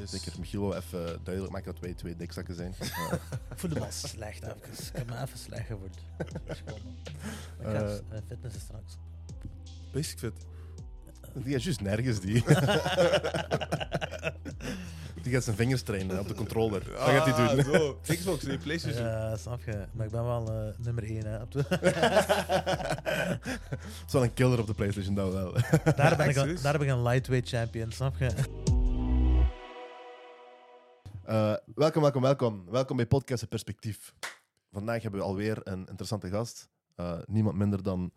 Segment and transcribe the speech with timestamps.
[0.00, 0.10] Yes.
[0.10, 2.74] Zeker, Michiel wil even duidelijk maken dat wij twee dikzakken zijn.
[2.80, 3.12] Eh,
[3.50, 4.56] Ik voelde me al slecht even.
[4.56, 5.96] Ik heb me even slecht gevoeld.
[7.60, 8.96] Ik ga fitnessen straks.
[9.92, 10.32] Basic fit.
[11.34, 12.32] die is juist nergens, die.
[15.22, 16.84] die gaat zijn vingers trainen op de controller.
[16.84, 17.64] Dat gaat hij doen.
[17.64, 17.98] Ah, Zo.
[18.02, 19.04] Xbox, nee, PlayStation.
[19.06, 19.84] Ja, snap je.
[19.92, 21.26] Maar ik ben wel nummer 1.
[21.26, 21.64] Hè, op de
[23.70, 25.52] Het is wel een killer op de PlayStation, dat wel.
[25.96, 28.30] daar, ben ik een, daar ben ik een lightweight champion, snap je?
[31.30, 32.64] Eh, welkom, welkom, welkom.
[32.70, 34.14] Welkom bij Podcast Perspectief.
[34.72, 36.68] Vandaag hebben we alweer een interessante gast.
[36.94, 38.12] Eh, niemand minder dan.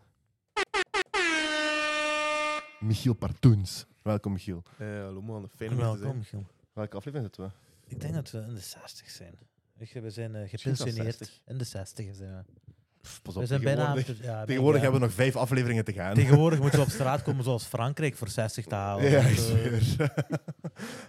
[2.80, 3.86] Michiel Partoens.
[4.02, 4.64] Welkom, Michiel.
[4.78, 6.18] Eh, hallo man, fijn om hier te Welkom, zijn.
[6.18, 6.46] Michiel.
[6.74, 7.54] Welke aflevering zitten
[7.88, 7.94] we?
[7.96, 9.34] Ik denk dat we in de 60 zijn.
[9.74, 11.18] Weet je, we zijn eh, gepensioneerd.
[11.18, 11.42] 60.
[11.46, 12.44] In de 60 zijn we.
[13.02, 14.84] Pff, Pas We op, zijn bijna aan tegenwoordig, het- ja, tegenwoordig ja.
[14.84, 16.14] hebben we nog vijf afleveringen te gaan.
[16.14, 19.10] Tegenwoordig moeten we op straat komen zoals Frankrijk voor 60 te halen.
[19.12, 20.14] Ja, ik Dus, eh, zweer.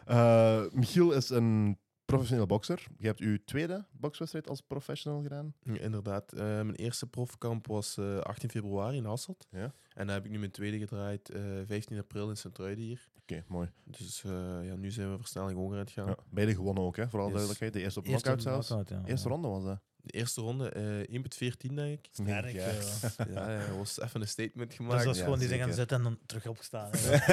[0.05, 1.79] Eh, Michiel is een
[2.15, 2.87] professioneel bokser.
[2.99, 5.55] Je hebt uw tweede bokswedstrijd als professional gedaan.
[5.62, 6.33] Ja, inderdaad.
[6.33, 9.47] Eh, mijn eerste profkamp was eh, 18 februari in Hasselt.
[9.51, 9.73] Ja.
[9.95, 13.09] En dan heb ik nu mijn tweede gedraaid eh 15 april in Sint-Truiden hier.
[13.23, 13.71] Oké, mooi.
[13.84, 14.31] Dus eh,
[14.67, 16.06] ja, nu zijn we versnelling hoger aan het gaan.
[16.06, 17.09] Ja, beide gewonnen ook, hè?
[17.09, 17.34] vooral Yes.
[17.34, 17.73] duidelijkheid.
[17.73, 18.67] De eerste op knockout zelfs.
[18.67, 19.03] knockout, ja.
[19.11, 19.81] Eerste ronde was dat.
[20.05, 22.08] De eerste ronde, eh 1 met 14 denk ik.
[22.12, 22.60] Sterk, Ja.
[22.66, 23.27] eh.
[23.34, 25.05] ja, ja, dat was even een statement Dus gemaakt.
[25.05, 25.74] dat is ja, gewoon die zijn zeker.
[25.74, 26.91] gaan zitten en dan terug opgestaan.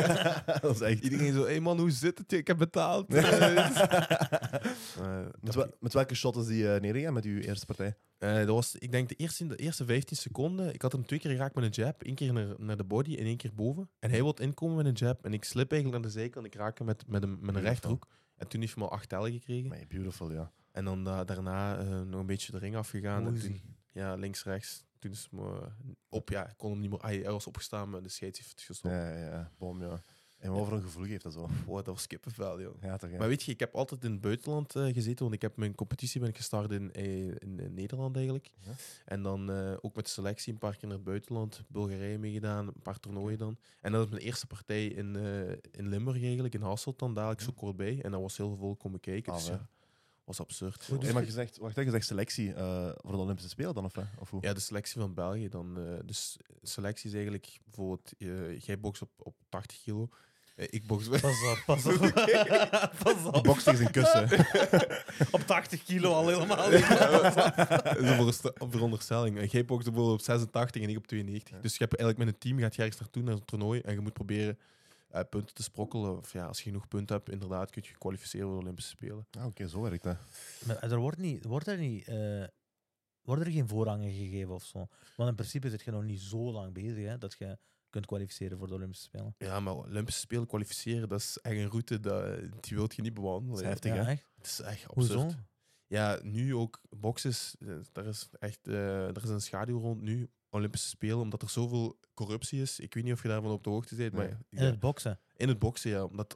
[0.61, 1.03] dat is echt...
[1.03, 2.31] Iedereen zo, hé hey man, hoe zit het?
[2.31, 3.05] Ik heb betaald.
[5.01, 7.95] Eh, Met, wel- met welke shot is die uh, neergegaan met uw eerste partij?
[8.17, 10.73] Eh, dat was, ik denk, de eerste, de eerste 15 seconden.
[10.73, 12.05] Ik had hem twee keer geraakt met een jab.
[12.05, 13.89] Eén keer naar, naar de body en één keer boven.
[13.99, 15.25] En hij wilde inkomen met een jab.
[15.25, 16.45] En ik slip eigenlijk naar de zijkant.
[16.45, 18.07] Ik raak hem met, met, een, met rechterhoek.
[18.37, 19.69] En toen heeft hij me al acht tellen gekregen.
[19.69, 20.51] Nee, beautiful, ja.
[20.71, 23.27] En dan da- daarna eh, nog een beetje de ring afgegaan.
[23.27, 23.61] En toen,
[23.93, 24.83] ja, links, rechts.
[24.99, 25.61] Toen is het me
[26.09, 26.29] op.
[26.29, 26.99] Ja, ik kon hem niet meer...
[26.99, 28.93] ah, hij was opgestaan, maar de scheids heeft het gestopt.
[28.93, 29.51] Ja, ja.
[29.57, 30.01] Bom, ja.
[30.37, 31.49] En wat voor een gevoel geeft dat zo?
[31.65, 32.81] Wow, dat was kippenvel, joh.
[32.81, 33.17] Ja, toch, ja.
[33.17, 35.75] Maar weet je, ik heb altijd in het buitenland eh, gezeten, want ik heb mijn
[35.75, 38.51] competitie ben ik gestart in, eh, in, in Nederland eigenlijk.
[38.59, 38.71] Ja.
[39.05, 39.49] En dan
[39.81, 43.57] ook met selectie een paar keer naar het buitenland, Bulgarije meegedaan, een paar toernooien dan.
[43.81, 45.15] En dat was mijn eerste partij in,
[45.71, 48.01] in Limburg eigenlijk, in Hasselt dan, dadelijk zo kort bij.
[48.01, 49.67] En daar was heel veel komen kijken, Ah, dus ja,
[50.37, 50.85] was absurd.
[50.89, 53.85] Doe Hey, maar je zegt, wacht, je zegt selectie eh, voor de Olympische Spelen dan,
[53.85, 54.01] of, hè?
[54.19, 54.41] of hoe?
[54.41, 55.77] Ja, de selectie van België dan.
[55.77, 60.09] eh, dus selectie is eigenlijk bijvoorbeeld, eh, jij bokst op, op 80 kilo,
[60.55, 61.99] eh, ik box Pas op, pas op.
[63.03, 63.43] pas Die op.
[63.43, 64.23] bokst tegen zijn kussen.
[65.31, 66.57] Op 80 kilo al helemaal.
[66.69, 66.81] Dat is
[68.01, 69.37] een veronderste- een veronderstelling.
[69.37, 71.55] En Jij boxt bijvoorbeeld op 86 en ik op 92.
[71.55, 71.61] Ja.
[71.61, 73.93] Dus je hebt eigenlijk met een team gaat je ergens naartoe naar een toernooi en
[73.93, 74.57] je moet proberen
[75.11, 76.17] eh, punten te sprokkelen.
[76.17, 78.89] Of ja, als je genoeg punten hebt, inderdaad, kun je je kwalificeren voor de Olympische
[78.91, 79.27] Spelen.
[79.37, 80.17] Ah, Oké, zo werkt dat.
[80.65, 82.07] Maar er wordt, niet, wordt er niet...
[82.07, 82.43] eh,
[83.21, 84.87] worden er geen voorrangen gegeven of zo?
[85.15, 87.57] Want in principe zit je nog niet zo lang bezig hè, dat je
[87.89, 89.35] kunt kwalificeren voor de Olympische Spelen.
[89.37, 93.13] Ja, maar Olympische Spelen kwalificeren, dat is echt een route dat, die wilt je niet
[93.13, 93.49] bewandelen.
[93.49, 93.69] Dat is ja.
[93.69, 94.11] heftig, Ja, hè?
[94.11, 94.25] echt?
[94.35, 95.21] Het is echt absurd.
[95.21, 95.35] Hoezo?
[95.87, 97.55] Ja, nu ook bokses.
[97.59, 100.29] eh, Daar is echt eh, er is een schaduw rond nu.
[100.51, 102.79] Olympische Spelen, omdat er zoveel corruptie is.
[102.79, 105.19] Ik weet niet of je daarvan op de hoogte bent, maar In het boksen.
[105.35, 106.03] in het boksen, ja.
[106.03, 106.35] Omdat,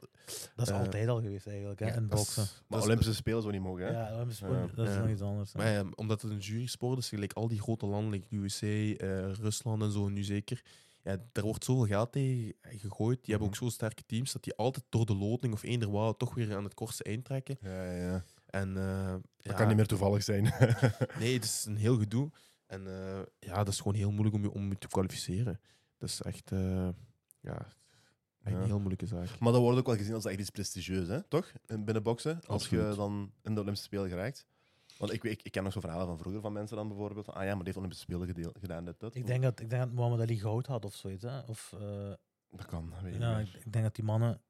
[0.56, 2.46] Dat is Eh, altijd al geweest eigenlijk, hè, ja, in is- boksen.
[2.68, 3.90] Maar is- Olympische Spelen zou niet mogen, hè?
[3.92, 5.52] Ja, Olympische sport, dat is nog iets anders.
[5.52, 5.58] hè.
[5.58, 9.32] Maar ja, omdat het een jurysport is, gelijk al die grote landen, like USA, eh,
[9.32, 10.62] Rusland en zo, nu zeker.
[11.02, 13.16] Ja, daar wordt zoveel geld tegen gegooid.
[13.24, 13.64] Die hebben ook Mhm.
[13.64, 16.64] zo sterke teams dat die altijd door de loting of eender wat toch weer aan
[16.64, 17.56] het kortste eind trekken.
[17.60, 18.24] Ja, ja, ja.
[18.46, 20.42] En eh, Dat ja, kan niet meer toevallig zijn.
[21.20, 22.30] Nee, het is een heel gedoe.
[22.66, 25.60] En eh, ja, dat is gewoon heel moeilijk om je, om je te kwalificeren.
[25.98, 26.88] Dat is echt, eh,
[27.40, 28.60] ja, echt Ja.
[28.60, 29.38] een heel moeilijke zaak.
[29.38, 31.22] maar dat wordt ook wel gezien als echt iets prestigieus, hè?
[31.22, 31.52] toch?
[31.66, 34.46] In- Binnen boksen, als je dan in de Olympische Spelen geraakt.
[34.98, 37.24] Want ik, weet- ik, ik ken nog zo verhalen van vroeger van mensen dan bijvoorbeeld.
[37.24, 39.14] Van, ah ja, maar die heeft Olympische Spelen gedeel- gedaan, dit, dat.
[39.14, 41.22] Ik denk dat, ik denk dat Mohammed Ali goud had of zoiets.
[41.22, 41.40] Hè?
[41.40, 42.12] Of, eh,
[42.50, 44.40] Dat kan, weet ik ja, niet ik, ik denk dat die mannen...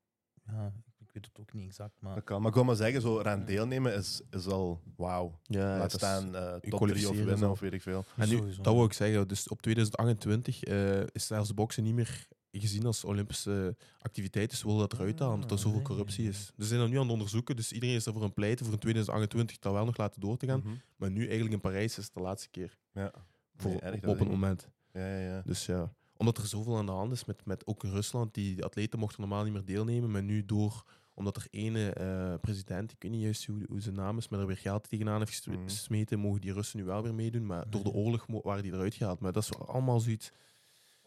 [0.46, 0.72] Ja,
[1.16, 2.14] weet het ook niet exact, maar...
[2.14, 2.38] Dat kan.
[2.40, 5.38] Maar ik wil maar zeggen, zo eraan deelnemen is, is al wauw.
[5.42, 8.04] Ja, Laat staan eh top 3 of winnen of weet ik veel.
[8.16, 8.62] En nu, Sowieso.
[8.62, 9.28] dat wil ik zeggen.
[9.28, 14.50] Dus op 2028 eh, is zelfs boksen niet meer gezien als Olympische activiteit.
[14.50, 15.86] Dus we willen dat eruit halen, omdat er Ah, zoveel nee.
[15.88, 16.38] corruptie is.
[16.38, 17.56] Dus ze zijn dat nu aan het onderzoeken.
[17.56, 20.36] Dus iedereen is ervoor aan het pleiten voor in 2028 dat wel nog laten door
[20.36, 20.60] te gaan.
[20.60, 20.74] Mhm.
[20.96, 22.78] Maar nu eigenlijk in Parijs is het de laatste keer.
[22.92, 23.12] Ja.
[23.56, 24.68] Voor, Nee, erg, op, op een moment.
[24.92, 25.42] Ja, ja, ja.
[25.44, 28.64] Dus ja, omdat er zoveel aan de hand is met, met ook in Rusland, die
[28.64, 30.84] atleten mochten normaal niet meer deelnemen, maar nu door,
[31.18, 34.40] omdat er ene eh, president, ik weet niet juist hoe, hoe zijn naam is, maar
[34.40, 35.62] er weer geld tegenaan heeft Mhm.
[35.62, 37.98] gesmeten, mogen die Russen nu wel weer meedoen, maar door de Mhm.
[37.98, 39.20] oorlog waren die eruit gehaald.
[39.20, 40.32] Maar dat is allemaal zoiets,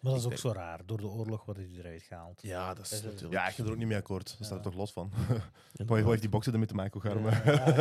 [0.01, 0.85] Maar dat is ook zo raar.
[0.85, 2.41] Door de oorlog worden die eruit gehaald.
[2.41, 3.33] ja, dat is natuurlijk...
[3.33, 4.25] Ja, ik ga er ook niet mee akkoord.
[4.37, 4.61] Dat staat er Ja.
[4.61, 5.11] toch los van.
[5.85, 7.01] Wat heeft die boksen ermee te maken?
[7.01, 7.45] Hoe het Ja, maar?
[7.55, 7.75] ja, ja.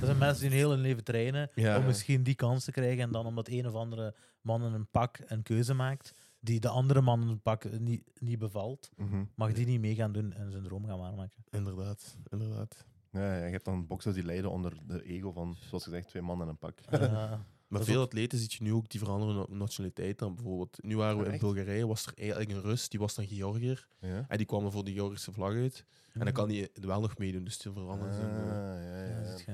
[0.00, 1.78] Er zijn mensen die hun leven trainen Ja.
[1.78, 3.02] om misschien die kans te krijgen.
[3.02, 6.68] En dan omdat een of andere man in een pak een keuze maakt, die de
[6.68, 9.24] andere mannen pak niet, niet bevalt, Mhm.
[9.34, 11.44] mag die niet mee gaan doen en zijn droom gaan waarmaken.
[11.50, 12.84] Inderdaad, inderdaad.
[13.12, 16.22] Ja, ja, je hebt dan boxers die lijden onder de ego van, zoals gezegd, twee
[16.22, 16.78] mannen en een pak.
[16.90, 17.44] Ja.
[17.70, 20.34] Maar veel atleten zie je nu ook die veranderen op nationaliteit dan.
[20.34, 21.42] Bijvoorbeeld, nu waren we Ah, in echt?
[21.42, 23.88] Bulgarije, was er eigenlijk een Rus, die was dan Georgiër.
[24.00, 24.24] Ja?
[24.28, 25.84] En die kwam dan voor de Georgische vlag uit.
[26.12, 29.20] En dan kan hij wel nog meedoen, dus die veranderen Ah, zijn, eh, ja, ja,
[29.30, 29.46] Ja, ziet.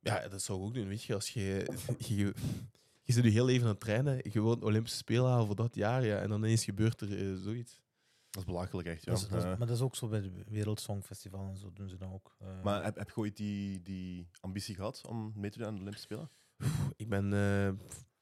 [0.00, 1.14] Ja, dat zou ik ook doen, weet je.
[1.14, 1.66] Als je,
[1.98, 2.34] je,
[3.08, 5.74] je zit nu heel even aan het trainen, je wilt Olympische Spelen halen voor dat
[5.74, 7.80] jaar, ja, en dan ineens gebeurt er eh, zoiets.
[8.30, 9.04] Dat is belachelijk, echt.
[9.04, 9.12] Ja.
[9.12, 9.48] Dat is- dat is- Ja.
[9.56, 12.36] maar dat is ook zo bij het Wereldsongfestival en zo doen ze dan ook.
[12.38, 12.62] eh.
[12.62, 15.80] Maar heb, heb je ooit die, die ambitie gehad om mee te doen aan de
[15.80, 16.30] Olympische Spelen?
[16.96, 17.64] Ik ben, eh,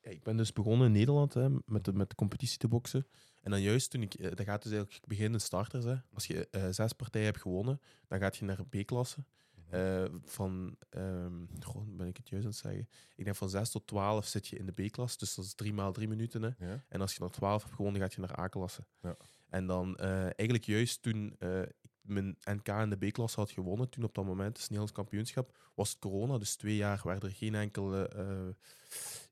[0.01, 3.07] ja, ik ben dus begonnen in Nederland hè, met, de, met de competitie te boksen.
[3.43, 5.85] En dan juist toen ik, dat gaat dus eigenlijk beginnen starters.
[5.85, 5.95] Hè.
[6.13, 9.25] Als je eh, zes partijen hebt gewonnen, dan gaat je naar B-klasse.
[9.71, 12.89] Eh, van, ehm goh, ben ik het juist aan het zeggen?
[13.15, 15.73] Ik denk van 6 tot 12 zit je in de B-klas, dus dat is 3
[15.73, 16.43] maal 3 minuten.
[16.43, 16.67] Hè.
[16.67, 16.85] Ja?
[16.89, 18.85] En als je naar 12 hebt gewonnen, gaat je naar A-klasse.
[19.03, 19.17] Ja.
[19.49, 23.89] En dan eh, eigenlijk juist toen eh, ik mijn NK in de B-klasse had gewonnen,
[23.89, 26.39] toen op dat moment, het Nederlands kampioenschap, was het corona.
[26.39, 28.55] Dus twee jaar werden er geen enkele eh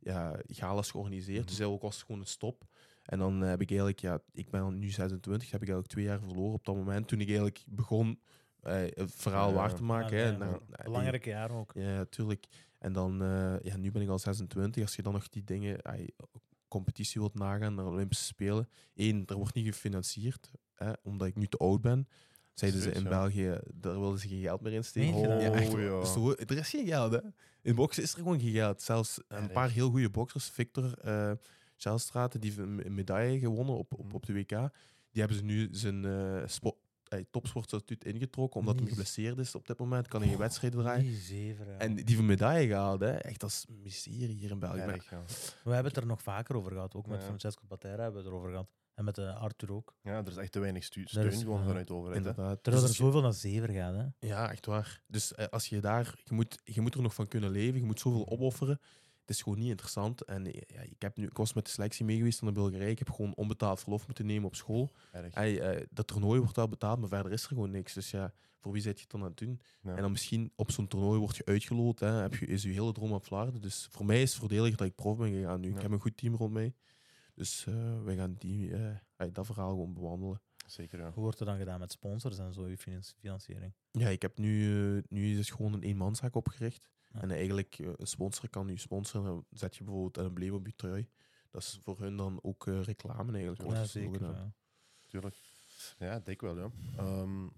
[0.00, 1.38] ja, galas georganiseerd.
[1.38, 1.46] Mhm.
[1.46, 2.66] Dus eigenlijk was het gewoon een stop.
[3.04, 6.20] En dan heb ik eigenlijk, ja, ik ben nu 26, heb ik eigenlijk twee jaar
[6.20, 7.08] verloren op dat moment.
[7.08, 8.16] Toen ik eigenlijk begon eh,
[8.94, 10.16] het verhaal Ja, waar te maken.
[10.18, 10.38] Ja, hè.
[10.38, 10.82] dan- ja.
[10.84, 11.72] Belangrijke jaar ook.
[11.74, 12.44] ja, natuurlijk.
[12.78, 14.82] En dan, eh, ja, nu ben ik al 26.
[14.82, 15.80] Als je dan nog die dingen,
[16.68, 18.68] competitie wilt nagaan naar de Olympische Spelen.
[18.94, 22.08] Eén, er wordt niet gefinancierd, hè, omdat ik nu te oud ben.
[22.54, 23.02] Zeiden ze in.
[23.04, 25.18] België, daar wilden ze geen geld meer in steken.
[25.20, 25.40] Je dat?
[25.40, 26.04] Ja, echt, Oh, ja.
[26.04, 27.18] Zo, er is geen geld, hè.
[27.62, 28.82] In boksen is er gewoon geen geld.
[28.82, 31.32] Zelfs een paar heel goede boksers, Victor uh,
[31.76, 34.14] die heeft een medaille gewonnen op, op, Mhm.
[34.14, 34.48] op de WK.
[35.10, 36.42] Die hebben ze nu zijn eh
[37.14, 38.94] spo- ai, topsportstatuut ingetrokken, omdat hij Nice.
[38.96, 40.08] geblesseerd is op dit moment.
[40.08, 41.02] Kan hij geen wedstrijden draaien.
[41.04, 41.66] Die zeven.
[41.66, 41.78] ja.
[41.78, 43.10] En die een medaille gehaald, hè.
[43.12, 44.76] Echt, dat is miserie hier in België.
[44.78, 45.22] Maar- Erg, ja.
[45.64, 46.94] We hebben het er nog vaker over gehad.
[46.94, 47.26] Ook met Ja.
[47.26, 48.68] Francesco Patera hebben we het erover gehad.
[48.94, 49.94] En met eh, Arthur ook.
[50.02, 52.16] ja, er is echt te weinig steun is- gewoon vanuit de overheid.
[52.18, 52.62] Inderdaad.
[52.62, 53.94] Terwijl Dus er als je- zoveel naar zeven gaat.
[53.94, 54.26] Hè.
[54.28, 55.00] ja, echt waar.
[55.06, 57.86] Dus eh, als je daar, je moet, je moet er nog van kunnen leven, je
[57.86, 58.80] moet zoveel opofferen.
[59.26, 60.22] Het is gewoon niet interessant.
[60.24, 62.90] En eh, ja, ik, heb nu, ik was met de selectie mee geweest naar Bulgarije.
[62.90, 64.92] Ik heb gewoon onbetaald verlof moeten nemen op school.
[65.34, 67.92] Hey, eh, dat toernooi wordt wel betaald, maar verder is er gewoon niks.
[67.94, 69.60] Dus ja, voor wie zit je het dan aan het doen?
[69.82, 69.94] Ja.
[69.94, 72.00] En dan misschien op zo'n toernooi word je uitgeloot.
[72.00, 73.60] Hè, heb je, is je hele droom aan flarden.
[73.60, 75.68] Dus voor mij is het voordelig dat ik prof ben gegaan nu.
[75.68, 75.76] Ja.
[75.76, 76.74] Ik heb een goed team rond mij.
[77.34, 80.40] Dus eh wij gaan die, eh, hey, dat verhaal gewoon bewandelen.
[80.66, 81.10] Zeker, ja.
[81.12, 83.72] Hoe wordt er dan gedaan met sponsors en zo, je finan- financiering?
[83.90, 86.88] Ja, ik heb nu, nu is het gewoon een eenmanszaak opgericht.
[87.20, 89.26] En eigenlijk, eh, een sponsor kan nu sponsoren.
[89.26, 91.08] Dan zet je bijvoorbeeld een embleem op je trui.
[91.50, 93.62] Dat is voor hun dan ook eh, reclame eigenlijk.
[93.62, 94.20] wordt Ja, er zeker.
[94.22, 94.52] ja.
[95.08, 95.36] Tuurlijk.
[95.98, 96.70] Ja, denk wel, ja.
[96.96, 97.48] Ehm,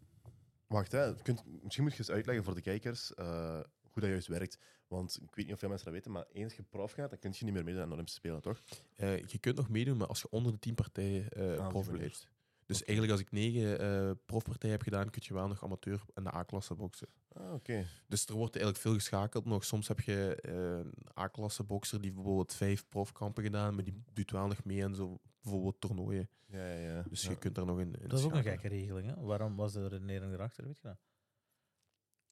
[0.67, 1.05] wacht, hè.
[1.05, 3.61] Je Kunt, misschien moet je eens uitleggen voor de kijkers eh,
[3.93, 4.59] hoe dat juist werkt.
[4.89, 7.19] Want ik weet niet of veel mensen dat weten, maar eens je prof gaat, dan
[7.19, 8.63] kun je niet meer meedoen aan de Olympische Spelen, toch?
[8.97, 11.73] Eh, je kunt nog meedoen, maar als je onder de tien partijen eh die prof
[11.87, 12.01] manier.
[12.01, 12.29] blijft.
[12.67, 16.25] Dus eigenlijk als ik negen eh, profpartijen heb gedaan, kun je wel nog amateur en
[16.25, 17.09] de A-klasse boksen.
[17.33, 17.87] Ah, oké.
[18.09, 19.65] Dus er wordt eigenlijk veel geschakeld nog.
[19.65, 24.31] Soms heb je eh, een A-klasse bokser die bijvoorbeeld vijf profkampen gedaan, maar die doet
[24.31, 26.29] wel nog mee aan zo bijvoorbeeld toernooien.
[26.47, 27.03] Ja, ja, ja.
[27.09, 27.31] Dus Ja.
[27.31, 29.07] je kunt daar nog in, in Dat is ook een gekke regeling.
[29.15, 29.21] Hè?
[29.23, 30.65] Waarom was de redenering erachter?
[30.65, 30.99] Weet je dat?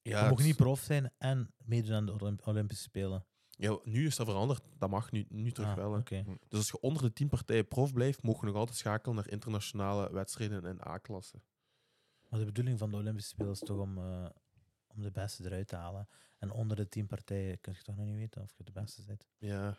[0.02, 3.26] Ja, je mag het- niet prof zijn en meedoen aan de Olymp- Olympische Spelen.
[3.70, 4.62] Ja, nu is dat veranderd.
[4.78, 5.92] Dat mag nu, nu terug Ah, wel.
[5.92, 5.98] hè.
[5.98, 6.24] oké.
[6.48, 9.28] Dus als je onder de 10 partijen prof blijft, mogen we nog altijd schakelen naar
[9.30, 11.40] internationale wedstrijden in A-klasse.
[12.28, 14.26] Maar de bedoeling van de Olympische Spelen is toch om, eh,
[14.86, 16.08] om de beste eruit te halen.
[16.38, 19.02] En onder de tien partijen kun je toch nog niet weten of je de beste
[19.04, 19.26] bent.
[19.38, 19.78] Ja.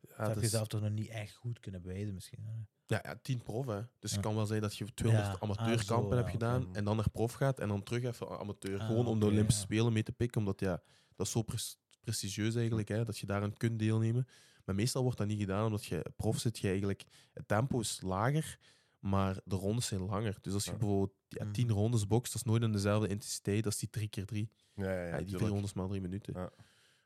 [0.00, 2.44] Ja, heb dat je is- zelf toch nog niet echt goed kunnen bewijzen misschien.
[2.44, 2.52] hè?
[2.86, 3.80] ja, ja, 10 prof, hè.
[3.98, 4.16] Dus Ja.
[4.16, 6.96] het kan wel zijn dat je 200 Ja, ah, amateurkampen zo, hebt gedaan en dan
[6.96, 8.80] naar prof gaat en dan terug even amateur.
[8.80, 9.60] Ah, Gewoon om de Olympische.
[9.60, 10.82] Spelen mee te pikken, omdat ja,
[11.16, 14.26] dat is zo pres- prestigieus eigenlijk, hè, dat je daaraan kunt deelnemen.
[14.64, 18.00] Maar meestal wordt dat niet gedaan, omdat je prof zit, je eigenlijk, het tempo is
[18.02, 18.58] lager,
[18.98, 20.38] maar de rondes zijn langer.
[20.40, 20.76] Dus als je Ja.
[20.76, 21.52] bijvoorbeeld ja, Mhm.
[21.52, 24.84] 10 rondes bokst, dat is nooit in dezelfde intensiteit als die 3 keer 3 Ja,
[24.84, 26.32] ja, ja, Ja, die drie rondes maar drie minuten.
[26.36, 26.50] Ja.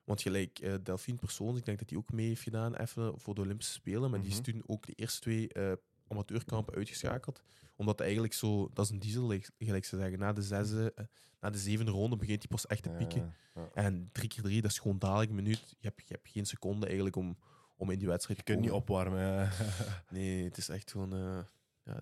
[0.05, 3.35] Want gelijk eh Delphine Persoons, ik denk dat die ook mee heeft gedaan even voor
[3.35, 4.11] de Olympische Spelen.
[4.11, 4.45] Maar die is Mhm.
[4.51, 5.73] toen ook de eerste twee eh,
[6.15, 7.43] amateurkampen uitgeschakeld.
[7.77, 10.19] Omdat eigenlijk zo, dat is een diesel, gelijk- ze zeggen.
[10.19, 11.05] Na de, zesde, eh,
[11.41, 13.35] na de zevende ronde begint die pas echt te pieken.
[13.55, 13.69] ja.
[13.75, 15.69] En drie keer drie, dat is gewoon dadelijk een minuut.
[15.79, 17.39] Je hebt, je hebt geen seconde eigenlijk om,
[17.77, 18.87] om in die wedstrijd Je te kunt niet komen.
[18.87, 19.21] opwarmen.
[19.21, 19.51] Ja.
[20.17, 21.39] Nee, het is echt gewoon eh,
[21.85, 22.01] ja,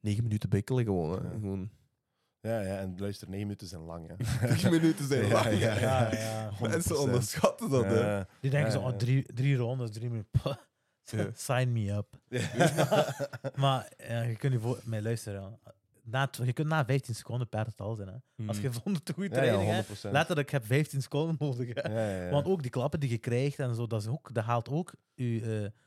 [0.00, 1.10] negen minuten bikkelen gewoon.
[1.18, 1.24] Hè.
[1.24, 1.30] Ja.
[1.30, 1.70] gewoon
[2.40, 4.08] ja, ja, en luister, negen minuten zijn lang.
[4.08, 4.14] Hè.
[4.48, 5.58] negen minuten zijn Ja, lang.
[5.58, 6.50] ja, Ja, ja.
[6.54, 6.60] 100%.
[6.60, 7.84] Mensen onderschatten dat.
[7.84, 8.22] hè.
[8.40, 10.58] Die denken Ja, zo, oh, drie, drie rondes, drie minuten.
[11.10, 11.30] Ja.
[11.46, 12.06] Sign me up.
[13.62, 14.80] maar ja, je kunt je voor...
[14.84, 15.58] Maar luister, ja.
[16.02, 18.08] na, je kunt na 15 seconden per het al zijn.
[18.08, 18.46] Hè.
[18.46, 18.72] Als je Mm.
[18.74, 20.10] vond het een goede Ja, ja, training hebt, 100%.
[20.10, 21.68] letterlijk, ik heb 15 seconden nodig.
[21.74, 21.88] Hè.
[21.92, 22.30] Ja, ja, ja.
[22.30, 24.94] Want ook die klappen die je krijgt en zo, dat, is ook, dat haalt ook
[25.14, 25.40] je,
[25.72, 25.80] eh,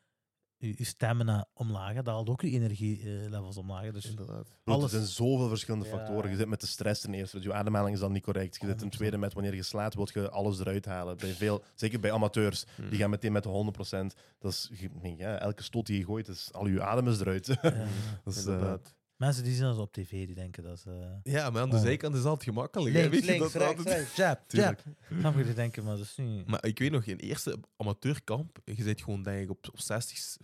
[0.59, 1.95] je, je stamina omlaag.
[1.95, 3.91] Dat haalt ook je energielevels omlaag.
[3.91, 4.47] Dus Inderdaad.
[4.63, 5.91] Alles- Er zijn zoveel verschillende Ja.
[5.97, 6.29] factoren.
[6.31, 8.53] Je zit met de stress ten eerste, dus je ademhaling is dan niet correct.
[8.61, 8.91] Je zit ten 100%.
[8.91, 11.17] tweede met wanneer je slaat, wil je alles eruit halen.
[11.17, 12.89] Bij veel, zeker bij amateurs, Hmm.
[12.89, 14.15] die gaan meteen met de 100%.
[14.39, 14.71] Dat is,
[15.17, 17.45] ja, elke stoot die je gooit, is, al je adem is eruit.
[17.45, 17.55] ja.
[18.23, 18.93] dat is, eh, Inderdaad.
[19.19, 21.19] Mensen die zien ons op tv, die denken dat ze...
[21.23, 21.81] Ja, maar aan de Oh.
[21.81, 22.95] zijkant is altijd gemakkelijk.
[22.95, 23.01] hè.
[23.01, 24.83] links, Weet je, links, dat rechts, altijd- rechts, jab, jab.
[25.19, 25.43] Snap je?
[25.43, 26.47] Die denken, maar dat is niet...
[26.47, 30.37] Maar ik weet nog, in eerste amateurkamp, je zit gewoon denk ik, op, op 60,
[30.37, 30.41] 50%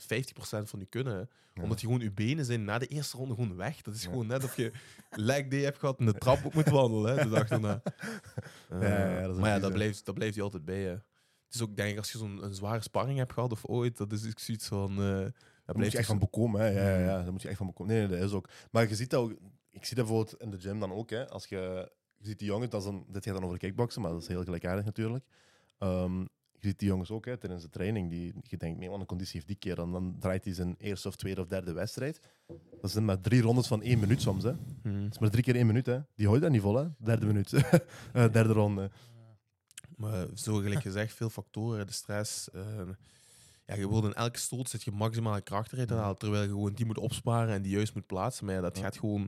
[0.64, 1.30] van je kunnen.
[1.54, 1.64] Ja.
[1.64, 3.82] Omdat je gewoon je benen zijn na de eerste ronde gewoon weg.
[3.82, 4.10] Dat is Ja.
[4.10, 4.72] gewoon net of je
[5.10, 7.18] leg day hebt gehad en de trap op moet wandelen.
[7.18, 7.82] Hè, de dag daarna.
[8.70, 10.82] Ja, ja, dat is maar ja, dat blijft, dat blijft je altijd bij.
[10.82, 10.90] Hè.
[10.90, 13.98] Het is ook, denk ik, als je zo'n een zware sparring hebt gehad of ooit,
[13.98, 15.02] dat is zoiets van.
[15.02, 15.34] eh dat
[15.66, 16.62] Daar moet je echt van bekomen.
[16.62, 16.68] Hè.
[16.68, 17.06] Ja, ja, Mm.
[17.06, 17.94] ja, daar moet je echt van bekomen.
[17.96, 18.50] Nee, nee, dat is ook.
[18.72, 19.32] Maar je ziet dat ook.
[19.72, 21.10] Ik zie dat bijvoorbeeld in de gym dan ook.
[21.10, 21.30] Hè.
[21.30, 24.22] Als je, je ziet die jongens, dat is dit gaat dan over kickboksen, maar dat
[24.22, 25.26] is heel gelijkaardig natuurlijk.
[25.78, 26.20] Ehm,
[26.52, 28.10] je ziet die jongens ook hè, tijdens de training.
[28.10, 29.76] Die, je denkt, nee, wat een conditie heeft die keer.
[29.76, 32.20] Dan, dan draait hij zijn eerste of tweede of derde wedstrijd.
[32.82, 34.44] Dat zijn maar drie rondes van één minuut soms.
[34.44, 34.50] Hè.
[34.52, 35.08] Dat Hmm.
[35.12, 35.86] is maar drie keer één minuut.
[35.86, 36.00] Hè.
[36.16, 36.76] Die houdt dat niet vol.
[36.76, 36.88] Hè.
[36.98, 37.54] Derde minuut.
[38.14, 38.92] Eh, derde ronde.
[39.98, 42.52] Maar zo gelijk gezegd, veel factoren, de stress.
[42.52, 42.62] eh,
[43.66, 46.50] ja, je wilt in elke stoot zit je maximale kracht eruit te halen, terwijl je
[46.50, 48.46] gewoon die moet opsparen en die juist moet plaatsen.
[48.46, 48.84] Maar ja, dat Ja.
[48.84, 49.22] gaat gewoon,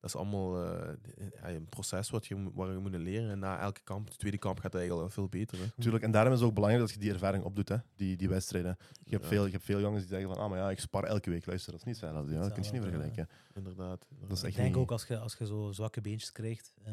[0.00, 3.30] dat is allemaal eh, een proces wat je, waar je moet leren.
[3.30, 5.58] En na elke kamp, de tweede kamp, gaat het eigenlijk al veel beter.
[5.58, 5.64] Hè.
[5.78, 6.04] Tuurlijk.
[6.04, 7.76] En daarom is het ook belangrijk dat je die ervaring opdoet, hè.
[7.96, 8.76] Die, die wedstrijden.
[9.04, 9.28] Je hebt, Ja.
[9.28, 11.46] veel, je hebt veel jongens die zeggen van, ah, maar ja, ik spar elke week.
[11.46, 12.32] Luister, dat is niet hetzelfde.
[12.32, 12.40] Ja.
[12.40, 13.12] Dat kun je niet Hetzelfde, ja.
[13.14, 13.36] vergelijken.
[13.54, 14.06] Inderdaad.
[14.20, 16.74] Dat is echt Ik denk niet- ook als je, als je zo zwakke beentjes krijgt
[16.84, 16.92] eh,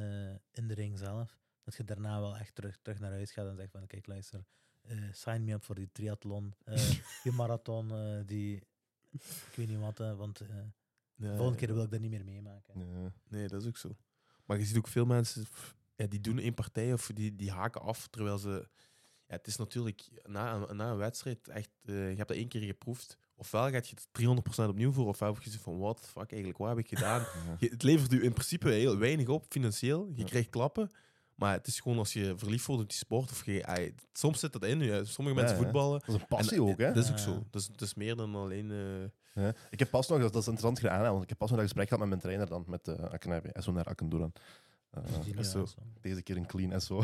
[0.52, 3.56] in de ring zelf, dat je daarna wel echt terug, terug naar huis gaat en
[3.56, 4.46] zegt van kijk luister,
[5.12, 6.90] sign me up voor die triathlon, eh,
[7.24, 8.56] die marathon, eh, die
[9.12, 10.48] ik weet niet wat, eh, want eh,
[11.16, 12.74] de volgende keer wil ik dat niet meer meemaken.
[13.28, 13.96] Nee, dat is ook zo.
[14.46, 15.46] Maar je ziet ook veel mensen,
[15.96, 18.68] ja, die doen één partij of die, die haken af, terwijl ze...
[19.28, 21.70] Ja, het is natuurlijk na, een- na een wedstrijd echt...
[21.86, 23.18] eh, je hebt dat één keer geproefd.
[23.36, 24.08] Ofwel gaat je het
[24.66, 27.20] 300% opnieuw voor, ofwel heb je van, the fuck, eigenlijk, wat heb ik gedaan?
[27.48, 27.56] Ja.
[27.60, 30.10] Je- het levert u in principe heel weinig op, financieel.
[30.14, 30.90] Je krijgt klappen.
[31.40, 34.54] Maar het is gewoon als je verliefd wordt op die sport, of je, soms zit
[34.54, 35.06] dat in je.
[35.06, 35.68] Sommige mensen Ja, ja.
[35.68, 36.00] voetballen.
[36.00, 36.92] Dat is een passie En, ook, hè.
[36.94, 37.24] Dat is ook Ja.
[37.24, 37.44] zo.
[37.52, 38.72] Dat is, dat is meer dan alleen...
[38.72, 39.54] eh, Ja.
[39.70, 41.64] Ik heb pas nog, dat, dat is interessant gedaan, want ik heb pas nog een
[41.66, 43.96] gesprek gehad met mijn trainer dan, met uh, Akenabe, SO naar.
[44.02, 45.68] Uh, al
[46.02, 47.02] deze keer een clean SO.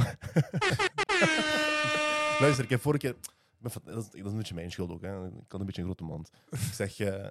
[2.40, 3.16] Luister, ik heb vorige keer...
[3.60, 5.26] Dat is, dat is een beetje mijn schuld ook, hè.
[5.26, 6.30] ik had een beetje een grote mond.
[6.52, 7.00] Ik zeg...
[7.00, 7.26] eh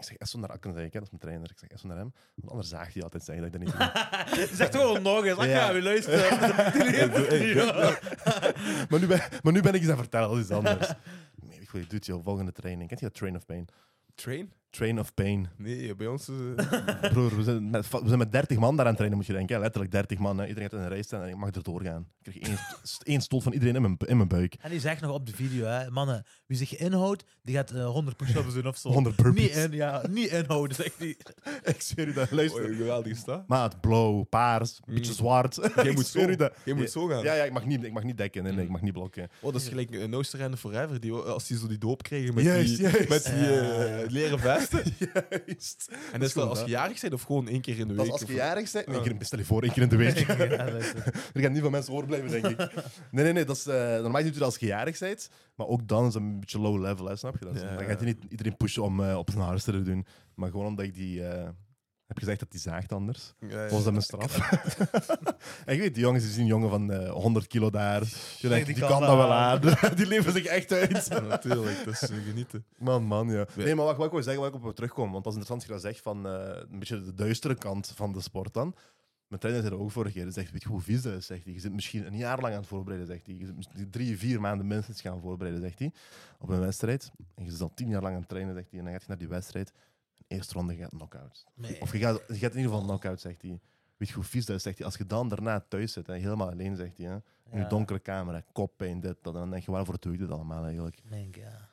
[0.00, 1.50] ik zeg Esso naar Akken, zeg ik, hè, dat is mijn trainer.
[1.50, 2.12] Ik zeg Esso naar hem.
[2.34, 4.48] Want anders zaagt hij altijd zeggen dat ik dat niet doe.
[4.56, 5.72] Zeg gewoon nog eens, Ja.
[5.72, 6.38] weer luisteren.
[8.88, 10.88] maar, nu ben, maar nu ben ik iets aan het vertellen, dat is anders.
[11.34, 12.88] Nee, ik weet, doet jouw volgende training.
[12.88, 13.68] Kent je dat Train of Pain?
[14.14, 14.52] train?
[14.70, 15.48] Train of Pain.
[15.56, 16.28] Nee, bij ons...
[16.28, 19.26] eh, Broer, we zijn, met, we zijn met 30 man daar aan het trainen, moet
[19.26, 19.54] je denken.
[19.56, 19.60] hè.
[19.62, 20.38] Letterlijk 30 man.
[20.38, 20.46] Hè.
[20.46, 22.06] Iedereen gaat in een rij staan en ik mag er doorgaan.
[22.22, 24.54] Ik krijg één, st- één stoot van iedereen in mijn, in mijn buik.
[24.60, 27.86] En die zegt nog op de video, hè, mannen, wie zich inhoudt, die gaat eh,
[27.86, 28.88] 100 push-ups doen of zo.
[28.90, 29.56] 100 Niet, burpees.
[29.64, 31.16] in, ja, niet inhouden, zegt hij.
[31.74, 32.30] ik zweer u dat.
[32.30, 32.70] Luister.
[32.70, 33.44] oh, geweldige sta.
[33.46, 35.16] Maat, blauw, paars, een beetje Mm.
[35.16, 35.54] zwart.
[35.74, 36.36] Jij ik moet zo.
[36.36, 36.52] dat.
[36.64, 37.22] Je moet zo gaan.
[37.22, 38.42] Ja, ja ik, mag niet, ik mag niet dekken.
[38.42, 38.72] Nee, nee, ik Mm.
[38.72, 39.28] mag niet blokken.
[39.40, 41.00] Oh, dat is gelijk een no surrender forever.
[41.00, 42.82] Die, als die zo die doop kregen met die.
[43.08, 44.06] Met die eh, Ja.
[44.08, 44.38] leren
[45.46, 45.88] Juist.
[46.12, 48.02] En dat is dat als je jarig bent of gewoon één keer in de Dat
[48.04, 48.12] week?
[48.12, 48.86] als je jarig bent.
[48.86, 49.06] Nee, Ah.
[49.06, 50.18] één keer- stel je voor, één keer in de week.
[51.34, 52.58] Er gaan niet veel mensen overblijven, denk ik.
[53.10, 53.44] Nee, nee, nee.
[53.44, 55.30] Dat is, eh, normaal doet je dat als je jarig bent.
[55.54, 57.60] Maar ook dan is het een beetje low level, hè, snap je dat?
[57.60, 57.76] Ja.
[57.76, 60.06] Dan gaat je niet iedereen pushen om eh, op zijn te doen.
[60.34, 61.26] Maar gewoon omdat ik die...
[61.26, 61.48] eh,
[62.10, 63.34] heb gezegd dat die zaagt anders.
[63.38, 63.70] Ja, ja.
[63.70, 64.38] Was dat mijn straf?
[65.66, 68.00] en je weet, die jongens die zien jongen van eh 100 kilo daar.
[68.00, 69.60] Die, denken, die die, kan kan dat wel aan.
[69.96, 71.08] die leven zich echt uit.
[71.10, 72.64] Ja, natuurlijk, dat is genieten.
[72.78, 73.46] Man, man, ja.
[73.56, 75.38] Nee, maar wat, wat ik wil zeggen, waar ik op wil terugkomen, want dat is
[75.38, 78.54] interessant dat je dat zegt van eh, een beetje de duistere kant van de sport
[78.54, 78.74] dan.
[79.28, 80.22] Mijn trainer zei dat ook vorige keer.
[80.22, 81.52] Hij zegt, weet je hoe vies dat is, zegt hij.
[81.52, 83.34] Je zit misschien een jaar lang aan het voorbereiden, zegt hij.
[83.34, 85.92] Je zit drie, vier maanden minstens gaan voorbereiden, zegt hij.
[86.38, 87.10] Op een wedstrijd.
[87.34, 88.78] En je zit al tien jaar lang aan het trainen, zegt hij.
[88.78, 89.72] En dan gaat je naar die wedstrijd.
[90.30, 91.44] Eerste ronde gaat knock-out.
[91.54, 91.80] Nee.
[91.80, 93.60] Of je gaat, je gaat in ieder geval knock-out, zegt hij.
[93.96, 94.86] Weet je hoe vies dat is, zegt hij.
[94.86, 97.06] Als je dan daarna thuis zit, hè, helemaal alleen, zegt hij.
[97.06, 97.58] Hè, in Ja.
[97.58, 99.34] je donkere kamer, koppijn, dit, dat.
[99.34, 101.00] En dan denk je, waarvoor doe je dit allemaal eigenlijk?
[101.08, 101.68] Denk, ja.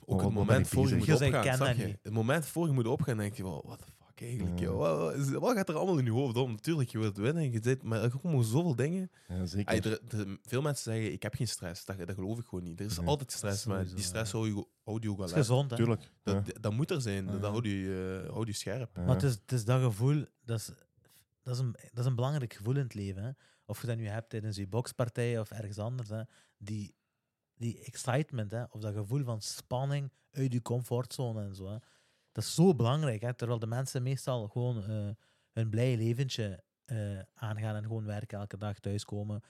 [0.00, 1.98] Ook Wat- het wat moment voor je moet opgaan, je?
[2.02, 3.84] Het moment voor je moet opgaan, denk je wel, the
[4.18, 5.40] fuck eigenlijk, joh.
[5.40, 6.50] Wat, gaat er allemaal in je hoofd om?
[6.50, 9.10] Natuurlijk, je wilt winnen, en je zit, maar er komen zoveel dingen.
[9.28, 9.68] Ja, zeker.
[9.72, 11.84] Ay, er- er- veel mensen zeggen, ik heb geen stress.
[11.84, 12.80] Dat, dat geloof ik gewoon niet.
[12.80, 14.38] Er is altijd stress, maar die stress ja.
[14.38, 15.46] hou je, houdt je ook wel Dat is uit.
[15.46, 15.76] gezond, hè.
[15.76, 16.10] Tuurlijk.
[16.22, 16.52] Dat, ja.
[16.60, 17.24] dat moet er zijn.
[17.24, 17.40] Dat, Ja.
[17.40, 18.96] dat houdt je, eh, je scherp.
[18.96, 19.02] Ja.
[19.04, 20.70] Maar het is, het is dat gevoel, dat is,
[21.42, 23.22] dat, is een, dat is een belangrijk gevoel in het leven.
[23.22, 23.30] Hè.
[23.66, 26.08] Of je dat nu hebt tijdens je bokspartij of ergens anders.
[26.08, 26.22] Hè.
[26.58, 26.94] Die,
[27.54, 31.68] die excitement, hè, of dat gevoel van spanning uit je comfortzone en zo.
[31.68, 31.76] Hè.
[32.38, 33.20] Dat is zo belangrijk.
[33.20, 35.08] Hè, terwijl de mensen meestal gewoon eh,
[35.52, 39.42] hun blije leventje eh, aangaan en gewoon werken elke dag thuiskomen.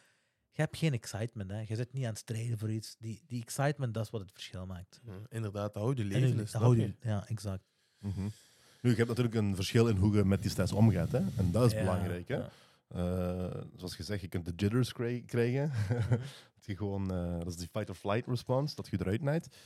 [0.51, 1.51] je hebt geen excitement.
[1.51, 1.61] Hè.
[1.67, 2.97] Je zit niet aan het strijden voor iets.
[2.99, 5.01] Die, die excitement, dat is wat het verschil maakt.
[5.05, 6.37] Ja, inderdaad, dat houdt je En leven.
[6.37, 6.77] dus, dat je?
[6.81, 7.65] je- Ja, exact.
[7.99, 8.21] Mhm.
[8.81, 11.13] Nu, je hebt natuurlijk een verschil in hoe je met die stress omgaat.
[11.13, 11.19] Hè?
[11.37, 12.29] En dat is Ja, belangrijk.
[12.29, 12.37] Hè?
[12.37, 12.51] ja.
[12.89, 15.73] Eh, zoals gezegd, je kunt de jitters kri- krijgen.
[16.55, 19.57] dat, je gewoon, eh, dat is die fight-or-flight response, dat je eruit nijdt.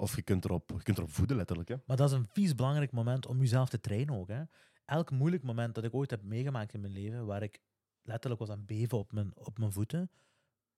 [0.00, 1.68] Of je kunt, erop, je kunt erop voeden, letterlijk.
[1.68, 1.74] Hè?
[1.86, 4.28] Maar dat is een vies belangrijk moment om jezelf te trainen ook.
[4.28, 4.42] Hè.
[4.84, 7.60] Elk moeilijk moment dat ik ooit heb meegemaakt in mijn leven, waar ik
[8.02, 10.10] letterlijk was aan het beven op mijn, op mijn voeten,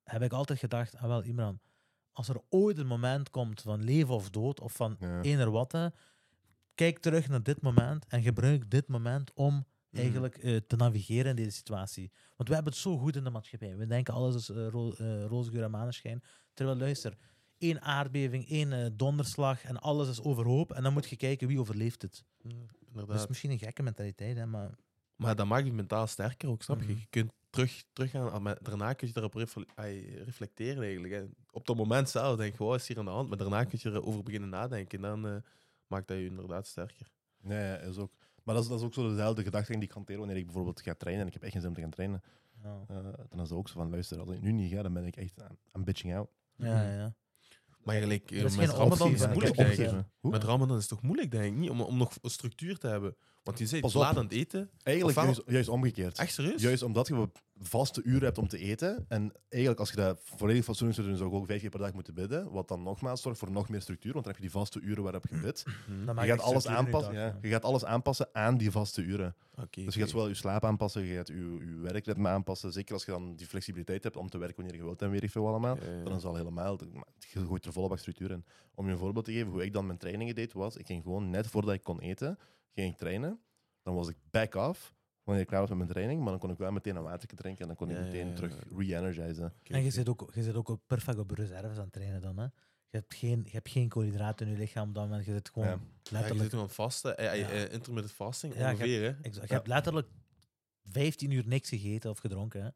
[0.04, 1.60] heb ik altijd gedacht, ah wel, Imran,
[2.12, 5.22] als er ooit een moment komt van leven of dood, of van Ja.
[5.22, 5.90] eender wat,
[6.74, 9.54] kijk terug naar dit moment en gebruik dit moment om
[9.90, 10.02] Mhm.
[10.02, 12.10] eigenlijk eh, te navigeren in deze situatie.
[12.36, 13.76] Want we hebben het zo goed in de maatschappij.
[13.76, 16.22] We denken alles is eh, ro eh, roze geur en maneschijn.
[16.54, 17.16] Terwijl, luister,
[17.60, 20.72] één aardbeving, één eh, donderslag en alles is overhoop.
[20.72, 22.24] En dan moet je kijken wie overleeft het.
[22.42, 23.18] Ja, Dat inderdaad.
[23.20, 24.70] is misschien een gekke mentaliteit, hè, maar
[25.16, 26.86] Maar dat maakt je mentaal sterker ook, snap je?
[26.88, 26.98] Mhm.
[26.98, 29.34] Je kunt terug, teruggaan, ah, maar daarna kun je erop
[30.24, 31.12] reflecteren eigenlijk.
[31.12, 31.24] Hè.
[31.50, 33.28] Op dat moment zelf denk je, wat is hier aan de hand?
[33.28, 35.42] Maar daarna kun je erover beginnen nadenken en dan eh,
[35.86, 37.10] maakt dat je inderdaad sterker.
[37.42, 38.12] Ja, ja, is ook.
[38.42, 40.80] Maar dat is, dat is ook zo dezelfde gedachte die ik hanteer wanneer ik bijvoorbeeld
[40.80, 42.22] ga trainen en ik heb echt geen zin om te gaan trainen.
[42.62, 42.96] Eh,
[43.28, 45.16] dan is het ook zo van, luister, als ik nu niet ga, dan ben ik
[45.16, 46.28] echt aan, aan bitching out.
[46.56, 47.14] Ja, ja.
[47.82, 49.90] Maar eigenlijk, eh, met Ramadan is het moeilijk, denk ik.
[50.20, 51.70] Met Ramadan is het toch moeilijk, denk ik, niet?
[51.70, 53.16] Om, om nog een structuur te hebben.
[53.42, 54.16] Want je zit Pas laat op.
[54.16, 54.70] aan het eten.
[54.82, 56.18] Eigenlijk juist, juist omgekeerd.
[56.18, 56.62] Echt serieus?
[56.62, 57.28] Juist omdat je
[57.62, 59.04] vaste uren hebt om te eten.
[59.08, 61.78] En eigenlijk, als je dat volledig fatsoenlijk zou doen, zou je ook vijf keer per
[61.78, 62.50] dag moeten bidden.
[62.50, 64.12] Wat dan nogmaals zorgt voor nog meer structuur.
[64.12, 65.64] Want dan heb je die vaste uren waarop je bidt.
[66.04, 69.02] Dan maak Je gaat, alles aanpassen, dag, ja, je gaat alles aanpassen aan die vaste
[69.02, 69.36] uren.
[69.70, 72.72] Dus je gaat zowel je slaap aanpassen, je gaat je, je werkritme aanpassen.
[72.72, 75.22] Zeker als je dan die flexibiliteit hebt om te werken wanneer je wilt en weet
[75.22, 75.76] ik veel allemaal.
[75.76, 76.78] Dan is het al helemaal.
[77.18, 78.44] Je gooit er volle bak structuur in.
[78.74, 81.02] Om je een voorbeeld te geven, hoe ik dan mijn trainingen deed, was: ik ging
[81.02, 82.38] gewoon net voordat ik kon eten,
[82.74, 83.40] ging ik trainen.
[83.82, 86.50] Dan was ik back off wanneer ik klaar was met mijn training, maar dan kon
[86.50, 88.34] ik wel meteen een water drinken en dan kon ik Ja, meteen ja.
[88.34, 89.52] terug re-energizen.
[89.64, 92.36] En je zit ook, je zit ook op- perfect op reserves aan het trainen dan.
[92.38, 92.44] Hè.
[92.44, 95.24] Je, hebt geen, je hebt geen koolhydraten in je lichaam op dat moment.
[95.24, 95.74] Je zit gewoon Ja.
[95.74, 96.40] Ja, je letterlijk...
[96.42, 97.16] zit gewoon vasten.
[97.18, 97.48] Eh, eh, Ja.
[97.48, 99.08] eh, intermittent fasting, Ja, je ongeveer, hè?
[99.08, 99.54] exact, je Ja.
[99.54, 100.08] hebt letterlijk
[100.88, 102.62] 15 uur niks gegeten of gedronken.
[102.62, 102.68] Hè.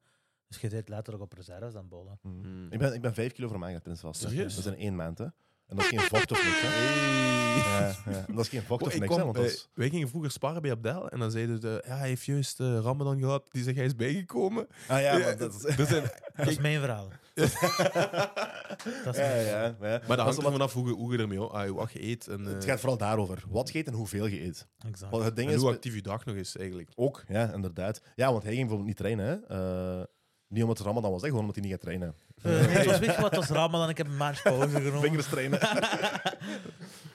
[0.49, 2.19] Dus je zit letterlijk op reserves aan het bollen.
[2.23, 2.67] Hmm.
[2.73, 4.29] Ik, ben, ik ben vijf kilo van aangegaan tijdens vasten.
[4.31, 4.55] Serieus?
[4.57, 5.19] Dat is in één maand.
[5.19, 5.27] Hè.
[5.67, 6.61] En dat is geen vocht of niks.
[6.61, 6.69] Hè.
[6.69, 7.23] Hey.
[7.55, 8.25] Ja, ja.
[8.29, 9.17] En Dat is geen vocht of ik niks.
[9.17, 9.69] Hè, want dat eh, is...
[9.75, 12.79] wij gingen vroeger sparren bij Abdel en dan zeiden ze, ja, hij heeft juist eh,
[12.83, 14.67] Ramadan gehad, die zegt hij is bijgekomen.
[14.89, 15.65] Ah ja, Ja, maar dat is...
[15.79, 17.09] er zijn- Dat is mijn verhaal.
[17.35, 19.91] Dat is Ja, mijn ja, verhaal.
[19.91, 20.01] ja.
[20.09, 22.47] maar dat hangt er vanaf hoe, je- hoe je ermee ah, wat je eet en,
[22.47, 23.43] eh, Het gaat vooral daarover.
[23.49, 24.67] Wat je eet en hoeveel je eet.
[24.87, 25.11] Exact.
[25.13, 25.61] Want het ding en is...
[25.61, 26.91] hoe actief je dag nog is eigenlijk.
[26.95, 28.01] Ook, ja, inderdaad.
[28.15, 29.27] Ja, want hij ging bijvoorbeeld niet trainen.
[29.27, 29.57] Hè.
[30.01, 30.05] Eh,
[30.49, 32.15] niet omdat het Ramadan was, hè, gewoon omdat hij niet gaat trainen.
[32.45, 33.89] Eh, nee, het was, weet je wat, het was Ramadan.
[33.89, 35.01] Ik heb een maandje pauze genomen.
[35.01, 35.59] Vingers trainen.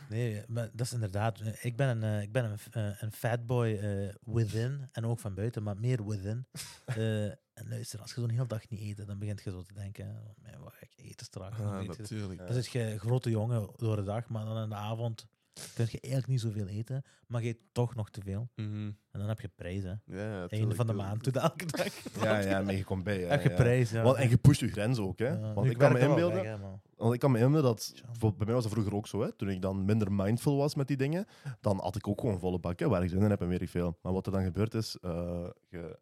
[0.10, 1.40] Nee, maar dat is inderdaad.
[1.40, 3.80] eh, Ik ben een, eh, ik ben een, een fatboy
[4.24, 6.46] within en ook van buiten, maar meer within.
[7.60, 10.36] En luister, als je zo'n hele dag niet eet, dan begint je zo te denken:
[10.42, 11.60] "Man, wat ga ik eten straks?
[11.60, 12.40] Ah, je- natuurlijk.
[12.40, 15.28] Dan zit je grote jongen door de dag, maar dan in de avond
[15.76, 18.50] kun je eigenlijk niet zoveel eten, maar je eet toch nog te veel.
[18.56, 18.92] Mhm.
[19.12, 19.90] En dan heb je prijs, hè.
[19.90, 22.24] Ja, ja, Einde tuurlijk, van de maand, doe dat elke dag.
[22.24, 23.20] ja, ja, maar je komt bij.
[23.20, 23.56] Ja, heb je ja.
[23.56, 24.04] prijs, ja.
[24.04, 25.20] Want, en je pusht je grens ook.
[25.20, 25.28] Hè.
[25.28, 26.36] Ja, Want ik kan me inbeelden...
[26.36, 26.82] weg, hè, man.
[26.96, 29.50] Want ik kan me inbeelden dat, bij mij was dat vroeger ook zo, hè, toen
[29.50, 31.26] ik dan minder mindful was met die dingen,
[31.62, 33.62] dan had ik ook gewoon volle bak, hè, waar ik zin in heb en weet
[33.62, 33.98] ik veel.
[34.02, 35.98] Maar wat er dan gebeurt is, eh, je,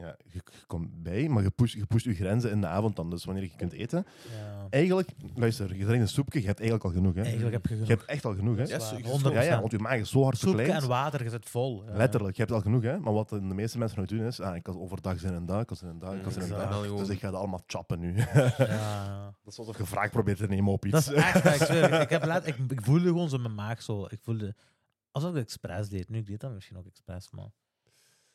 [0.00, 2.96] ja, je, je komt bij, maar je pusht, je pusht je grenzen in de avond
[2.96, 4.06] dan, dus wanneer je kunt eten.
[4.38, 4.66] Ja.
[4.70, 7.14] Eigenlijk, luister, je drinkt een soepje, je hebt eigenlijk al genoeg.
[7.14, 7.22] Hè.
[7.22, 8.64] Eigenlijk heb je hebt echt al genoeg, hè.
[8.64, 8.68] 100%.
[9.32, 10.82] Ja, ja, want je maag is zo hard Soepje verkleind.
[10.82, 11.84] en water, je zit vol.
[11.86, 11.96] Ja.
[11.96, 12.98] Letterlijk, je hebt al genoeg, hè.
[12.98, 15.60] Maar wat de meeste mensen nog doen is, ah, ik had overdag zin in dat,
[15.62, 16.62] ik had zin in dat, ik had zin in Exact.
[16.62, 16.70] dat.
[16.70, 18.16] En dan gewoon- Dus ik ga dat allemaal chappen nu.
[18.16, 18.24] Ja.
[19.44, 21.04] dat is alsof je wraak probeert te nemen op iets.
[21.06, 23.82] Dat is echt, ik, zweer, ik, heb laat, ik, ik voelde gewoon zo mijn maag
[23.82, 24.06] zo.
[24.08, 24.54] Ik voelde
[25.10, 26.08] alsof ik expres deed.
[26.08, 27.48] Nu, ik deed dat misschien ook expres, maar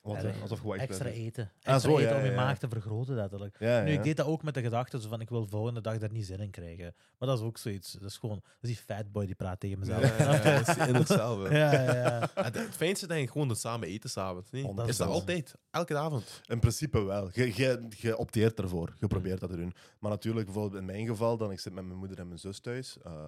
[0.06, 1.44] Wat, alsof je extra eten.
[1.64, 3.56] Ah, Extra zo, eten ja, om je ja, maag te vergroten, letterlijk.
[3.60, 3.98] Ja, Nu, ja.
[3.98, 6.26] ik deed dat ook met de gedachte zo van ik wil volgende dag daar niet
[6.26, 6.96] zin in krijgen.
[7.18, 7.92] Maar dat is ook zoiets.
[7.92, 10.18] Dat is gewoon, dat is die fatboy die praat tegen mezelf.
[10.18, 11.56] ja, dat in hetzelfde.
[11.56, 12.20] ja, ja, ja.
[12.36, 14.52] Ja, Het het fijnste denk ik gewoon het samen eten s'avonds.
[14.52, 14.74] Nee?
[14.86, 15.56] Is dat altijd?
[15.72, 16.42] Elke avond?
[16.48, 17.30] In principe wel.
[17.34, 18.96] Je, je, je opteert ervoor.
[19.00, 19.74] Je probeert dat te doen.
[20.00, 22.60] Maar natuurlijk, bijvoorbeeld in mijn geval, dan ik zit met mijn moeder en mijn zus
[22.60, 22.98] thuis.
[23.04, 23.24] eh,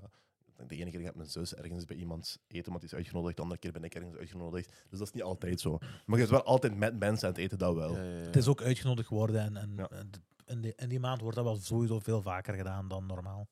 [0.67, 3.35] de ene keer gaat mijn zus ergens bij iemand eten, want die is uitgenodigd.
[3.35, 4.69] De andere keer ben ik ergens uitgenodigd.
[4.89, 5.77] Dus dat is niet altijd zo.
[5.79, 7.95] Maar je bent wel altijd met mensen aan het eten, dat wel.
[7.95, 8.25] Ja, ja, ja.
[8.25, 9.99] Het is ook uitgenodigd worden en, en eh,
[10.45, 13.47] in, die, in die maand wordt dat wel sowieso veel vaker gedaan dan normaal.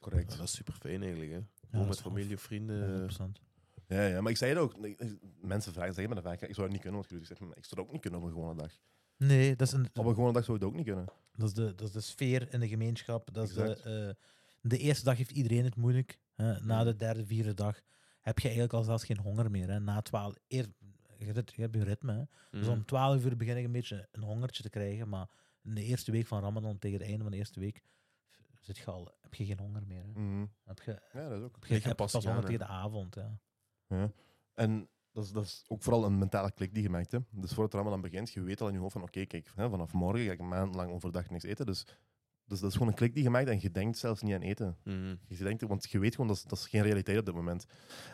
[0.00, 0.32] Correct.
[0.32, 1.30] Ja, dat is super fijn eigenlijk.
[1.30, 1.40] Hè.
[1.70, 3.10] Gewoon is met familie of vrienden.
[3.10, 3.14] 100%.
[3.86, 4.76] Ja, ja, maar ik zei het ook.
[5.40, 6.40] Mensen vragen, zeggen me dat vaak.
[6.40, 8.20] Ik zou het niet kunnen, want ik zeg, maar ik zou het ook niet kunnen
[8.20, 8.72] op een gewone dag.
[9.16, 11.04] Nee, dat is, een, Op een gewone dag zou ik het ook niet kunnen.
[11.32, 13.34] dat, is de, dat is de sfeer in de gemeenschap.
[13.34, 14.18] Dat is de, Exact.
[14.62, 16.18] De eerste dag heeft iedereen het moeilijk.
[16.34, 16.60] hè.
[16.60, 17.80] Na de derde, vierde dag
[18.20, 19.68] heb je eigenlijk al zelfs geen honger meer.
[19.70, 19.80] Hè.
[19.80, 20.68] Na twaalf, eer,
[21.18, 22.12] je, je hebt je ritme.
[22.12, 22.24] Hè.
[22.50, 22.70] Dus Mhm.
[22.70, 25.08] om 12 uur begin ik een beetje een hongertje te krijgen.
[25.08, 25.28] Maar
[25.62, 27.82] in de eerste week van Ramadan, tegen het einde van de eerste week,
[28.60, 30.02] zit je al, heb je geen honger meer.
[30.02, 30.20] Hè.
[30.20, 30.46] Mhm.
[30.64, 31.56] Heb je, Ja, dat is ook.
[31.68, 33.14] heb je, pas aan, honger tegen de avond.
[33.14, 33.38] Ja.
[33.86, 34.12] Ja.
[34.54, 37.12] En dat is, dat is ook vooral een mentale klik die je maakt.
[37.12, 37.18] Hè.
[37.30, 39.70] Dus voordat het aan begint, je weet al in je hoofd van oké, kijk, hè,
[39.70, 41.66] vanaf morgen ga ik een maand lang overdag niks eten.
[41.66, 41.86] Dus,
[42.52, 44.40] dus dat is gewoon een klik die je maakt en je denkt zelfs niet aan
[44.40, 44.76] eten.
[44.84, 45.14] Mhm.
[45.28, 47.66] Je denkt, want je weet gewoon, dat is, dat is geen realiteit op dit moment.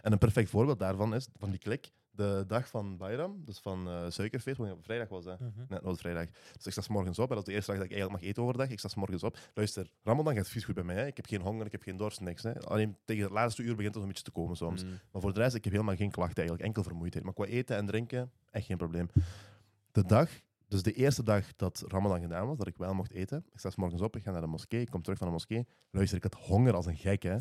[0.02, 3.88] En een perfect voorbeeld daarvan is, van die klik, de dag van Bayram, dus van
[3.88, 5.40] eh suikerfeest, want vrijdag was dat.
[5.40, 5.50] Mhm.
[5.56, 6.24] Nee, dat was vrijdag.
[6.56, 7.28] Dus ik sta 's morgens op.
[7.28, 8.68] En dat is de eerste dag dat ik eigenlijk mag eten overdag.
[8.68, 9.38] Ik sta 's morgens op.
[9.54, 10.94] Luister, Ramadan gaat vies goed bij mij.
[10.94, 11.06] Hè.
[11.06, 12.42] Ik heb geen honger, ik heb geen dorst, niks.
[12.42, 12.60] Hè.
[12.60, 14.82] Alleen tegen het laatste uur begint het een beetje te komen soms.
[14.84, 14.92] Mhm.
[15.12, 16.66] Maar voor de rest, ik heb helemaal geen klachten eigenlijk.
[16.66, 17.24] Enkel vermoeidheid.
[17.24, 19.08] Maar qua eten en drinken, echt geen probleem.
[19.92, 20.30] De dag,
[20.68, 23.44] dus de eerste dag dat Ramadan gedaan was, dat ik wel mocht eten.
[23.52, 25.32] Ik sta 's morgens op, ik ga naar de moskee, ik kom terug van de
[25.32, 25.66] moskee.
[25.90, 27.22] Luister, ik had honger als een gek.
[27.22, 27.36] Hè.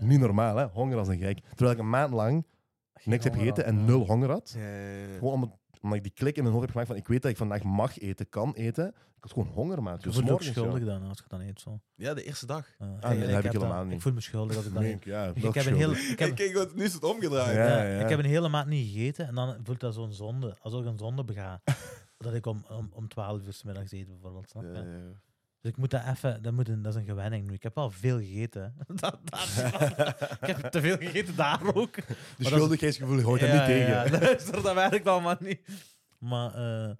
[0.00, 0.66] Niet normaal, hè.
[0.66, 1.40] Honger als een gek.
[1.40, 2.46] Terwijl ik een maand lang
[2.94, 3.84] Geen niks heb gegeten had, en ja.
[3.84, 4.54] nul honger had.
[4.56, 5.18] Ja, ja, ja.
[5.18, 7.30] Gewoon omdat, omdat ik die klik in mijn hoofd heb gemaakt van ik weet dat
[7.30, 8.88] ik vandaag mag eten, kan eten.
[8.88, 10.02] Ik had gewoon honger, maat.
[10.02, 11.60] Je Dus voelt je schuldig dan als je dan eet.
[11.60, 11.80] Zo.
[11.94, 12.66] Ja, de eerste dag.
[12.78, 13.94] Uh, nee, dat heb ik helemaal niet.
[13.94, 15.04] Ik voel me schuldig als ik eet.
[15.04, 17.56] ja, Ik, dat heb is een heel, ik, heb, Kijk, wat, nu is het omgedraaid.
[17.56, 18.00] Ja, ja, ja.
[18.02, 20.56] ik heb een hele maand niet gegeten en dan voelt dat zo'n zonde.
[20.60, 21.60] Alsof ik een zonde bega.
[22.22, 24.50] dat ik om, om, om 12 uur 's middags eet, bijvoorbeeld.
[24.50, 24.68] Snap je?
[24.68, 25.12] Ja, ja.
[25.62, 27.54] Dus ik moet dat even, dat, moet een, dat is een gewenning nu.
[27.54, 28.74] Ik heb wel veel gegeten.
[28.86, 29.48] dat, dat,
[30.40, 31.94] ik heb te veel gegeten daar ook.
[32.38, 33.90] De schuldigheidsgevoel er Ja, niet tegen.
[33.90, 35.60] Ja, luister, dat werkt allemaal niet.
[36.18, 36.94] Maar eh,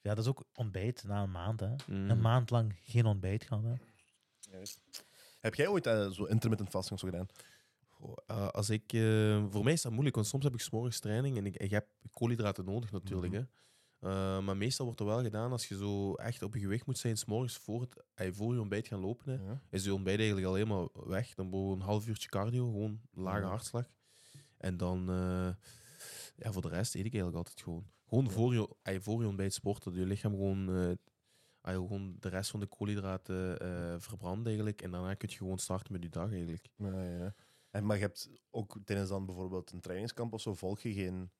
[0.00, 1.60] ja, dat is ook ontbijt na een maand.
[1.60, 1.74] Hè.
[1.86, 2.10] Mhm.
[2.10, 3.64] Een maand lang geen ontbijt gehad.
[3.64, 3.74] Hè.
[5.40, 7.26] Heb jij ooit eh, zo intermittent fasting zo gedaan?
[8.26, 8.90] Eh, als ik,
[9.50, 11.70] voor mij is dat moeilijk, want soms heb ik 's morgens training en ik, ik
[11.70, 13.32] heb koolhydraten nodig natuurlijk.
[13.32, 13.42] Mhm.
[13.42, 13.48] hè.
[14.02, 16.98] Eh, maar meestal wordt er wel gedaan als je zo echt op je gewicht moet
[16.98, 19.32] zijn, 's morgens voor, het, eh, voor je ontbijt gaan lopen.
[19.38, 19.60] Hè, Ja.
[19.70, 21.34] is je ontbijt eigenlijk al helemaal weg.
[21.34, 23.46] Dan boven een half uurtje cardio, gewoon lage Ja.
[23.46, 23.90] hartslag.
[24.56, 25.48] En dan, eh,
[26.36, 27.86] ja, voor de rest eet ik eigenlijk altijd gewoon.
[28.08, 30.96] Gewoon voor, je, voor je ontbijt sporten, dat je lichaam gewoon,
[31.62, 33.56] gewoon de rest van de koolhydraten
[34.02, 34.82] verbrandt eigenlijk.
[34.82, 36.68] En daarna kun je gewoon starten met je dag eigenlijk.
[37.70, 41.30] En, maar je hebt ook tijdens dan bijvoorbeeld een trainingskamp of zo, volg je geen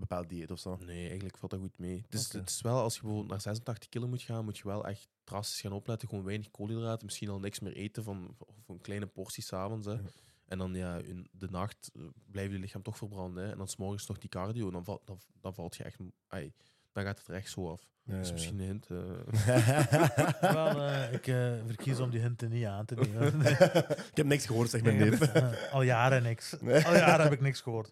[0.00, 0.76] bepaald dieet of zo?
[0.76, 2.00] Nee, eigenlijk valt dat goed mee.
[2.04, 2.38] Het is, Oké.
[2.38, 5.08] het is wel, als je bijvoorbeeld naar 86 kilo moet gaan, moet je wel echt
[5.24, 6.08] drastisch gaan opletten.
[6.08, 9.86] Gewoon weinig koolhydraten, misschien al niks meer eten van, of een kleine portie s'avonds.
[9.86, 9.92] hè.
[9.92, 10.00] Ja.
[10.46, 13.44] En dan ja, in de nacht eh, blijft je lichaam toch verbranden.
[13.44, 13.50] Hè.
[13.50, 15.98] En dan s'morgens nog die cardio, dan, valt dan, dan valt je echt...
[16.26, 16.52] ai,
[16.92, 17.88] dan gaat het er echt zo af.
[18.02, 18.32] Ja, dat is ja.
[18.32, 18.86] misschien een hint.
[18.90, 20.52] eh.
[20.52, 23.40] Wel, eh, ik eh, verkies om die hinten niet aan te nemen.
[24.10, 25.20] ik heb niks gehoord, zeg maar neef.
[25.32, 26.54] Eh, al jaren niks.
[26.60, 26.84] Nee.
[26.86, 27.90] Al jaren heb ik niks gehoord.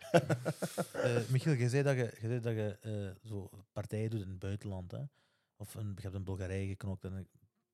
[0.92, 4.28] Eh, Michiel, je zei dat je, je, zei dat je eh, zo partijen doet in
[4.28, 4.90] het buitenland.
[4.90, 4.98] Hè?
[5.56, 7.04] Of een, je hebt in Bulgarije geknokt.
[7.04, 7.28] En ik-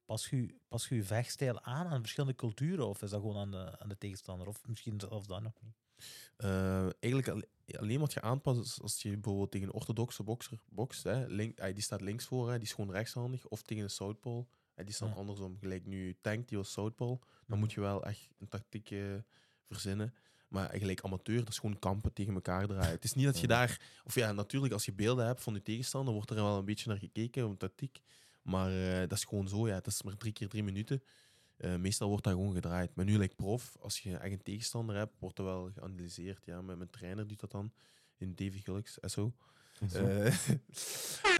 [0.04, 2.88] pas je, pas je vechtstijl aan aan verschillende culturen?
[2.88, 4.46] Of is dat gewoon aan de, aan de tegenstander?
[4.46, 5.74] Of misschien zelfs dat nog niet?
[6.36, 11.02] Eh, eigenlijk alle- alleen wat je aanpast als je bijvoorbeeld tegen een orthodoxe bokser bokst.
[11.02, 13.46] Hè, link, die staat links voor, hè, die is gewoon rechtshandig.
[13.46, 15.14] Of tegen een southpaw, hè, die staat Ja.
[15.14, 15.56] andersom.
[15.60, 17.16] Gelijk nu Tank, die was southpaw.
[17.46, 19.14] Dan moet je wel echt een tactiek eh,
[19.68, 20.14] verzinnen.
[20.48, 22.90] Maar eigenlijk amateur, dat is gewoon kampen tegen elkaar draaien.
[22.90, 23.80] Het is niet dat je daar...
[24.04, 26.88] Of ja, natuurlijk, als je beelden hebt van je tegenstander, wordt er wel een beetje
[26.88, 28.00] naar gekeken, op tactiek.
[28.44, 29.74] Maar eh, dat is gewoon zo, ja.
[29.74, 31.02] Het is maar drie keer drie minuten.
[31.56, 32.94] Eh, meestal wordt dat gewoon gedraaid.
[32.94, 36.44] Maar nu, like prof, als je echt een tegenstander hebt, wordt dat wel geanalyseerd.
[36.44, 36.62] Ja.
[36.62, 37.72] Met mijn trainer doet dat dan
[38.16, 39.32] in Davy Gulks, SO.
[39.90, 40.06] Zo.
[40.06, 40.26] Eh,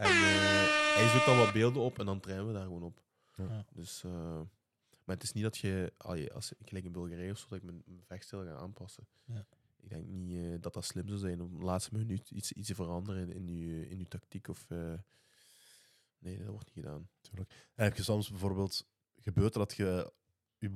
[0.04, 3.02] en eh, hij zoekt dan wat beelden op en dan trainen we daar gewoon op.
[3.36, 3.64] Ja.
[3.72, 4.40] Dus, eh,
[5.04, 5.92] maar het is niet dat je,
[6.32, 9.06] als ik gelijk in Bulgarije of zo, dat ik mijn, mijn vechtstijl ga aanpassen.
[9.24, 9.46] Ja.
[9.84, 12.66] Ik denk niet eh, dat dat slim zou zijn om de laatste minuut iets, iets
[12.66, 14.48] te veranderen in, in, je, in je tactiek.
[14.48, 14.92] Of, eh,
[16.24, 17.08] nee, dat wordt niet gedaan.
[17.74, 20.12] En heb je soms bijvoorbeeld, gebeurt er dat je
[20.58, 20.70] je,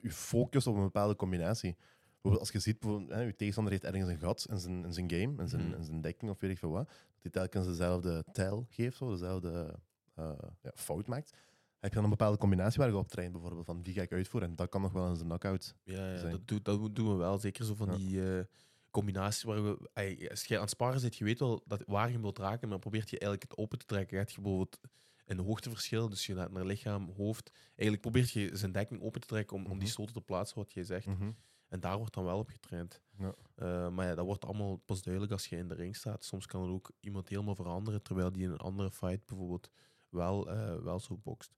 [0.00, 1.76] je focust op een bepaalde combinatie?
[2.12, 5.10] Bijvoorbeeld als je ziet, hè, je tegenstander heeft ergens een gat in zijn, in zijn
[5.10, 5.74] game, in zijn, Mhm.
[5.74, 9.10] in zijn dekking of weet ik veel wat, dat hij telkens dezelfde tijl geeft, zo,
[9.10, 9.78] dezelfde
[10.14, 11.30] eh, ja, fout maakt.
[11.78, 14.12] Heb je dan een bepaalde combinatie waar je op traint, bijvoorbeeld van die ga ik
[14.12, 15.74] uitvoeren en dat kan nog wel eens een knockout.
[15.82, 16.30] Ja, ja zijn.
[16.32, 17.38] dat, doet, dat doen we wel.
[17.38, 17.96] Zeker zo van Ja.
[17.96, 18.44] die eh,
[18.90, 19.90] combinaties waar we...
[20.30, 22.78] Als je aan het sparen zit, je weet wel dat, waar je wilt raken, maar
[22.78, 24.18] probeert je eigenlijk het open te trekken.
[24.18, 24.80] Je bijvoorbeeld
[25.26, 27.50] een hoogteverschil, dus je gaat naar lichaam, hoofd.
[27.66, 29.86] Eigenlijk probeert je zijn dekking open te trekken om, om die Mhm.
[29.90, 31.06] stoten te plaatsen, wat jij zegt.
[31.06, 31.30] Mhm.
[31.68, 33.00] En daar wordt dan wel op getraind.
[33.18, 33.34] Ja.
[33.54, 36.24] Eh, maar ja, dat wordt allemaal pas duidelijk als je in de ring staat.
[36.24, 39.70] Soms kan het ook iemand helemaal veranderen, terwijl die in een andere fight bijvoorbeeld
[40.08, 41.52] wel, eh, wel zo bokst.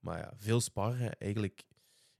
[0.00, 1.64] Maar ja, veel sparren eigenlijk.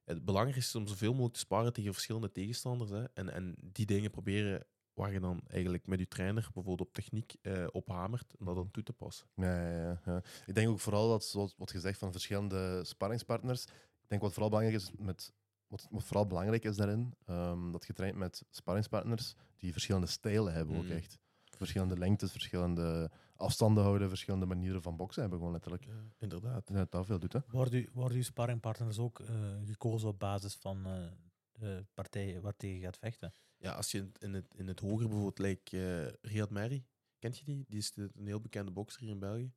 [0.05, 2.91] Het belangrijkste is om zoveel mogelijk te sparren tegen verschillende tegenstanders.
[2.91, 6.93] Hè, en, en die dingen proberen waar je dan eigenlijk met je trainer bijvoorbeeld op
[6.95, 9.27] techniek eh, op hamert, om dat dan toe te passen.
[9.35, 10.23] Ja, ja, ja.
[10.47, 13.65] Ik denk ook vooral dat, zoals wat gezegd van verschillende sparringspartners,
[14.03, 15.33] ik denk wat vooral belangrijk is, met,
[15.67, 20.53] wat, wat vooral belangrijk is daarin, ehm, dat je traint met sparringspartners die verschillende stijlen
[20.53, 20.93] hebben ook Mhm.
[20.93, 21.19] echt.
[21.57, 23.11] verschillende lengtes, verschillende
[23.43, 25.85] afstanden houden, verschillende manieren van boksen hebben, gewoon letterlijk.
[25.85, 26.67] Ja, inderdaad.
[26.73, 27.39] Dat dat veel doet, hè.
[27.51, 29.29] Worden, u- worden uw sparringpartners ook eh,
[29.65, 30.93] gekozen op basis van eh,
[31.53, 33.33] de partij waar tegen je gaat vechten?
[33.57, 35.77] Ja, als je in- in het, in het hoger bijvoorbeeld, like,
[36.23, 36.85] eh Riyad Meri,
[37.19, 37.65] kent je die?
[37.69, 39.53] Die is de- een heel bekende bokser hier in België.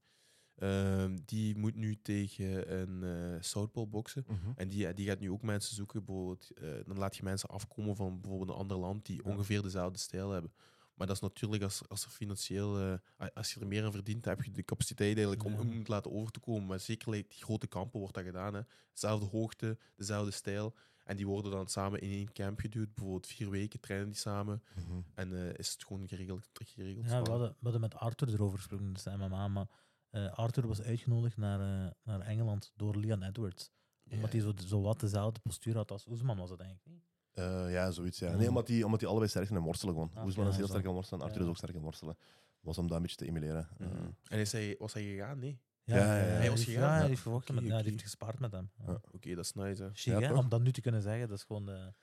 [0.56, 4.26] Ehm, die moet nu tegen een eh Southpaw boksen.
[4.56, 6.06] En die, die gaat nu ook mensen zoeken.
[6.06, 10.00] Bijvoorbeeld, eh, dan laat je mensen afkomen van bijvoorbeeld een ander land die ongeveer dezelfde
[10.00, 10.52] stijl hebben.
[10.96, 12.80] Maar dat is natuurlijk als, als er financieel,
[13.18, 15.88] eh, als je er meer aan verdient, heb je de capaciteit eigenlijk om om het
[15.88, 16.66] laten over te komen.
[16.66, 18.54] Maar zeker die grote kampen wordt dat gedaan.
[18.54, 18.62] Hè.
[18.92, 20.74] Dezelfde hoogte, dezelfde stijl.
[21.06, 22.94] En die worden dan samen in één camp geduwd.
[22.94, 24.64] Bijvoorbeeld vier weken trainen die samen.
[24.76, 25.02] Mhm.
[25.14, 26.50] En eh, is het gewoon geregeld.
[26.54, 29.68] geregeld Ja, we hadden, we hadden met Arthur erover gesproken, dus MMA, maar
[30.10, 33.72] eh, Arthur was uitgenodigd naar, eh, naar Engeland door Leon Edwards.
[34.10, 37.14] Omdat hij zo, zo wat dezelfde postuur had als Oesman, was het eigenlijk niet?
[37.36, 38.19] Eh, ja, zoiets.
[38.19, 38.36] Ja.
[38.36, 40.12] Nee, omdat die, omdat die allebei sterk zijn in worstelen gewoon.
[40.13, 40.71] Ah, Oesman ja, is heel zo.
[40.71, 41.43] sterk in worstelen, Arthur Ja.
[41.43, 42.17] is ook sterk in worstelen.
[42.60, 43.67] Was om dat een beetje te emuleren.
[43.78, 44.10] Eh, Mhm.
[44.30, 45.39] En is hij, was hij gegaan?
[45.39, 45.60] Nee.
[45.84, 46.10] Ja, ja, ja.
[46.12, 46.82] Hij, Hij was gegaan?
[46.82, 48.69] ja, hij heeft Oké, met, ja, hij heeft gespaard met hem.
[48.78, 48.84] Ja.
[48.91, 49.00] Ja.
[49.12, 49.91] Oké, dat is nice.
[50.12, 50.34] Hè.
[50.34, 51.93] Om dat nu te kunnen zeggen, dat is gewoon de,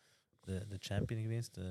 [0.40, 1.64] de, de champion geweest, uh,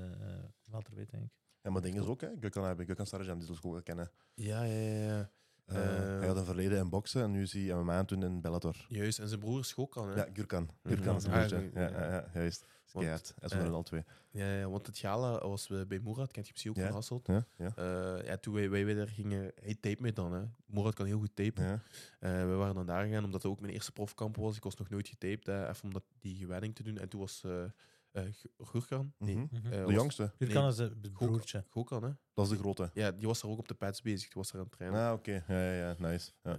[0.70, 1.30] welterweight, denk ik.
[1.62, 2.28] Ja, maar ding is ook, hè.
[2.40, 4.10] Gökhan hebben, Gökhan Sarajan, die zullen ze ook wel kennen.
[4.34, 5.04] Ja, ja, ja.
[5.06, 5.30] ja.
[5.66, 6.18] Eh, Eh.
[6.18, 8.86] hij had een verleden in boksen en nu is hij MMA doen in Bellator.
[8.88, 10.06] Juist, en zijn broer is ook al.
[10.08, 10.14] Hè?
[10.14, 10.70] Ja, Gurkan.
[10.82, 11.16] Gurkan Mhm.
[11.16, 11.70] is een Ah, broertje.
[11.74, 12.64] ja, ja, juist.
[13.00, 14.04] Is eh, onder al twee.
[14.30, 16.84] Ja, ja, want het gala was bij Moerad, kent je misschien ook Ja.
[16.86, 17.26] van Hasselt.
[17.26, 17.72] Ja, ja.
[17.76, 20.32] Eh, ja, toen wij, wij daar gingen, hij tape me dan.
[20.32, 20.42] Hè.
[20.66, 21.64] Moerad kan heel goed tapen.
[21.64, 21.82] ja.
[22.20, 24.56] Eh, we waren dan daar gegaan, omdat het ook mijn eerste profkamp was.
[24.56, 26.98] Ik was nog nooit getaped, hè, even om dat, die gewenning te doen.
[26.98, 27.64] En toen was eh
[28.12, 29.46] eh, Gu- Gurkan, nee, Mhm.
[29.64, 31.64] eh, De was- jongste, Gurkan Nee, is het broertje.
[31.68, 32.10] Gokhan, hè?
[32.34, 32.90] dat is de grote.
[32.94, 34.20] Ja, die was daar ook op de pads bezig.
[34.28, 35.06] Die was daar aan het trainen.
[35.06, 35.44] Ah, oké.
[35.48, 36.30] Ja, ja, ja, nice.
[36.42, 36.56] Ja, ja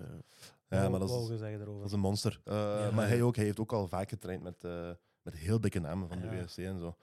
[0.81, 2.41] Wat maar dat is, dat is een monster.
[2.43, 3.09] Eh, Ja, maar ja.
[3.09, 4.89] hij, ook, hij heeft ook al vaak getraind met, eh,
[5.23, 6.33] met heel dikke namen van de Ja.
[6.41, 6.97] UFC en zo.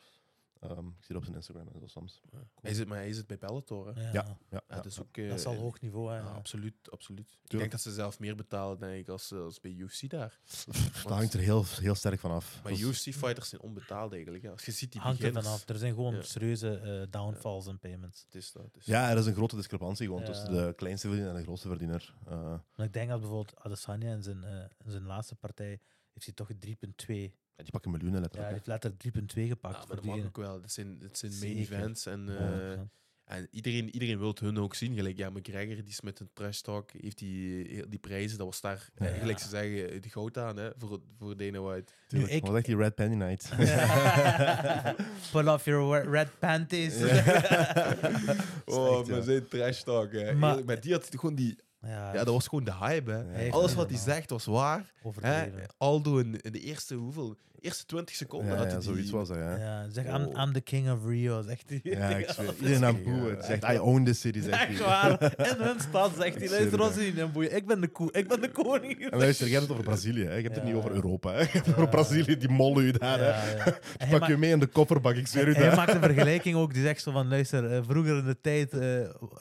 [0.61, 2.20] Ehm, ik zie het op zijn Instagram en zo soms.
[2.33, 2.38] ja.
[2.61, 4.02] Hij zit, maar hij zit bij Bellator, hè?
[4.02, 4.74] Ja, Ja, ja, Ja, ja.
[4.76, 5.16] dat is ook...
[5.16, 6.11] eh, dat is al hoog niveau.
[6.12, 6.16] Hè.
[6.18, 7.38] ja, absoluut, absoluut.
[7.44, 10.38] Ik denk dat ze zelf meer betalen, denk ik, als, eh, als bij UFC daar.
[11.04, 12.54] Daar hangt er heel, heel sterk van af.
[12.62, 14.42] Maar Dat is- UFC-fighters zijn onbetaald eigenlijk.
[14.42, 14.50] hè.
[14.50, 15.68] Als je ziet die Hangt er beginners, vanaf.
[15.68, 16.22] Er zijn gewoon Ja.
[16.22, 18.22] serieuze eh, downfalls en payments.
[18.24, 18.62] Het is dat.
[18.64, 20.26] het is Ja, er is een grote discrepantie gewoon Ja.
[20.26, 22.14] tussen de kleinste verdiener en de grootste verdiener.
[22.26, 25.80] Eh, Maar ik denk dat bijvoorbeeld Adesanya in zijn, eh, in zijn laatste partij
[26.24, 27.35] heeft hij toch een 3.2.
[27.56, 28.52] ja, die pakken miljoenen Ja, hij letterlijk.
[28.52, 29.02] heeft letterlijk
[29.42, 29.74] 3.2 gepakt.
[29.74, 30.61] Ja, maar voor dat mag ook wel.
[30.61, 32.06] Dat zijn, dat zijn main events.
[32.06, 32.37] En, Ja,
[32.72, 32.88] eh, 100%.
[33.24, 34.94] en iedereen, iedereen wil hun ook zien.
[34.94, 38.38] Gelijk, ja, McGregor die is met een trash talk, heeft die, die prijzen.
[38.38, 39.06] Dat was daar, Ja.
[39.06, 41.92] eh, gelijk ze zeggen, de goud aan hè, voor, voor Dana White.
[42.09, 42.33] Tuurlijk.
[42.33, 43.48] ik- Wat echt die Red Penny Night.
[45.33, 46.94] Pull off your red panties.
[48.64, 50.12] oh, maar zijn trash talk.
[50.12, 50.33] Hè.
[50.35, 51.59] Maar- met die had gewoon die...
[51.82, 53.10] ja, Ja, dat was gewoon de hype.
[53.10, 53.50] Hè.
[53.50, 54.78] Alles wat hij zegt was waar.
[54.78, 55.08] Hè.
[55.08, 55.66] overdreven.
[55.78, 57.36] Aldo in, in de eerste, hoeveel?
[57.61, 58.81] Eerste 20 seconden Ja, hij die...
[58.81, 59.57] zoiets was dat, ja.
[59.57, 60.42] Ja, zeg, I'm, Oh.
[60.42, 61.81] I'm the king of Rio, zegt hij.
[61.83, 62.55] Ja, ik zweer.
[62.61, 63.31] Iedereen aan echt- boe.
[63.31, 64.87] Het zegt, echt I own this city, zegt Echt hij.
[64.87, 65.23] waar.
[65.57, 67.57] In hun stad zegt hij, Ik luister, het, is niet boeien.
[67.57, 69.11] Ik ben de koe, ik ben de koning.
[69.11, 70.35] En luister, jij hebt het over Brazilië, hè.
[70.35, 71.33] je hebt het niet over Europa.
[71.33, 71.38] Hè.
[71.42, 73.18] Je hebt het over Brazilië, die mollen u daar.
[73.18, 73.31] Hè.
[73.96, 75.77] Hij Pak je mee in de kofferbak, ik zweer u Hij dat.
[75.77, 78.79] maakt een vergelijking ook, die zegt zo van, luister, eh, vroeger in de tijd, eh,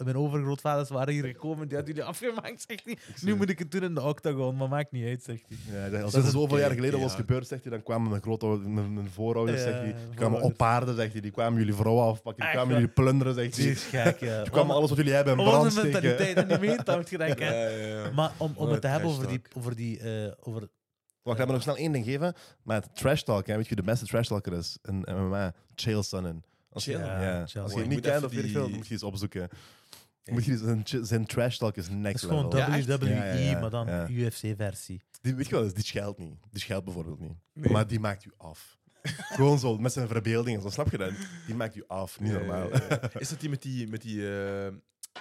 [0.03, 2.97] mijn overgrootvaders waren hier gekomen, die hadden jullie afgemaakt, zegt hij.
[3.21, 5.57] Nu moet ik het doen in de octagon, maar maakt niet uit, zegt hij.
[5.73, 8.08] Ja, hij als Dat het is zoveel jaar geleden was gebeurd, zegt hij, dan kwamen
[8.09, 10.51] mijn, grootouders, mijn, mijn voorouders, Ja, zegt hij, die kwamen voorouders.
[10.51, 13.63] op paarden, zegt hij, die kwamen jullie vrouwen afpakken, die kwamen jullie plunderen, zegt Die
[13.65, 13.73] hij.
[13.73, 14.41] is gek, ja.
[14.41, 16.85] Die kwamen alles wat jullie hebben in brand Onze mentaliteit steken.
[16.85, 17.45] en moet je denken.
[17.45, 18.11] Ja, ja, ja.
[18.11, 20.67] Maar om, om het te hebben over die, over die, eh, over
[21.23, 22.33] Wacht, laat me nog snel één ding geven.
[22.63, 25.53] Maar het trash talk, hè, weet je wie de beste trash talker is in MMA?
[25.75, 26.43] Chael Sonnen.
[26.71, 27.05] Als je, Chael?
[27.05, 29.49] ja, Ja, Als je niet kent of weet ik veel, die- moet je eens opzoeken.
[30.31, 32.97] Moet je eens- zijn, zijn trash talk is het next is gewoon level.
[32.97, 33.59] WWE, Ja, ja, ja.
[33.59, 34.07] maar dan Ja.
[34.09, 35.01] UFC-versie.
[35.21, 36.35] Die, weet je wel, die scheldt niet.
[36.51, 37.37] Die scheldt bijvoorbeeld niet.
[37.53, 37.71] Nee.
[37.71, 38.77] Maar die maakt u af.
[39.35, 40.61] Gewoon zo, met zijn verbeeldingen.
[40.61, 41.13] Zo, snap je dat?
[41.45, 42.19] Die maakt u af.
[42.19, 42.69] Niet normaal.
[42.69, 43.19] ja, ja.
[43.19, 44.73] Is dat die met die, met die eh,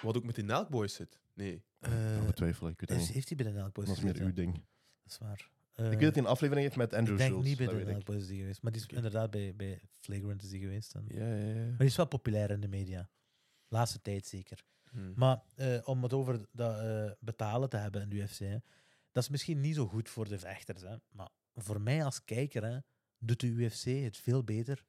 [0.03, 1.21] wat ook met die Nelkboys zit?
[1.35, 1.63] Nee.
[1.79, 3.15] Eh, Ik betwijfel, ik weet het heeft, niet.
[3.15, 4.53] heeft hij bij de Nelkboys Dat is meer uw ding.
[4.55, 4.63] Dat
[5.13, 5.51] is waar.
[5.75, 7.49] Ik Eh, weet dat hij een aflevering heeft met Andrew ik denk Schultz.
[7.49, 7.85] niet bij dat de.
[7.85, 10.95] Nelkboys is die geweest, maar die is inderdaad bij, bij Flagrant is die geweest.
[11.09, 11.55] Ja, ja, ja.
[11.55, 13.09] Maar die is wel populair in de media.
[13.69, 14.65] Laatste tijd zeker.
[14.91, 15.13] Hm.
[15.15, 18.57] Maar eh, om het over dat eh, betalen te hebben in de UFC, hè,
[19.13, 20.83] dat is misschien niet zo goed voor de vechters.
[20.83, 22.79] Hè, maar voor mij als kijker hè,
[23.19, 24.85] doet de UFC het veel beter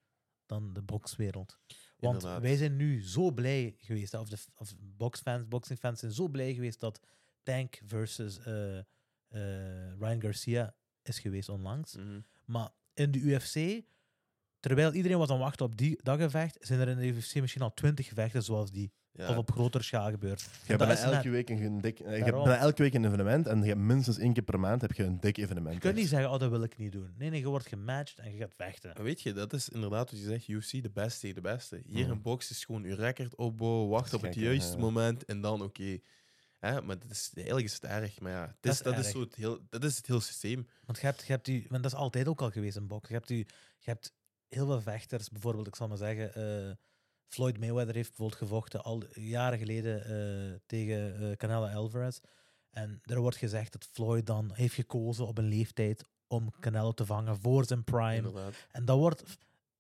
[0.46, 1.60] dan de bokswereld.
[1.98, 2.42] Want Inderdaad.
[2.42, 6.80] wij zijn nu zo blij geweest, of de of boxfans, boxingfans zijn zo blij geweest
[6.80, 7.00] dat
[7.44, 8.80] Tank versus eh,
[10.00, 11.96] Ryan Garcia is geweest onlangs.
[11.96, 12.20] Mhm.
[12.46, 13.86] Maar in de UFC,
[14.60, 17.36] terwijl iedereen was aan het wachten op die, dat gevecht, zijn er in de UFC
[17.36, 19.30] misschien al twintig gevechten zoals die Ja.
[19.30, 20.42] of op grotere schaal gebeurt.
[20.42, 22.94] Je En hebt bijna is elke net- week een dik, je hebt bijna elke week
[22.94, 25.74] een evenement en je hebt minstens één keer per maand heb je een dik evenement.
[25.74, 27.14] Je kunt niet zeggen, oh, dat wil ik niet doen.
[27.18, 28.92] Nee, nee, je wordt gematcht en je gaat vechten.
[28.96, 31.82] Maar Weet je, dat is inderdaad wat je zegt, UFC, de beste tegen de beste.
[31.86, 32.12] Hier Mhm.
[32.14, 34.80] in box is gewoon je record opbouwen, wachten op het juiste ja.
[34.80, 36.00] moment en dan oké.
[36.60, 38.94] Hè, Maar dat is, eigenlijk is het erg, maar ja, het Dat is, is dat,
[38.98, 39.12] is erg.
[39.16, 40.68] zo het heel, dat is het hele systeem.
[40.86, 43.08] Want je hebt, je hebt die, want dat is altijd ook al geweest in box.
[43.08, 43.46] Je hebt, die,
[43.80, 44.14] je hebt
[44.48, 46.72] heel veel vechters, bijvoorbeeld, ik zal maar zeggen, eh,
[47.30, 52.20] Floyd Mayweather heeft bijvoorbeeld gevochten al jaren geleden eh, tegen eh Canelo Alvarez.
[52.70, 57.06] En er wordt gezegd dat Floyd dan heeft gekozen op een leeftijd om Canelo te
[57.06, 58.16] vangen voor zijn prime.
[58.16, 58.54] Inderdaad.
[58.72, 59.24] En dat, wordt,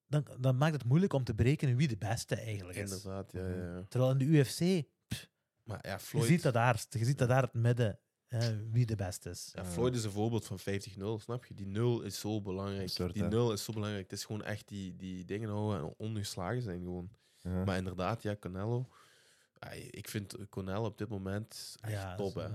[0.07, 2.91] dan, dan maakt het moeilijk om te berekenen wie de beste eigenlijk is.
[2.91, 3.83] Inderdaad, ja, ja.
[3.87, 4.87] Terwijl in de UFC,
[5.63, 8.85] Maar ja, je Floyd, ziet dat daar, je ziet dat daar het midden, eh, wie
[8.85, 9.51] de beste is.
[9.53, 10.61] ja, Floyd is een voorbeeld van 50-0,
[11.19, 11.53] snap je?
[11.53, 12.95] Die nul is zo belangrijk.
[12.95, 13.29] Die hè?
[13.29, 14.09] nul is zo belangrijk.
[14.09, 17.09] Het is gewoon echt die, die dingen houden en ongeslagen zijn gewoon.
[17.41, 17.63] Ja.
[17.63, 18.89] Maar inderdaad, ja, Canelo.
[19.91, 22.45] ik vind Canelo op dit moment echt Ja, top, hè.
[22.47, 22.53] is.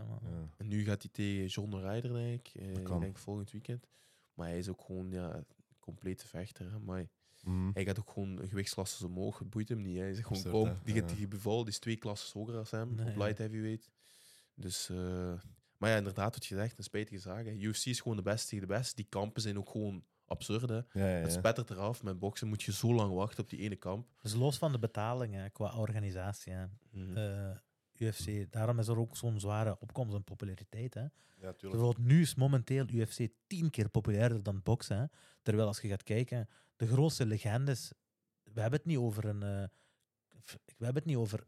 [0.56, 2.62] En nu gaat hij tegen John Ryder, denk ik.
[2.62, 3.86] Eh, ik denk volgend weekend.
[4.34, 5.46] Maar hij is ook gewoon ja, een
[5.80, 6.70] complete vechter.
[6.70, 6.78] Hè.
[6.78, 7.06] Maar
[7.42, 7.70] Mhm.
[7.74, 9.38] hij gaat ook gewoon een gewichtsklasse omhoog.
[9.38, 9.96] Het boeit hem niet.
[9.96, 10.02] hè.
[10.02, 11.16] Hij zegt gewoon, Absurd, kom, die gaat.
[11.64, 12.94] Die is twee klassen hoger dan hem.
[12.94, 13.18] Nee, op ja.
[13.24, 13.90] light heavyweight.
[14.54, 14.88] Dus...
[14.88, 15.32] eh,
[15.76, 17.44] maar ja, inderdaad, wat je zegt, een spijtige zaak.
[17.44, 17.50] hè.
[17.52, 18.94] UFC is gewoon de beste tegen de beste.
[18.94, 20.68] Die kampen zijn ook gewoon absurd.
[20.68, 20.74] Hè.
[20.74, 22.02] Ja, ja, Het spettert eraf.
[22.02, 24.08] Met boksen moet je zo lang wachten op die ene kamp.
[24.22, 27.16] Dus los van de betalingen qua organisatie, hè, Mhm.
[27.16, 27.56] eh,
[27.98, 30.94] UFC, daarom is er ook zo'n zware opkomst en populariteit.
[30.94, 31.00] Hè.
[31.00, 31.10] Ja,
[31.52, 31.60] tuurlijk.
[31.60, 34.98] Bijvoorbeeld nu is momenteel UFC tien keer populairder dan boksen.
[34.98, 35.04] Hè.
[35.42, 37.92] Terwijl als je gaat kijken, de grootste legendes,
[38.42, 39.64] we hebben het niet over een, eh,
[40.76, 41.46] we hebben het niet over,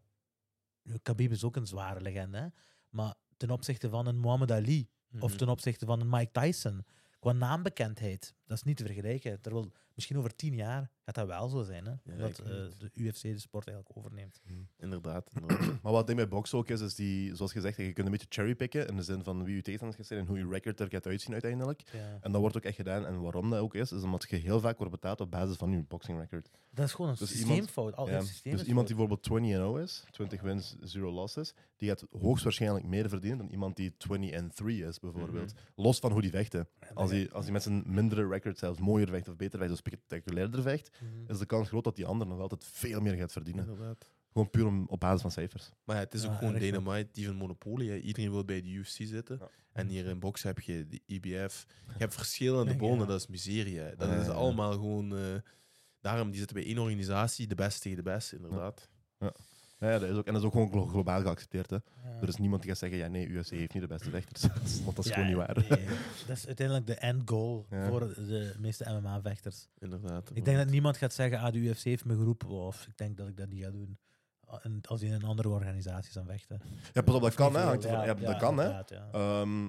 [0.82, 2.46] nu, Khabib is ook een zware legende, hè,
[2.90, 4.88] maar ten opzichte van een Muhammad Ali
[5.20, 5.36] of Mhm.
[5.38, 6.84] ten opzichte van een Mike Tyson,
[7.18, 9.40] qua naambekendheid, dat is niet te vergelijken.
[9.40, 12.44] Terwijl misschien over tien jaar gaat dat wel zo zijn, hè, Ja, dat ik eh,
[12.78, 14.40] de UFC de sport eigenlijk overneemt.
[14.78, 15.30] Inderdaad.
[15.34, 15.72] inderdaad.
[15.82, 18.26] Maar wat ding bij boksen ook is, is die, zoals gezegd, je kunt een beetje
[18.30, 20.88] cherrypicken in de zin van wie je tegenstanders gaat zijn en hoe je record er
[20.90, 21.82] gaat uitzien uiteindelijk.
[21.92, 22.18] Ja.
[22.20, 23.06] En dat wordt ook echt gedaan.
[23.06, 25.70] En waarom dat ook is, is omdat je heel vaak wordt betaald op basis van
[25.70, 26.50] je boxing record.
[26.70, 27.96] Dat is gewoon een Dus iemand- systeemfout.
[27.96, 30.76] Al Ja, het systeem Dus is iemand die bijvoorbeeld 20 en 0 is, 20 wins,
[30.92, 35.52] 0 losses, die gaat hoogstwaarschijnlijk meer verdienen dan iemand die 20 en 3 is, bijvoorbeeld.
[35.74, 36.68] Los van hoe die vechten.
[36.94, 39.76] Als hij, als hij met zijn mindere record zelfs mooier vecht of beter vecht of
[39.86, 41.30] spectaculairder vecht, Mhm.
[41.30, 43.64] is de kans groot dat die ander nog altijd veel meer gaat verdienen.
[43.68, 44.10] inderdaad.
[44.32, 45.70] Gewoon puur om, op basis van cijfers.
[45.84, 46.54] Maar ja, het is Ja, ook gewoon.
[46.58, 47.88] Dynamite, die van Monopoly.
[47.88, 47.96] hè.
[47.96, 49.36] Iedereen wil bij de UFC zitten.
[49.40, 49.48] Ja.
[49.72, 51.66] En hier in boksen heb je de IBF.
[51.86, 52.76] Je hebt verschillende Ja.
[52.76, 53.78] bonden, dat is miserie.
[53.78, 53.96] hè.
[53.96, 54.32] Dat Ja, is ja.
[54.32, 55.16] allemaal gewoon...
[55.16, 55.34] eh,
[56.00, 58.88] daarom, die zitten bij één organisatie, de beste tegen de beste, inderdaad.
[59.18, 59.32] Ja,
[59.78, 61.70] dat is ook, en dat is ook gewoon glo- globaal geaccepteerd.
[61.70, 61.76] Hè.
[61.76, 62.20] Ja.
[62.20, 64.42] Er is niemand die gaat zeggen, ja nee, UFC heeft niet de beste vechters.
[64.84, 65.64] Want dat is Ja, gewoon niet waar.
[65.68, 65.86] nee.
[66.26, 67.86] dat is uiteindelijk de end goal Ja.
[67.88, 69.68] voor de meeste MMA-vechters.
[69.78, 70.30] inderdaad.
[70.34, 73.16] Ik denk dat niemand gaat zeggen, ah, de UFC heeft me geroepen, of ik denk
[73.16, 73.98] dat ik dat niet ga doen.
[74.62, 76.60] En Als die in een andere organisatie gaan vechten.
[76.92, 77.60] Ja, pas op, dat kan, hè.
[77.72, 78.64] ja, dat kan, hè.
[78.66, 78.84] ja.
[79.12, 79.66] Ehm,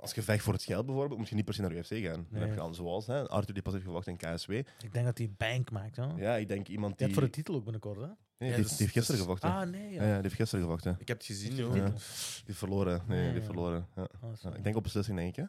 [0.00, 2.02] als je vecht voor het geld bijvoorbeeld, moet je niet per se naar UFC gaan.
[2.02, 2.42] Dan Nee.
[2.42, 4.50] heb je al zoals hè, Arthur die pas heeft gewacht in KSW.
[4.50, 5.96] Ik denk dat hij bank maakt.
[5.96, 6.04] Hè?
[6.16, 7.06] Ja, ik denk iemand Je die...
[7.06, 8.06] hebt voor de titel ook binnenkort, hè?
[8.06, 9.50] Nee, Ja, die, heeft- dus- die heeft gisteren dus- gevochten.
[9.60, 9.92] Ah, nee.
[9.92, 10.02] Ja.
[10.02, 10.96] Ja, ja, die heeft gisteren gevochten.
[10.98, 11.76] Ik heb het gezien, Die joh.
[11.76, 11.84] Ja.
[11.84, 11.92] Die
[12.44, 13.02] heeft verloren.
[13.06, 13.52] Nee, Ja, die heeft ja.
[13.52, 13.88] verloren.
[13.96, 14.08] Ja.
[14.20, 15.36] Ah, ik denk op beslissing, denk ik.
[15.36, 15.44] Hè?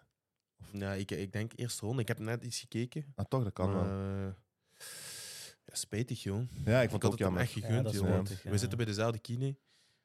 [0.80, 2.02] Ja, ik, ik denk eerste ronde.
[2.02, 3.06] Ik heb net iets gekeken.
[3.16, 3.84] Ah, toch, dat kan wel.
[3.84, 4.34] maar, eh,
[5.66, 6.42] ja, spijtig, joh.
[6.66, 7.42] Ja, ik Ik vond had het het ook hem jammer.
[7.42, 8.06] echt gegund, joh.
[8.06, 8.50] spijtig, ja.
[8.52, 9.56] We zitten bij dezelfde kine.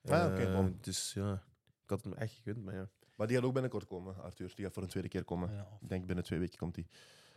[0.05, 0.79] Ah, oké, Eh, bon.
[0.81, 1.33] dus ja,
[1.85, 2.89] ik had hem echt gegund, maar ja.
[3.23, 4.53] Maar die gaat ook binnenkort komen, Arthur.
[4.55, 5.53] Die gaat voor een tweede keer komen.
[5.55, 6.87] Ja, Ik denk binnen twee weken komt die.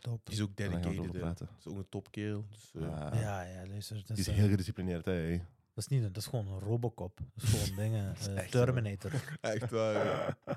[0.00, 0.20] top.
[0.24, 1.12] Die is ook dedicated.
[1.12, 1.20] hè.
[1.20, 2.44] Dat is ook een topkerel.
[2.50, 3.14] Dus, eh, Ja.
[3.14, 3.96] Ja, ja, luister.
[3.96, 5.12] Dat Die is, is eh, heel gedisciplineerd, hè.
[5.12, 5.38] hey.
[5.74, 7.18] dat is niet een, dat is gewoon een Robocop.
[7.34, 8.14] Dat is gewoon dingen.
[8.20, 8.50] is eh, echt.
[8.50, 9.12] Terminator.
[9.40, 10.04] Echt waar.
[10.04, 10.36] ja.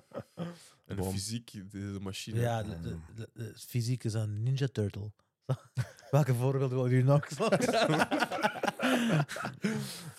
[0.85, 1.11] En de Bom.
[1.11, 2.39] fysiek, de, de machine.
[2.39, 5.11] Ja, de, de, de- de fysiek is een Ninja Turtle.
[6.11, 7.27] Welke voorbeeld wil je nog?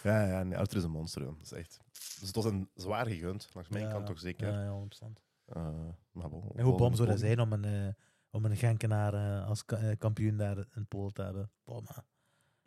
[0.03, 1.37] Ja, ja nee, Arthur is een monster, joh.
[1.37, 1.81] Dat is echt...
[2.21, 3.49] Dus het was een zwaar gegund.
[3.53, 4.49] Langs mijn kant toch zeker.
[4.53, 5.21] Ja, ja, 100%.
[5.45, 5.69] Eh,
[6.13, 7.93] maar bon, En hoe bom zou dat zijn om een, eh,
[8.31, 11.51] om een Genkenaar eh, als ka- kampioen daar in Polen te hebben?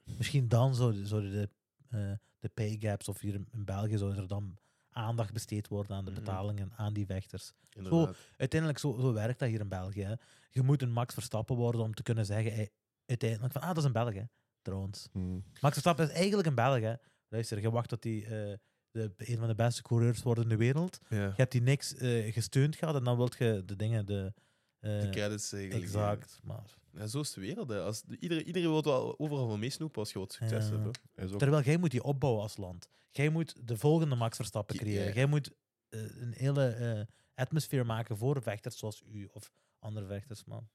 [0.04, 4.58] Misschien dan zouden zouden de, de pay gaps, of hier in België, zou er dan
[4.89, 6.20] aandacht besteed worden aan de Mhm.
[6.20, 7.54] betalingen aan die vechters.
[7.70, 8.16] Inderdaad.
[8.38, 10.04] Uiteindelijk, zo, zo werkt dat hier in België.
[10.04, 10.13] Hè.
[10.52, 12.70] Je moet een Max Verstappen worden om te kunnen zeggen,
[13.06, 14.24] uiteindelijk van, ah, dat is een Belg, hè,
[14.62, 15.10] trouwens.
[15.12, 15.44] Hmm.
[15.62, 16.94] Max Verstappen is eigenlijk een Belg, hè.
[17.28, 18.54] Luister, je wacht tot eh,
[18.93, 20.99] de, een van de beste coureurs wordt in de wereld.
[21.10, 21.25] Ja.
[21.25, 24.34] Je hebt die niks eh, gesteund gehad en dan wilt je de dingen, de...
[24.79, 25.84] eh, De credits eigenlijk.
[25.84, 26.39] exact.
[26.43, 27.69] Maar, Ja, zo is de wereld.
[27.69, 27.82] Hè.
[27.82, 30.77] Als, de- iedereen, iedereen wil wel overal van meesnoepen als je wat succes Ja.
[31.15, 31.39] hebt.
[31.39, 32.89] terwijl jij moet die opbouwen als land.
[33.12, 34.82] Jij moet de volgende Max Verstappen Ja.
[34.82, 35.13] creëren.
[35.13, 35.51] Jij moet
[35.89, 37.01] eh, een hele eh
[37.36, 40.70] atmosfeer maken voor vechters zoals u of andere vechters, man.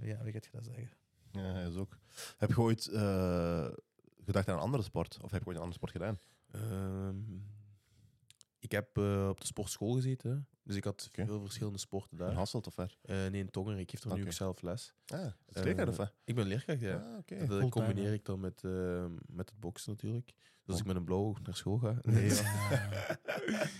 [0.00, 0.90] Ja, wie gaat je dat zeggen?
[1.32, 1.98] Ja, is ook.
[2.36, 3.68] Heb je ooit eh,
[4.24, 5.18] gedacht aan een andere sport?
[5.22, 6.18] Of heb je ooit een andere sport gedaan?
[6.50, 7.16] Ehm,
[8.58, 10.30] ik heb eh, op de sportschool gezeten.
[10.30, 10.36] hè.
[10.62, 11.24] Dus ik had Oké.
[11.26, 12.32] veel verschillende sporten In daar.
[12.34, 12.96] Hasselt of ver?
[13.02, 13.78] Eh, nee, in Tongeren.
[13.78, 14.24] Ik geef er nu Oké.
[14.26, 14.94] ook zelf les.
[15.06, 15.32] Ah, Eh,
[15.62, 16.12] leerkracht of wat?
[16.24, 16.96] Ik ben leerkracht, ja.
[16.96, 17.34] Ah, oké.
[17.34, 20.26] Dat eh, Fulltime, combineer ik dan met, eh, met het boksen natuurlijk.
[20.26, 20.36] Dus
[20.66, 20.80] als Oh.
[20.80, 21.98] ik met een blauw naar school ga.
[22.02, 22.28] Nee,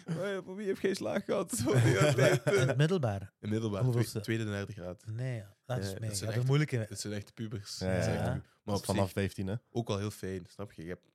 [0.06, 0.42] Ja.
[0.42, 1.52] voor wie heeft geen slaag gehad?
[2.60, 3.32] In het middelbaar?
[3.40, 4.10] In middelbaar, Hoeveelste?
[4.20, 5.04] twee- tweede en derde graad.
[5.06, 6.08] Nee, dat is Ja, mee.
[6.08, 6.76] dat zijn Ja, de echt- moeilijke.
[6.88, 7.78] Het zijn echt pubers.
[7.78, 8.42] Ja, Dat ja, ja.
[8.62, 9.54] Maar op vanaf zich 15, hè?
[9.70, 10.82] ook wel heel fijn, snap je?
[10.82, 11.06] Je hebt,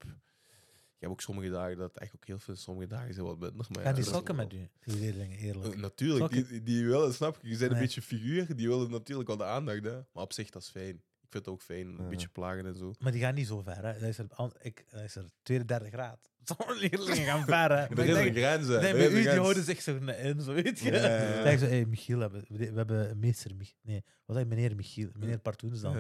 [1.04, 3.40] je hebt ook sommige dagen dat het echt ook heel veel, sommige dagen zijn wat
[3.40, 3.56] minder.
[3.70, 5.74] Maar ja, die wel- met u, die leerlingen, eerlijk?
[5.74, 6.48] Eh, natuurlijk, Sokken?
[6.48, 7.50] die, die willen, snap je?
[7.50, 9.94] Je bent een beetje figuur, die willen natuurlijk wel de aandacht, hè?
[10.14, 10.96] maar op zich dat is fijn.
[11.22, 12.94] Ik vind het ook fijn, een beetje plagen en zo.
[13.00, 13.94] Maar die gaan niet zo ver, hè.
[14.00, 16.30] Dat is er, an- ik, dat is er tweede, derde graad.
[16.44, 17.84] Sommige leerlingen gaan ver, hè.
[18.02, 18.82] Er is een grens, hè.
[18.82, 20.92] Nee, bij u, die houden zich zo in, zo weet je.
[20.92, 24.76] Ja, ja, zo, hey, Michiel, we hebben, we hebben meester Mich Nee, wat je, meneer
[24.76, 25.10] Michiel?
[25.14, 25.98] Meneer Partoens dan.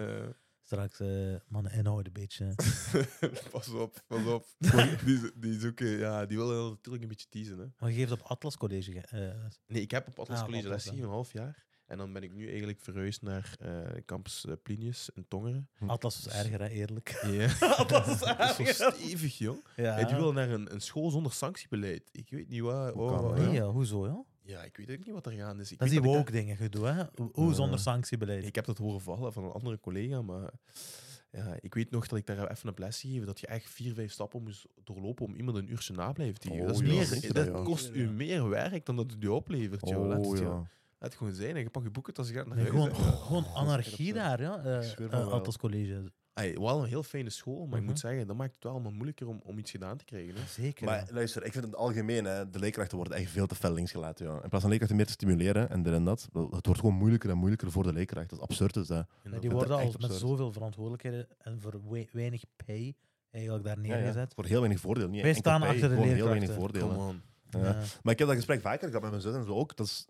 [0.66, 2.56] Straks, eh mannen, inhouden een beetje.
[3.52, 4.46] pas op, pas op.
[5.06, 7.58] die, die zoeken, ja, die willen natuurlijk een beetje teasen.
[7.60, 7.66] Hè.
[7.80, 8.92] Maar je geeft op Atlas College.
[8.92, 11.66] ge- eh, Nee, ik heb op Atlas Ah, College les een half jaar.
[11.86, 15.70] En dan ben ik nu eigenlijk verhuisd naar eh, campus Plinius in Tongeren.
[15.88, 17.20] Atlas is erger, hè, eerlijk.
[17.28, 17.48] Ja.
[17.78, 18.94] Atlas is dat is zo erger.
[18.94, 19.66] stevig, joh.
[19.76, 19.98] Ja.
[19.98, 22.10] En die willen naar een, een school zonder sanctiebeleid.
[22.12, 22.92] Ik weet niet waar.
[22.92, 23.54] Hoe kan oh, dat, Nee, ja.
[23.54, 24.24] ja, hoezo, ja?
[24.46, 25.72] Ja, ik weet ook niet wat er gaan is.
[25.72, 27.04] Ik Dat is die woke dingen gedoe, hè?
[27.32, 28.46] Hoe- zonder sanctiebeleid?
[28.46, 30.52] Ik heb dat horen vallen van een andere collega, maar
[31.32, 33.94] ja, ik weet nog dat ik daar even op les gegeven dat je echt vier,
[33.94, 36.62] vijf stappen moest doorlopen om iemand een uurtje nablijven te geven.
[36.62, 37.64] Oh, dat is ja, meer, dat dat, ja.
[37.64, 39.82] kost u meer werk dan dat het u oplevert.
[39.82, 40.46] Laat, Oh, het, ja.
[40.46, 40.54] joh.
[41.00, 42.94] Laat het gewoon zijn en je pakt je boeken als je gaat naar Nee, huis.
[42.98, 44.64] gewoon, gewoon Oh, anarchie is daar, ja.
[44.64, 45.32] eh, eh, wel.
[45.32, 46.12] Atlas College.
[46.36, 47.86] Ay, wel een heel fijne school, maar ik Mhm.
[47.86, 50.36] moet zeggen, dat maakt het wel allemaal moeilijker om, om iets gedaan te krijgen.
[50.36, 50.42] Hè.
[50.48, 50.86] Zeker.
[50.86, 51.14] Maar ja.
[51.14, 53.92] luister, ik vind in het algemeen, hè, de leerkrachten worden echt veel te fel links
[53.92, 54.26] gelaten.
[54.26, 54.34] Ja.
[54.34, 57.30] In plaats van leerkrachten meer te stimuleren en dit en dat, het wordt gewoon moeilijker
[57.30, 58.30] en moeilijker voor de leerkracht.
[58.30, 58.76] Dat is absurd.
[58.76, 58.98] Is dat.
[58.98, 62.96] En Ja, dat- die worden al met zoveel verantwoordelijkheden en voor wei- weinig pay
[63.32, 63.94] eigenlijk daar Ja, ja.
[63.96, 64.34] neergezet.
[64.34, 65.08] Voor heel weinig voordeel.
[65.10, 66.80] Niet Wij staan pay, achter de gewoon heel weinig leerkrachten.
[66.90, 67.22] voordelen.
[68.04, 69.76] Maar ik heb dat gesprek vaker gehad met mijn zus en zo ook.
[69.76, 70.08] Dat is...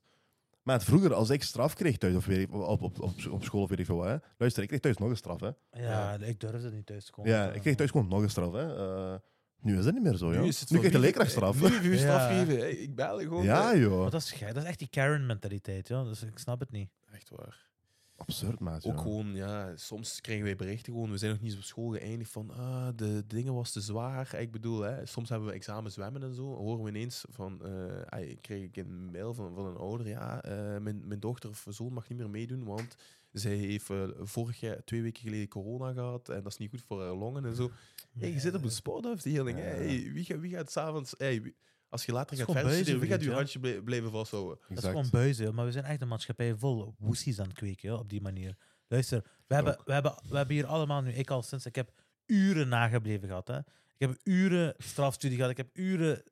[0.64, 3.44] Maar het vroeger, als ik straf kreeg thuis, of weet ik, op, op, op, op
[3.44, 4.16] school of weet ik veel wat, hè.
[4.38, 5.40] luister, ik kreeg thuis nog een straf.
[5.40, 5.50] Hè.
[5.72, 7.32] Ja, ik durfde niet thuis te komen.
[7.32, 8.52] Ja, ik kreeg thuis gewoon nog een straf.
[8.54, 8.76] Hè.
[9.14, 9.20] Eh,
[9.62, 10.34] nu is dat niet meer zo.
[10.34, 10.40] Ja.
[10.42, 11.62] Nu is het nu de wie- leerkracht straf.
[11.62, 12.58] Nu heb je straf gegeven.
[12.58, 13.44] Hey, ik bel gewoon.
[13.44, 14.02] Ja, joh.
[14.02, 16.04] Maar dat is, gek, dat is echt die Karen-mentaliteit, ja.
[16.04, 16.90] dus ik snap het niet.
[17.14, 17.72] Echt waar.
[18.16, 18.86] Absurd, maat.
[18.86, 19.02] Ook ja.
[19.02, 22.32] gewoon, ja, soms krijgen wij berichten gewoon, we zijn nog niet eens op school geëindigd
[22.32, 24.36] van, ah, de, de dingen was te zwaar.
[24.36, 28.02] Ik bedoel, hè, soms hebben we examen zwemmen en zo, horen we ineens van, eh
[28.06, 31.66] ah, kreeg ik een mail van, van een ouder, ja, eh, mijn, mijn dochter of
[31.70, 32.96] zoon mag niet meer meedoen, want
[33.32, 36.82] zij heeft eh, vorig jaar, twee weken geleden corona gehad en dat is niet goed
[36.82, 37.72] voor haar longen en zo.
[38.20, 39.58] Hey, je zit op een sportafdeling.
[39.58, 41.56] Hey, wie, gaat, wie gaat s'avonds, hey, wie-
[41.94, 44.56] als je later gaat verder studeren, wie gaat je handje blij- blijven vasthouden?
[44.60, 44.94] Dat is Exact.
[44.94, 48.22] gewoon buizen, maar we zijn echt een maatschappij vol woesies aan het kweken, op die
[48.22, 48.58] manier.
[48.88, 51.92] Luister, we hebben, we, hebben, we hebben hier allemaal nu, ik al sinds, ik heb
[52.26, 53.48] uren nagebleven gehad.
[53.48, 53.58] Hè.
[53.58, 56.24] Ik heb uren strafstudie gehad, ik heb uren,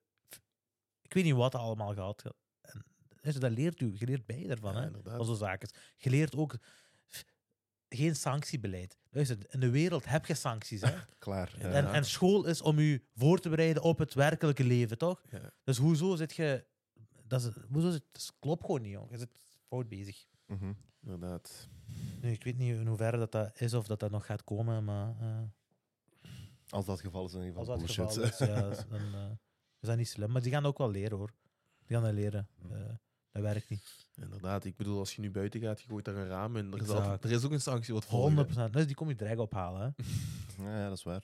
[1.02, 2.24] ik weet niet wat allemaal gehad.
[2.62, 2.86] En,
[3.22, 5.16] luister, dat leert u, je leert bij daarvan, Ja, hè, inderdaad.
[5.16, 5.70] van zo'n zaken.
[5.98, 6.56] Je leert ook
[7.96, 8.98] geen sanctiebeleid.
[9.10, 10.94] Luister, in de wereld heb je sancties, hè.
[11.20, 11.56] Klaar.
[11.58, 11.72] Ja.
[11.72, 15.24] En, en school is om u voor te bereiden op het werkelijke leven, toch?
[15.30, 15.52] Ja.
[15.64, 16.66] Dus hoezo zit je...
[17.28, 19.12] Dat, is, hoezo zit, dat klopt gewoon niet, jong.
[19.12, 19.30] Je zit
[19.68, 20.26] fout bezig.
[20.46, 20.74] Mhm.
[21.04, 21.70] Inderdaad.
[22.22, 24.84] Nu, ik weet niet in hoeverre dat, dat is of dat dat nog gaat komen,
[24.84, 25.42] maar eh,
[26.70, 28.08] Als dat het geval is, in ieder geval bullshit.
[28.08, 29.32] geval is, ja, dan eh,
[29.80, 30.32] is dat niet slim.
[30.32, 31.34] Maar die gaan ook wel leren, hoor.
[31.86, 32.48] Die gaan dat leren.
[32.62, 32.74] Hm.
[32.74, 32.94] Eh,
[33.32, 34.06] dat werkt niet.
[34.16, 36.74] Inderdaad, ik bedoel, als je nu buiten gaat, je gooit daar een raam en er
[36.74, 37.00] is, Exact.
[37.00, 38.08] altijd, er is ook een sanctie wat 100%.
[38.08, 38.74] volgt.
[38.74, 40.04] Dus die kom je direct ophalen, hè.
[40.64, 41.24] ja, ja, dat is waar.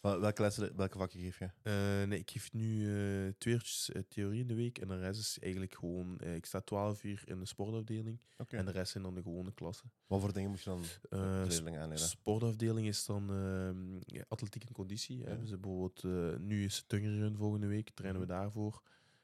[0.00, 1.50] Wel- Welke, lessen, welke vakken geef je?
[1.62, 2.80] Eh, nee, ik geef nu
[3.26, 6.18] eh twee uurtjes eh, theorie in de week en de rest is eigenlijk gewoon...
[6.18, 8.56] eh, ik sta 12 uur in de sportafdeling Oké.
[8.56, 9.90] en de rest zijn dan de gewone klassen.
[10.06, 12.04] Wat voor dingen moet je dan Eh, de s- leerlingen aanleren?
[12.08, 15.22] sportafdeling is dan ehm, ja, atletiek en conditie.
[15.22, 15.30] Hè.
[15.30, 15.36] Ja.
[15.36, 18.82] Dus bijvoorbeeld, eh, nu is het Tungerun volgende week, trainen we daarvoor.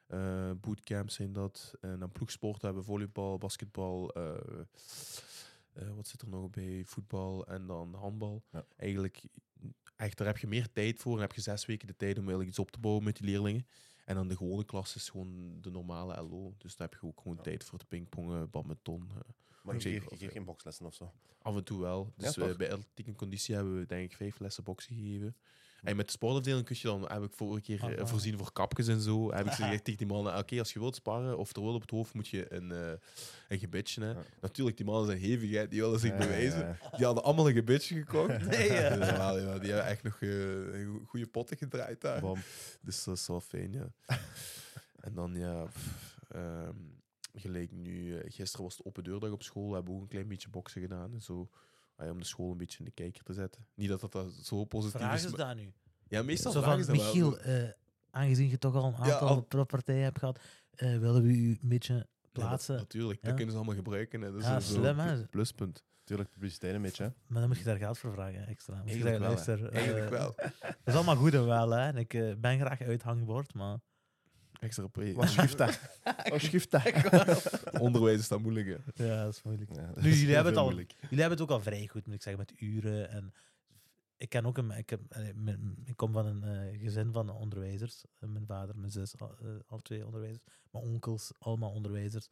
[0.08, 1.74] Eh bootcamps zijn dat.
[1.80, 4.34] En dan ploegsport hebben we volleybal, basketbal, eh,
[5.72, 6.82] eh, wat zit er nog bij?
[6.86, 8.42] Voetbal en dan handbal.
[8.52, 8.64] Ja.
[8.76, 9.22] Eigenlijk,
[9.96, 11.14] echt, daar heb je meer tijd voor.
[11.14, 13.26] En heb je zes weken de tijd om eigenlijk iets op te bouwen met die
[13.26, 13.66] leerlingen.
[14.04, 16.54] En dan de gewone klas is gewoon de normale LO.
[16.58, 17.42] Dus daar heb je ook gewoon Ja.
[17.42, 19.10] tijd voor het pingpongen, badminton.
[19.62, 21.12] Maar je geeft, je geeft geen bokslessen of zo?
[21.42, 22.12] Af en toe wel.
[22.16, 25.36] Dus bij atletiek en conditie hebben we denk ik vijf lessen boksen gegeven.
[25.82, 28.52] En met de sportafdeling kun je dan, heb ik vorige keer eh, Ah, voorzien voor
[28.52, 29.32] kapjes en zo.
[29.32, 31.80] Heb ik gezegd tegen die mannen, oké, als je wilt sparren of er wil op
[31.80, 32.92] het hoofd, moet je een, eh
[33.48, 34.04] een gebitje.
[34.04, 34.14] Hè.
[34.40, 35.68] Natuurlijk, die mannen zijn hevig, hè.
[35.68, 36.78] die willen zich bewijzen.
[36.96, 38.46] Die hadden allemaal een gebitje gekocht.
[38.46, 38.96] Nee, ja.
[38.96, 40.30] Dus ja, die hebben echt nog eh,
[41.06, 42.22] goede potten gedraaid daar.
[42.80, 43.92] Dus dat is wel fijn, ja.
[45.06, 46.76] en dan, ja, pff, ehm,
[47.34, 50.48] gelijk nu, gisteren was het open deurdag op school, hebben we ook een klein beetje
[50.48, 51.48] boksen gedaan en zo.
[51.98, 53.66] Om de school een beetje in de kijker te zetten.
[53.74, 55.24] Niet dat dat, dat zo positief Vraag is.
[55.24, 55.72] is maar- dat nu.
[56.08, 57.28] Ja, meestal Zo vragen van, ze dat wel.
[57.30, 57.68] Michiel, eh,
[58.10, 60.40] aangezien je toch al een Ja, aantal al- pro-partijen hebt gehad,
[60.70, 62.76] eh, willen we u een beetje Ja, dat- plaatsen.
[62.76, 63.26] natuurlijk, Ja.
[63.26, 64.20] dat kunnen ze allemaal gebruiken.
[64.20, 64.30] Hè.
[64.32, 65.26] Dat is Ja, slim, hè.
[65.26, 65.84] pluspunt.
[66.04, 67.02] Tuurlijk, publiciteit een beetje.
[67.02, 67.10] hè.
[67.26, 68.74] Maar dan moet je daar geld voor vragen, extra.
[68.82, 70.34] Moet je Eigenlijk zeggen, wel, luister, Eigenlijk eh, wel.
[70.60, 71.86] Dat is allemaal goed en wel, hè.
[71.88, 72.08] En ik
[72.40, 73.78] ben graag uithangbord, maar...
[74.58, 75.12] Extra pre.
[75.14, 75.80] Wat schrift dat?
[76.28, 77.80] Wat schrift dat?
[77.80, 78.66] Onderwijs is dat moeilijk.
[78.94, 79.04] Hè.
[79.04, 79.70] Ja, dat is moeilijk.
[79.74, 80.92] Ja, dat Nu, is jullie hebben het al- moeilijk.
[81.00, 83.10] Jullie hebben het ook al vrij goed, moet ik zeggen, met uren.
[83.10, 83.32] En
[84.16, 85.00] ik ken ook een, ik, heb,
[85.84, 86.42] ik kom van een
[86.72, 88.04] eh, gezin van onderwijzers.
[88.18, 90.42] Mijn vader, mijn zus, al, eh, al twee onderwijzers.
[90.70, 92.28] Mijn onkels, allemaal onderwijzers.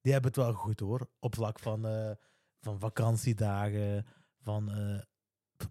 [0.00, 1.08] Die hebben het wel goed hoor.
[1.18, 2.10] Op vlak van, eh,
[2.60, 4.06] van vakantiedagen,
[4.42, 5.00] van eh,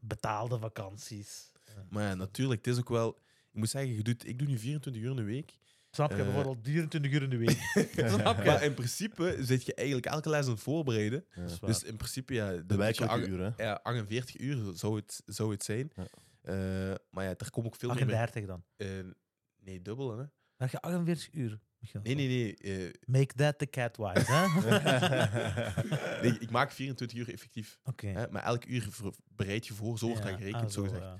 [0.01, 1.51] betaalde vakanties.
[1.89, 3.21] Maar ja, natuurlijk, het is ook wel...
[3.51, 5.57] Ik moet zeggen, je doet, ik doe nu 24 uur in de week.
[5.95, 6.17] Snap je?
[6.17, 7.57] Eh, Bijvoorbeeld 24 uur in de week.
[8.19, 8.43] Snap je?
[8.43, 11.25] Maar in principe zit je eigenlijk elke les aan het voorbereiden.
[11.35, 11.67] Ja.
[11.67, 13.53] Dus in principe, ja, De je uren.
[13.57, 13.63] hè.
[13.63, 15.91] ja, 48 uur zou het, zou het zijn.
[15.95, 16.03] Ja.
[16.41, 17.97] Eh, maar ja, er komt ook veel meer...
[18.01, 18.63] 38 dan.
[18.77, 18.87] eh,
[19.59, 20.25] nee, dubbel, hè?
[20.57, 21.59] Werk je 48 uur?
[22.03, 22.55] Nee, nee, nee.
[22.57, 24.45] eh, Make that the cat wise, hè?
[26.29, 27.79] nee, ik maak 24 uur effectief.
[27.83, 28.07] Oké.
[28.07, 28.25] Hè?
[28.29, 28.87] Maar elk uur
[29.27, 31.01] bereid je voor, zo wordt Ja, dat gerekend, ah, zo gezegd.
[31.01, 31.17] ja.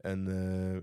[0.00, 0.80] En eh,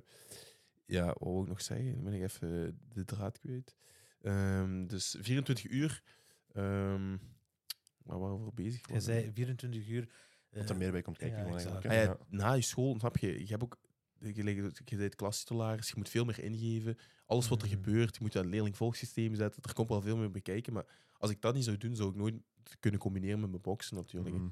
[0.85, 1.93] ja, wat wil ik nog zeggen?
[1.93, 3.75] Dan ben ik even de draad kwijt.
[4.21, 6.03] Ehm, dus 24 uur.
[6.53, 7.17] ehm
[8.03, 8.87] waar waren we voor bezig?
[8.93, 10.09] Je zei 24 uur.
[10.51, 11.37] Dat eh, er meer bij komt kijken.
[11.37, 13.77] ja, eigenlijk, Ah ja, na je school, snap je, je hebt ook,
[14.19, 16.97] je, bent klastitularis, je moet veel meer ingeven.
[17.25, 17.75] Alles wat er Mhm.
[17.75, 19.63] gebeurt, je moet dat leerling-volgsysteem zetten.
[19.63, 20.85] Er komt wel veel meer bekijken, maar
[21.17, 22.35] als ik dat niet zou doen, zou ik nooit
[22.79, 24.35] kunnen combineren met mijn boksen natuurlijk.
[24.35, 24.47] Mhm.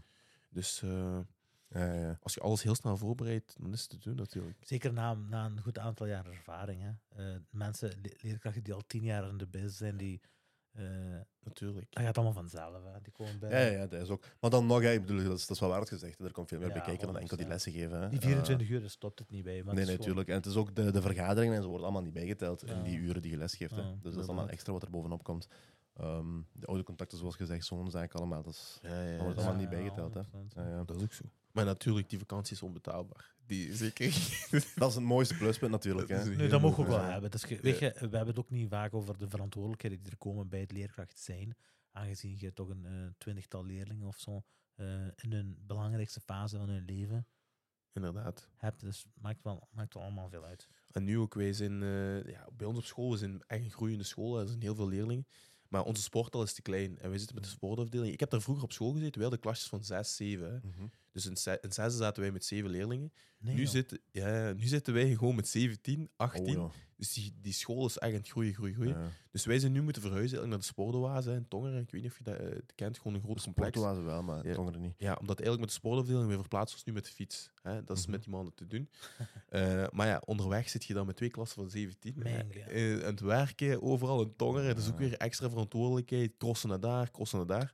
[0.50, 1.20] Dus eh,
[1.74, 2.18] Ja, ja.
[2.22, 4.58] als je alles heel snel voorbereidt, dan is het te doen natuurlijk.
[4.62, 6.82] Zeker na, na een goed aantal jaar ervaring.
[6.82, 6.90] Hè.
[7.34, 10.22] Eh, mensen, le- leerkrachten die al tien jaar in de biz zijn, die,
[10.72, 10.86] eh,
[11.44, 11.88] natuurlijk.
[11.90, 12.84] dat gaat allemaal vanzelf.
[12.94, 13.02] Hè.
[13.02, 13.50] Die komen bij.
[13.50, 14.24] Ja, ja, ja, dat is ook.
[14.40, 16.18] Maar dan nog, hè, ik bedoel, dat is, dat is wel waar gezegd.
[16.18, 16.26] hè.
[16.26, 17.50] Er komt veel meer Ja, bij kijken dan enkel die 100%.
[17.50, 18.02] lessen geven.
[18.02, 18.10] Hè.
[18.10, 19.64] Die 24 uur, daar stopt het niet bij.
[19.64, 20.28] Maar Nee, gewoon- natuurlijk.
[20.30, 22.74] En het is ook de, de vergaderingen en zo worden allemaal niet bijgeteld Ja.
[22.74, 23.76] in die uren die je lesgeeft.
[23.76, 23.82] Hè.
[23.82, 25.48] Ja, dus dat is allemaal extra wat er bovenop komt.
[25.94, 28.44] Ehm, de oude contacten, zoals gezegd, zo'n zaak allemaal.
[28.44, 30.22] Dat is, Ja, ja, Dat wordt allemaal Ja, niet ja, bijgeteld, hè.
[30.22, 30.54] 100%.
[30.56, 30.84] ja, ja.
[30.84, 31.24] dat is ook zo.
[31.52, 33.34] Maar natuurlijk, die vakantie is onbetaalbaar.
[33.46, 34.06] Die zeker.
[34.76, 36.08] dat is het mooiste pluspunt natuurlijk.
[36.08, 36.26] Dat Hè.
[36.26, 37.32] Nee, heel dat mogen we ook wel hebben.
[37.32, 40.18] Dus je, weet je, we hebben het ook niet vaak over de verantwoordelijkheden die er
[40.18, 41.56] komen bij het leerkracht zijn.
[41.92, 44.44] Aangezien je toch een eh, twintigtal leerlingen of zo
[44.76, 47.28] eh, in hun belangrijkste fase van hun leven
[47.94, 48.50] Inderdaad.
[48.58, 48.80] hebt.
[48.82, 50.68] Dus maakt wel, maakt wel allemaal veel uit.
[50.92, 53.72] En nu ook, wij zijn eh, ja, bij ons op school, we zijn echt een
[53.72, 55.28] groeiende school, er zijn heel veel leerlingen.
[55.72, 58.14] Maar onze sporthal is te klein en wij zitten met de sportafdeling.
[58.14, 60.46] Ik heb daar vroeger op school gezeten, we hadden klasjes van 6, 7.
[60.52, 60.58] Hè.
[60.68, 60.88] Mhm.
[61.12, 63.14] Dus in, ze- in zesde zaten wij met zeven leerlingen.
[63.38, 66.60] Nee, nu, zitten, ja, nu zitten wij gewoon met 17, 18.
[66.60, 68.80] Oh, Dus die, die school is echt aan het groeien, groeien, ja.
[68.84, 69.00] groeien.
[69.00, 69.10] Ja.
[69.32, 71.82] Dus wij zijn nu moeten verhuizen eigenlijk naar de sportoase in Tongeren.
[71.82, 73.78] Ik weet niet of je dat eh, kent, gewoon een groot complex.
[73.78, 74.54] Sporten wel, maar Ja.
[74.54, 74.94] tongeren niet.
[74.98, 77.50] Ja, omdat eigenlijk met de sportafdeling, we verplaatsen ons nu met de fiets.
[77.62, 77.84] Hè?
[77.84, 78.12] Dat is Mhm.
[78.12, 78.90] met die mannen te doen.
[79.50, 82.14] Eh, maar ja, onderweg zit je dan met twee klassen van 17.
[82.16, 82.62] Mijn hè.
[82.64, 82.72] God.
[82.72, 84.76] Eh, aan het werken, overal in tongeren.
[84.76, 86.38] Dat is ook weer extra verantwoordelijkheid.
[86.38, 87.74] Crossen naar daar, crossen naar daar.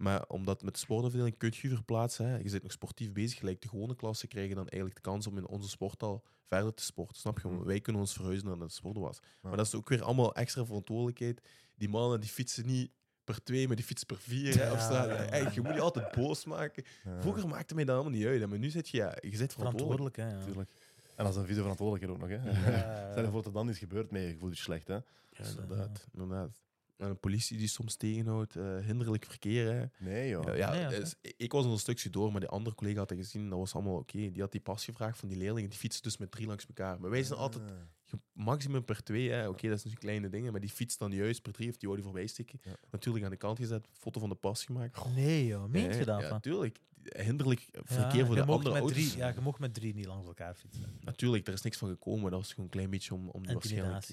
[0.00, 2.26] Maar omdat met de sportafdeling kun je verplaatsen.
[2.26, 2.36] Hè?
[2.36, 3.38] Je bent nog sportief bezig.
[3.38, 6.82] Gelijk de gewone klassen krijgen dan eigenlijk de kans om in onze sporthal verder te
[6.82, 7.16] sporten.
[7.16, 7.48] Snap je?
[7.48, 7.64] Mhm.
[7.64, 9.18] Wij kunnen ons verhuizen naar de sportwas.
[9.22, 9.48] Ja.
[9.48, 11.40] Maar dat is ook weer allemaal extra verantwoordelijkheid.
[11.74, 12.90] Die mannen die fietsen niet
[13.24, 15.06] per twee, maar die fietsen per vier hè, op Ja, straat.
[15.08, 15.28] ja, ja.
[15.28, 16.84] Hey, je moet je altijd boos maken.
[17.04, 18.40] Ja, Vroeger maakte mij dat allemaal niet uit.
[18.40, 20.14] hè, Maar nu zit je, ja, je zit verantwoordelijk.
[20.14, 20.70] verantwoordelijk.
[20.70, 20.74] Hè.
[21.16, 22.54] En als een vieze verantwoordelijkheid ook nog.
[22.54, 22.70] Hè.
[22.70, 24.88] Ja, Stel je voor dat er dan iets gebeurt, mee, je voelt je slecht.
[24.88, 24.94] Hè.
[24.94, 26.60] Ja, Dus, inderdaad, inderdaad.
[27.00, 29.72] En een politie die soms tegenhoudt, eh, hinderlijk verkeer.
[29.72, 29.84] Hè.
[30.10, 30.44] Nee, joh.
[30.44, 30.98] Ja, ja, Nee, oké.
[31.00, 33.48] dus ik- was nog een stukje door, maar die andere collega had dat gezien.
[33.48, 34.30] Dat was allemaal oké.
[34.30, 35.70] Die had die pas gevraagd van die leerlingen.
[35.70, 37.00] Die fietsen dus met drie langs elkaar.
[37.00, 37.76] Maar wij zijn altijd Ah.
[38.04, 39.30] ge- maximum per twee.
[39.30, 39.48] hè.
[39.48, 40.52] Oké, dat zijn dus kleine dingen.
[40.52, 42.58] Maar die fiets dan juist per drie of die wou die voorbij stikken.
[42.62, 42.74] Ja.
[42.90, 45.04] Natuurlijk aan de kant gezet, foto van de pas gemaakt.
[45.14, 45.68] Nee, joh.
[45.68, 46.20] Meent je dat?
[46.20, 46.32] Ja, van?
[46.36, 46.78] natuurlijk.
[47.02, 48.92] Hinderlijk verkeer Ja, voor de andere auto's.
[48.92, 50.98] drie, Ja, je mocht met drie niet langs elkaar fietsen.
[51.00, 52.30] Natuurlijk, er is niks van gekomen.
[52.30, 54.06] Dat was gewoon een klein beetje om, om die waarschijnlijk...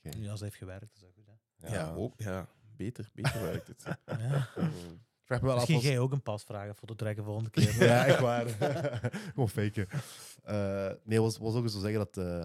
[0.00, 0.16] Ja.
[0.16, 1.26] Nu, als hij heeft gewerkt, is dat goed.
[1.60, 1.74] Hè?
[1.74, 1.94] ja.
[1.94, 2.14] ook.
[2.16, 3.10] Ja, beter.
[3.14, 3.84] Beter werkt het.
[4.06, 4.48] Ja.
[5.20, 7.50] Ik vraag me wel af Misschien als- jij ook een pas vragen, foto trekken volgende
[7.50, 7.84] keer.
[7.84, 8.48] ja, echt waar.
[9.34, 9.88] Gewoon faken.
[10.42, 12.44] Eh, nee, was, was ook eens zo zeggen dat eh,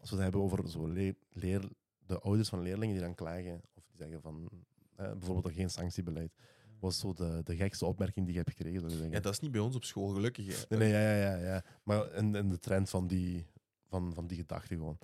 [0.00, 1.68] als we het hebben over zo leer, leer-
[2.06, 4.50] de ouders van leerlingen die dan klagen, of die zeggen van
[4.96, 6.32] eh, bijvoorbeeld er geen sanctiebeleid,
[6.80, 8.90] was zo de, de gekste opmerking die je hebt gekregen.
[8.90, 9.10] Zou.
[9.10, 10.46] Ja, dat is niet bij ons op school, gelukkig.
[10.68, 10.76] hè.
[10.76, 11.64] Nee, nee, ja, ja, ja, ja.
[11.82, 13.46] Maar in, in de trend van die,
[13.88, 14.98] van, van die gedachte gewoon.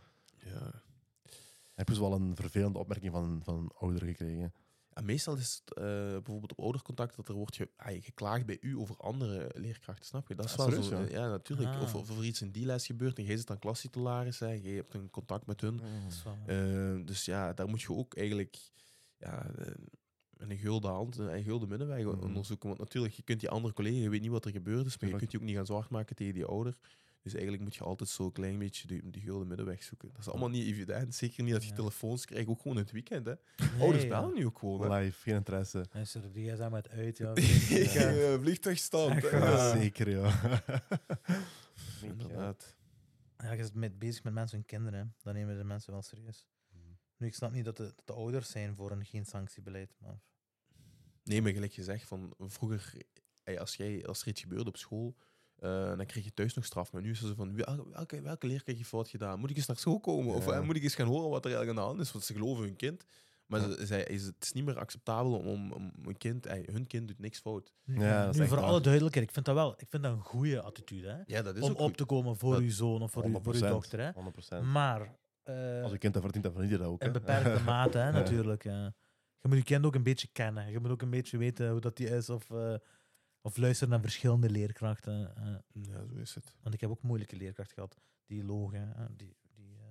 [0.45, 0.73] Ja.
[1.79, 4.53] Heb je zo wel een vervelende opmerking van, van een ouder gekregen?
[4.95, 8.59] Ja, meestal is het eh, bijvoorbeeld op oudercontact dat er wordt ge ah, geklaagd bij
[8.61, 10.35] u over andere leerkrachten, snap je?
[10.35, 10.99] Dat is Ah, wel serieus, zo.
[11.16, 11.22] ja?
[11.24, 11.68] Ja, natuurlijk.
[11.68, 11.83] Ah.
[11.83, 14.68] Of, of er iets in die les gebeurt en jij zit dan klassitularis, hè, je
[14.68, 15.76] hebt een contact met hun.
[15.76, 18.59] Dat is wel- Eh, dus ja, daar moet je ook eigenlijk
[19.16, 19.72] ja, eh,
[20.37, 22.22] een gulden hand, een gulden middenweg Mhm.
[22.22, 22.68] onderzoeken.
[22.68, 25.11] Want natuurlijk, je kunt die andere collega, je weet niet wat er gebeurd is, maar
[25.11, 26.76] je kunt je ook niet gaan zwart maken tegen die ouder.
[27.23, 30.09] Dus eigenlijk moet je altijd zo'n klein beetje die, die gulden middenweg zoeken.
[30.09, 31.14] Dat is allemaal niet evident.
[31.14, 31.75] Zeker niet dat je Ja.
[31.75, 33.27] telefoons krijgt, ook gewoon in het weekend.
[33.27, 33.35] Hè.
[33.57, 34.09] Nee, Ouders ja.
[34.09, 34.91] bellen nu ook gewoon.
[34.91, 34.99] Hè.
[34.99, 35.87] Live, geen interesse.
[35.93, 37.33] Is er die gsm uit uit, ja.
[38.01, 39.23] Ja, Vliegtuigstand.
[39.23, 39.77] Ja.
[39.77, 40.33] Zeker, ja.
[42.03, 42.77] Inderdaad.
[43.39, 45.05] Ja, je bent met, bezig met mensen en kinderen, hè.
[45.23, 46.47] dan nemen de mensen wel serieus.
[47.16, 50.21] Nu, ik snap niet dat de, dat de ouders zijn voor een geen sanctiebeleid, maar
[51.25, 52.95] Nee, maar gelijk gezegd, van vroeger,
[53.59, 55.16] als, jij, als er iets gebeurde op school,
[55.61, 56.93] eh, dan kreeg je thuis nog straf.
[56.93, 59.39] Maar nu is het zo van, wel- welke, welke leerkracht heb je fout gedaan?
[59.41, 60.35] Moet ik eens naar school komen?
[60.35, 62.13] Of eh, moet ik eens gaan horen wat er eigenlijk aan de hand is?
[62.13, 63.05] Want ze geloven hun kind.
[63.47, 66.69] Maar ze, zij, is het is niet meer acceptabel om, om, om een kind, ey,
[66.73, 67.73] hun kind doet niks fout.
[67.85, 68.67] Nu, Ja, dat is nu voor waar.
[68.67, 71.19] alle duidelijkheid, ik vind dat wel ik vind dat een goede attitude, hè?
[71.27, 71.97] Ja, dat is om ook op goed.
[71.97, 73.69] te komen voor Dat- uw zoon of voor, uw, voor uw 100%.
[73.73, 74.01] dochter.
[74.01, 74.11] Hè?
[74.13, 74.63] 100%.
[74.73, 77.03] Maar eh, Als je kind dat verdient, dan verdient je dat ook.
[77.03, 78.63] in beperkte mate, hè, natuurlijk.
[78.65, 78.95] ja.
[79.41, 80.71] Je moet je kind ook een beetje kennen.
[80.71, 82.31] Je moet ook een beetje weten hoe dat die is.
[82.31, 82.75] Of, eh,
[83.49, 85.36] of luisteren naar verschillende leerkrachten.
[85.36, 85.82] eh.
[85.82, 86.57] Ja, zo is het.
[86.62, 89.84] want ik heb ook moeilijke leerkrachten gehad die logen, die, die, eh,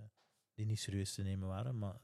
[0.54, 1.78] die niet serieus te nemen waren.
[1.78, 2.00] Maar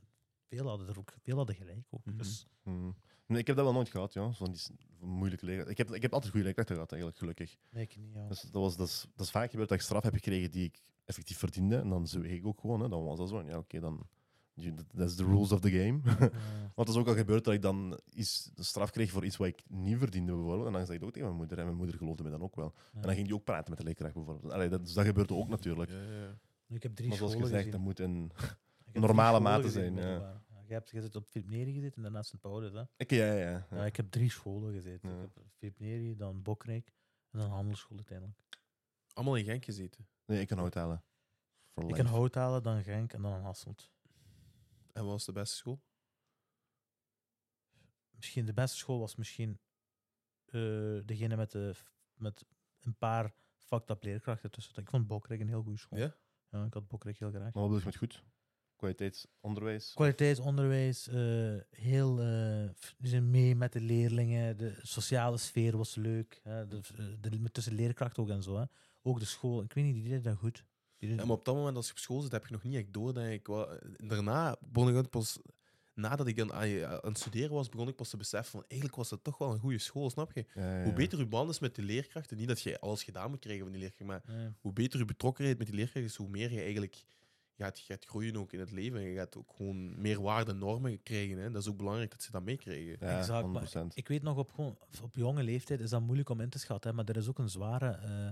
[0.48, 2.06] veel hadden er ook veel hadden gelijk ook.
[2.06, 2.18] Mhm.
[2.18, 2.96] Dus Hmm.
[3.26, 4.32] Nee, ik heb dat wel nooit gehad, ja.
[4.32, 4.62] Van die
[5.00, 5.72] moeilijke leerkrachten.
[5.72, 7.58] Ik heb, ik heb altijd goede leerkrachten gehad, eigenlijk, gelukkig.
[7.70, 8.14] nee, ik niet.
[8.14, 8.28] Ja.
[8.28, 10.64] Dus dat, was, dat, is, dat is vaak gebeurd dat ik straf heb gekregen die
[10.64, 11.78] ik effectief verdiende.
[11.78, 12.82] En dan zweeg ik ook gewoon.
[12.82, 12.90] Hè.
[12.90, 13.40] Dan was dat zo.
[13.40, 14.08] En Ja, oké, dan...
[14.56, 16.00] that- That's the rules of the game.
[16.04, 16.30] Ja.
[16.76, 19.48] Want is ook al gebeurd dat ik dan iets, de straf kreeg voor iets wat
[19.48, 20.68] ik niet verdiende, bijvoorbeeld.
[20.68, 21.58] En dan zei ik ook tegen mijn moeder.
[21.58, 22.74] En mijn moeder geloofde me dan ook wel.
[22.94, 24.54] En dan ging die ook praten met de leerkracht, bijvoorbeeld.
[24.54, 25.92] Allee, dat, dus dat gebeurt ook natuurlijk.
[25.92, 26.38] Ja, ja.
[26.68, 27.80] Ik heb drie Maar zoals scholen gezegd, gezien.
[27.80, 28.32] dat moet een...
[29.02, 30.02] Normale mate gezien, zijn, ja.
[30.02, 30.42] middelbaar.
[30.68, 32.74] Je, hebt, je zit op Philip Neri gezeten en daarna Sint Paulus.
[32.74, 32.84] Hè?
[32.98, 33.68] Ik, ja, ja, ja.
[33.72, 35.10] Ja, ik heb drie scholen gezeten.
[35.10, 35.16] Ja.
[35.24, 36.92] Ik heb Philip Neri, dan Bokrijk
[37.32, 38.40] en dan Handelsschool uiteindelijk.
[39.14, 40.08] Allemaal in Genk gezeten.
[40.26, 41.04] Nee, ik kan hout halen.
[41.76, 42.00] Ik life.
[42.00, 43.92] in Houthalen, dan Genk en dan Hasselt.
[44.94, 45.82] En wat was de beste school?
[48.12, 49.60] Misschien de beste school was misschien
[50.46, 51.76] eh, degene met, de,
[52.14, 52.46] met
[52.80, 54.76] een paar fucked leerkrachten tussen.
[54.76, 56.00] Ik vond Bokrijk een heel goede school.
[56.00, 56.16] Ja?
[56.50, 57.42] Ja, ik had Bokrijk heel graag.
[57.42, 58.24] Maar wat bedoel je met goed?
[58.76, 59.94] Kwaliteitsonderwijs?
[59.94, 62.70] Kwaliteitsonderwijs, eh, heel, eh,
[63.02, 64.58] zijn mee met de leerlingen.
[64.58, 66.40] De sociale sfeer was leuk.
[66.44, 66.82] Hè, de,
[67.20, 68.58] de, met tussen leerkrachten ook en zo.
[68.58, 68.66] Hè.
[69.02, 70.66] Ook de school, ik weet niet, die deed dat goed.
[71.08, 72.94] Ja, maar op dat moment, als je op school zit, heb je nog niet echt
[72.94, 73.14] door.
[73.14, 75.40] Dat ik wel, daarna begon ik pas,
[75.94, 78.96] nadat ik aan, aan aan het studeren was, begon ik pas te beseffen van eigenlijk
[79.00, 80.46] was dat toch wel een goede school, snap je?
[80.56, 83.30] Ja, ja, Hoe beter je band is met de leerkrachten, niet dat je alles gedaan
[83.30, 84.54] moet krijgen van die leerkrachten, maar Ja.
[84.62, 87.04] hoe beter je betrokkenheid met die leerkrachten is, hoe meer je eigenlijk
[87.58, 89.00] gaat, gaat groeien ook in het leven.
[89.00, 91.38] En je gaat ook gewoon meer waarde en normen krijgen.
[91.38, 91.52] Hè?
[91.52, 92.98] Dat is ook belangrijk dat ze dat meekrijgen.
[93.00, 93.94] Ja, Exact, maar 100%.
[93.94, 96.90] Ik weet nog, op, gewoon, op jonge leeftijd is dat moeilijk om in te schatten.
[96.90, 97.90] Hè, maar er is ook een zware...
[97.90, 98.30] eh,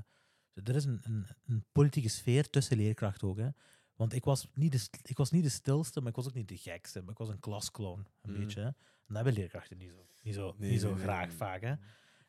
[0.53, 3.37] er is een, een, een politieke sfeer tussen leerkrachten ook.
[3.37, 3.49] Hè.
[3.95, 6.47] Want ik was, niet de, ik was niet de stilste, maar ik was ook niet
[6.47, 7.01] de gekste.
[7.01, 8.39] Maar ik was een klasclown, een Mm.
[8.39, 8.59] beetje.
[8.59, 8.65] Hè.
[8.65, 8.75] En
[9.07, 11.35] dat hebben leerkrachten niet zo, niet zo, Nee, niet zo nee, graag nee.
[11.35, 11.61] vaak.
[11.61, 11.73] Hè.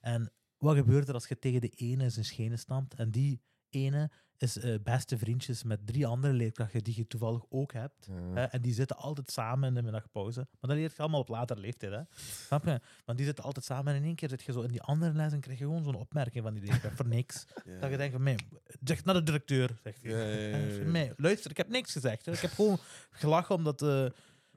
[0.00, 3.40] En wat gebeurt er als je tegen de ene zijn schenen stampt en die
[3.74, 8.08] ene is eh, beste vriendjes met drie andere leerkrachten die je toevallig ook hebt.
[8.34, 8.50] Ja.
[8.50, 10.40] En die zitten altijd samen in de middagpauze.
[10.40, 11.92] Maar dat leert je allemaal op latere leeftijd.
[11.92, 12.00] Hè.
[12.46, 12.80] Snap je?
[13.04, 15.12] Want die zitten altijd samen en in één keer zit je zo in die andere
[15.12, 17.44] les en krijg je gewoon zo'n opmerking van die leerkracht voor niks.
[17.64, 17.78] Ja.
[17.78, 18.38] Dat je denkt van,
[18.84, 19.78] zeg naar de directeur.
[19.82, 20.10] Zegt hij.
[21.06, 22.26] Ja, luister, ik heb niks gezegd.
[22.26, 22.32] Hè.
[22.32, 22.78] Ik heb gewoon
[23.10, 23.82] gelachen omdat...
[23.82, 24.04] eh,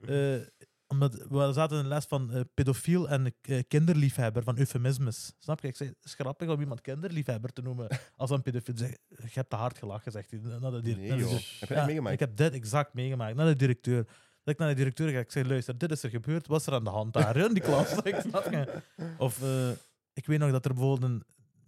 [0.04, 0.42] eh,
[0.88, 5.32] omdat we zaten in een les van eh, pedofiel en eh, kinderliefhebber, van eufemismes.
[5.38, 5.68] Snap je?
[5.68, 8.76] Ik zei, het is grappig om iemand kinderliefhebber te noemen als een pedofiel.
[8.76, 10.40] Zeg, je hebt te hard gelachen, zegt hij.
[10.40, 11.30] Naar de, Nee, naar de joh.
[11.30, 12.14] dir- Heb je ja, meegemaakt?
[12.14, 13.36] Ik heb dit exact meegemaakt.
[13.36, 14.04] Naar de directeur.
[14.44, 16.46] Dat ik naar de directeur ga, ik zeg, luister, dit is er gebeurd.
[16.46, 17.92] Wat is er aan de hand daar in die klas?
[18.02, 18.82] Ik snap je?
[19.18, 19.70] Of eh,
[20.12, 21.22] ik weet nog dat er bijvoorbeeld een...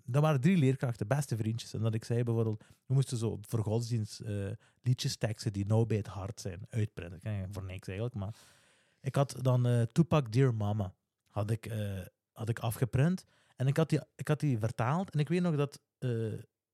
[0.05, 1.75] Dat waren drie leerkrachten, beste vriendjes.
[1.75, 4.21] En dat ik zei bijvoorbeeld, we moesten zo voor godsdienst
[4.83, 7.49] liedjes teksten die nou bij het hart zijn, uitprinten.
[7.53, 8.35] Voor niks eigenlijk, maar...
[9.01, 10.95] Ik had dan eh Tupac Dear Mama
[11.29, 12.01] had ik, eh,
[12.33, 13.25] had ik afgeprint.
[13.57, 15.11] En ik had, die, ik had die vertaald.
[15.11, 16.11] En ik weet nog dat, eh,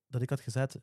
[0.09, 0.79] dat ik had gezet...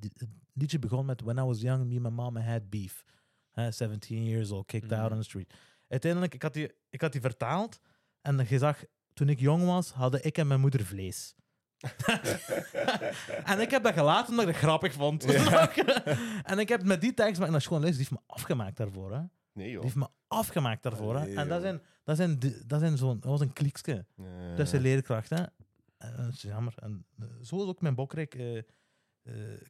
[0.00, 3.04] Het liedje begon met When I was young, me and my mama had beef.
[3.50, 5.12] Hè, 17 years old, kicked out Mhm.
[5.12, 5.54] on the street.
[5.88, 7.80] Uiteindelijk, ik had, die, ik had die vertaald.
[8.20, 11.34] En je zag, toen ik jong was, hadden ik en mijn moeder vlees.
[13.44, 15.24] en ik heb dat gelaten omdat ik het grappig vond.
[16.52, 19.12] En ik heb met die tekst, maar naar schoon les, die heeft me afgemaakt daarvoor.
[19.14, 19.22] Hè.
[19.52, 19.82] Nee, Die joh.
[19.82, 21.16] heeft me afgemaakt daarvoor.
[21.16, 21.26] Hè.
[21.34, 21.60] En dat, joh.
[21.60, 24.54] zijn, dat, zijn, de- dat, zijn zo'n, dat was een kliekske Ja.
[24.54, 25.52] tussen leerkrachten.
[25.98, 26.74] En dat is jammer.
[26.76, 28.64] En eh, zo is ook mijn Bokrijk eh, eh,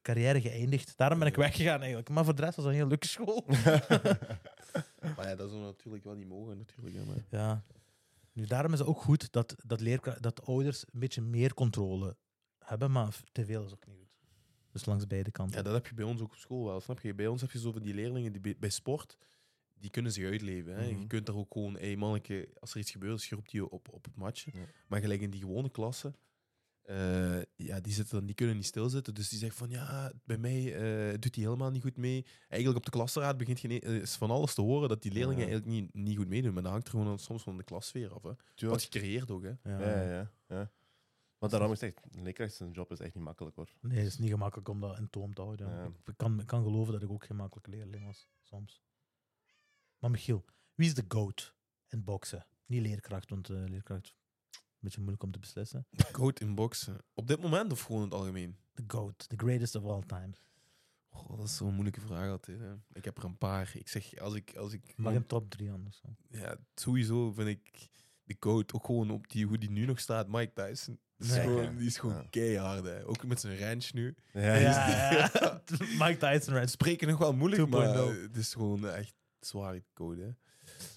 [0.03, 0.97] carrière geëindigd.
[0.97, 2.09] Daarom ben ik weggegaan eigenlijk.
[2.09, 3.45] Maar voor de rest was het een heel leuke school.
[5.17, 6.97] Maar ja, dat zou natuurlijk wel niet mogen, natuurlijk.
[6.97, 7.63] hè, maar- Ja.
[8.33, 12.17] Nu, daarom is het ook goed dat, dat, leerkra- dat ouders een beetje meer controle
[12.59, 14.11] hebben, maar te veel is ook niet goed.
[14.73, 15.57] Dus langs beide kanten.
[15.57, 17.15] Ja, dat heb je bij ons ook op school wel, snap je?
[17.15, 19.17] Bij ons heb je zo van die leerlingen die bij, bij sport,
[19.83, 20.75] die kunnen zich uitleven.
[20.75, 20.91] Hè?
[20.91, 21.01] Mhm.
[21.01, 23.71] Je kunt daar ook gewoon, hey manneke, als er iets gebeurt, dus je roept die
[23.71, 24.51] op, op het matje.
[24.55, 24.65] Ja.
[24.87, 26.15] Maar gelijk in die gewone klasse,
[26.83, 29.15] eh, ja, die, zitten dan, die kunnen niet stilzitten.
[29.15, 32.27] Dus die zegt van ja, bij mij eh, doet hij helemaal niet goed mee.
[32.49, 35.45] Eigenlijk op de klasraad begint geen, eh, is van alles te horen dat die leerlingen
[35.45, 35.51] Ja.
[35.51, 36.53] eigenlijk niet, niet goed meedoen.
[36.53, 38.23] Maar dat hangt er gewoon soms van de klassfeer af.
[38.23, 38.33] Hè.
[38.55, 38.81] Tuurlijk.
[38.81, 39.43] Wat je creëert ook.
[39.43, 39.49] Hè.
[39.49, 39.79] Ja.
[39.79, 40.33] Ja, ja, ja.
[40.49, 40.71] ja.
[41.39, 43.69] Maar daarom is het echt, een leerkracht zijn job is echt niet makkelijk hoor.
[43.81, 45.69] Nee, het is niet gemakkelijk om dat in toom te houden.
[45.69, 45.85] Ja.
[45.85, 48.83] Ik kan, ik kan geloven dat ik ook geen makkelijke leerling was, soms.
[50.03, 50.45] Maar Michiel,
[50.75, 51.55] wie is de GOAT
[51.89, 52.47] in boksen?
[52.67, 54.15] Niet leerkracht, want eh, leerkracht is
[54.51, 55.87] een beetje moeilijk om te beslissen.
[56.13, 56.99] Goat in boksen.
[57.15, 58.57] Op dit moment of gewoon in het algemeen?
[58.73, 60.31] De GOAT, the greatest of all time.
[61.09, 62.61] Goh, dat is zo'n moeilijke vraag altijd.
[62.61, 62.73] Hè.
[62.93, 63.71] Ik heb er een paar.
[63.75, 64.57] Ik zeg, als ik...
[64.57, 65.99] Als ik Mag een top 3 anders.
[65.99, 66.09] zo.
[66.39, 67.89] ja, sowieso vind ik
[68.25, 70.29] de goat ook gewoon op die, hoe die nu nog staat.
[70.29, 70.99] Mike Tyson.
[71.19, 71.41] Is Nee.
[71.41, 72.27] gewoon, die is gewoon Ja.
[72.31, 72.85] keihard.
[72.85, 73.07] Hè.
[73.07, 74.15] Ook met zijn ranch nu.
[74.33, 75.31] Ja, Ja, ja.
[75.41, 75.63] ja.
[75.99, 76.71] Mike Tyson, right?
[76.71, 78.21] Spreken nog wel moeilijk, maar 2.0.
[78.23, 79.15] het is gewoon echt
[79.47, 80.23] zwaar code.
[80.23, 80.31] Hè.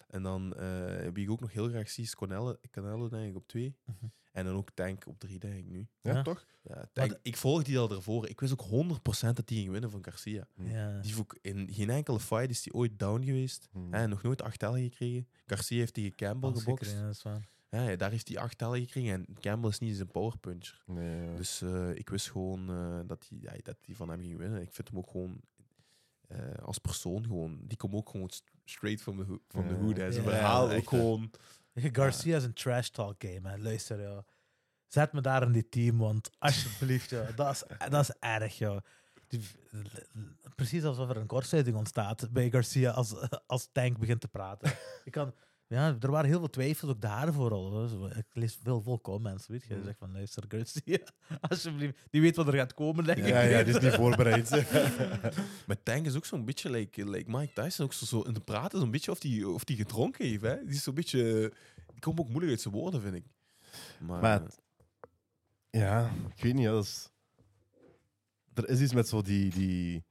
[0.08, 3.36] En dan eh, wie ik ook nog heel graag zie is Canelo, Canelo denk ik
[3.36, 3.76] op twee.
[3.86, 4.06] Mhm.
[4.32, 5.88] En dan ook Tank op drie denk ik nu.
[6.02, 6.22] Ja, Ja.
[6.22, 6.46] toch?
[6.64, 8.30] Ja, Tank, ik volg die al ervoor.
[8.30, 10.48] Ik wist ook 100% dat die ging winnen van Garcia.
[10.56, 10.89] Ja.
[11.00, 13.68] Die heeft ook in geen enkele fight is die ooit down geweest.
[13.72, 13.93] Hmm.
[13.93, 15.28] Hè, nog nooit acht tellen gekregen.
[15.46, 16.84] Garcia heeft tegen Campbell Als gebokst.
[16.84, 17.48] gekregen, dat is waar.
[17.70, 19.12] Ja, daar heeft hij acht tellen gekregen.
[19.14, 20.84] En Campbell is niet zijn powerpuncher.
[20.86, 21.36] Nee, ja.
[21.36, 24.62] Dus eh, ik wist gewoon eh, dat hij ja, dat die van hem ging winnen.
[24.62, 25.41] Ik vind hem ook gewoon
[26.28, 27.59] eh, als persoon gewoon.
[27.63, 29.80] Die komt ook gewoon st- straight from the, ho- from the Ja.
[29.80, 29.97] hood.
[29.97, 30.11] Hè.
[30.11, 31.32] Zijn Ja, verhaal ook gewoon.
[31.73, 33.49] Garcia is een trash talk game.
[33.49, 33.57] Hè.
[33.57, 34.26] Luister, ja.
[34.88, 37.32] Zet me daar in die team, want alsjeblieft, ja.
[37.36, 38.57] dat, is, dat is erg.
[38.57, 38.82] Ja.
[39.28, 39.41] Die,
[40.55, 43.13] precies alsof er een kortsluiting ontstaat bij Garcia als,
[43.47, 44.71] als Tank begint te praten.
[45.03, 45.34] Ik kan,
[45.68, 47.89] ja, er waren heel veel twijfels ook daarvoor al.
[48.18, 49.47] Ik lees veel, veel comments.
[49.47, 49.84] Weet je, Mm.
[49.84, 50.99] zegt van luister, Garcia,
[51.49, 51.97] alsjeblieft.
[52.09, 53.26] Die weet wat er gaat komen, denk ik.
[53.28, 54.49] ja, ja, die is niet voorbereid.
[55.68, 57.86] Maar Tank is ook zo'n beetje like, like Mike Tyson.
[57.86, 60.41] Ook zo, zo in de praten, zo'n beetje of die, of die gedronken heeft.
[60.41, 60.55] Hè.
[60.66, 61.53] Die is zo'n beetje.
[61.91, 63.26] Die komt ook moeilijk uit zijn woorden, vind ik.
[63.99, 64.59] Maar, Maar het-
[65.70, 66.63] ja, ik weet niet.
[66.63, 67.09] ja, Dat is,
[68.53, 69.49] er is iets met zo die.
[69.51, 70.03] die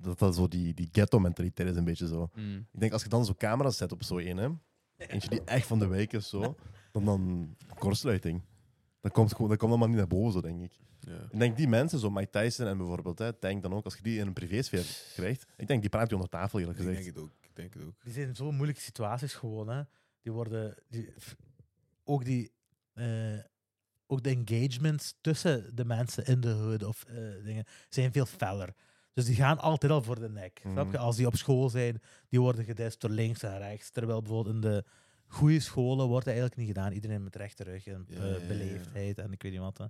[0.00, 2.30] dat dat zo die, die ghetto-mentaliteit is een beetje zo.
[2.34, 2.66] mm.
[2.72, 4.48] Ik denk als je dan zo camera's zet op zo één, hè,
[4.96, 6.56] eentje die echt van de wijk is, zo,
[6.92, 8.42] dan dan kortsluiting.
[9.00, 10.72] Dat komt, gewoon, dat komt allemaal niet naar boven, zo, denk ik.
[11.00, 11.18] ja.
[11.30, 14.02] Ik denk die mensen, zo Mike Tyson en bijvoorbeeld, hè, Tank dan ook, als je
[14.02, 17.02] die in een privésfeer krijgt, ik denk die praat je onder tafel, eerlijk Ik gezegd.
[17.04, 17.30] denk het ook.
[17.40, 17.94] Ik denk het ook.
[18.04, 19.68] Die zijn in zo'n moeilijke situaties gewoon.
[19.68, 19.82] Hè.
[20.22, 20.74] Die worden.
[20.88, 21.12] Die,
[22.04, 22.52] ook, die,
[22.92, 23.38] eh,
[24.06, 27.14] ook de engagements tussen de mensen in de hood of eh,
[27.44, 28.74] dingen zijn veel feller.
[29.16, 30.60] Dus die gaan altijd al voor de nek.
[30.62, 30.72] Mhm.
[30.72, 30.98] Snap je?
[30.98, 33.90] Als die op school zijn, die worden gedest door links en rechts.
[33.90, 34.84] Terwijl bijvoorbeeld in de
[35.26, 36.92] goede scholen wordt dat eigenlijk niet gedaan.
[36.92, 38.46] Iedereen met rechte rug en Ja, eh, ja, ja.
[38.46, 39.78] beleefdheid en ik weet niet wat.
[39.78, 39.84] Hè.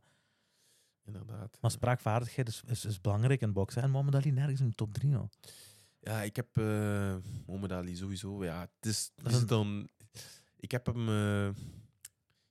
[1.05, 1.59] Inderdaad.
[1.61, 3.83] Maar spraakvaardigheid is, is, is belangrijk in boksen.
[3.83, 5.11] En Mohamed Ali nergens in de top 3.
[5.11, 5.29] Joh.
[6.01, 7.17] Ja, ik heb uh,
[7.47, 8.45] Mohamed Ali sowieso.
[8.45, 9.89] Ja, het is, is dan.
[10.57, 11.09] Ik heb hem.
[11.09, 11.49] eh,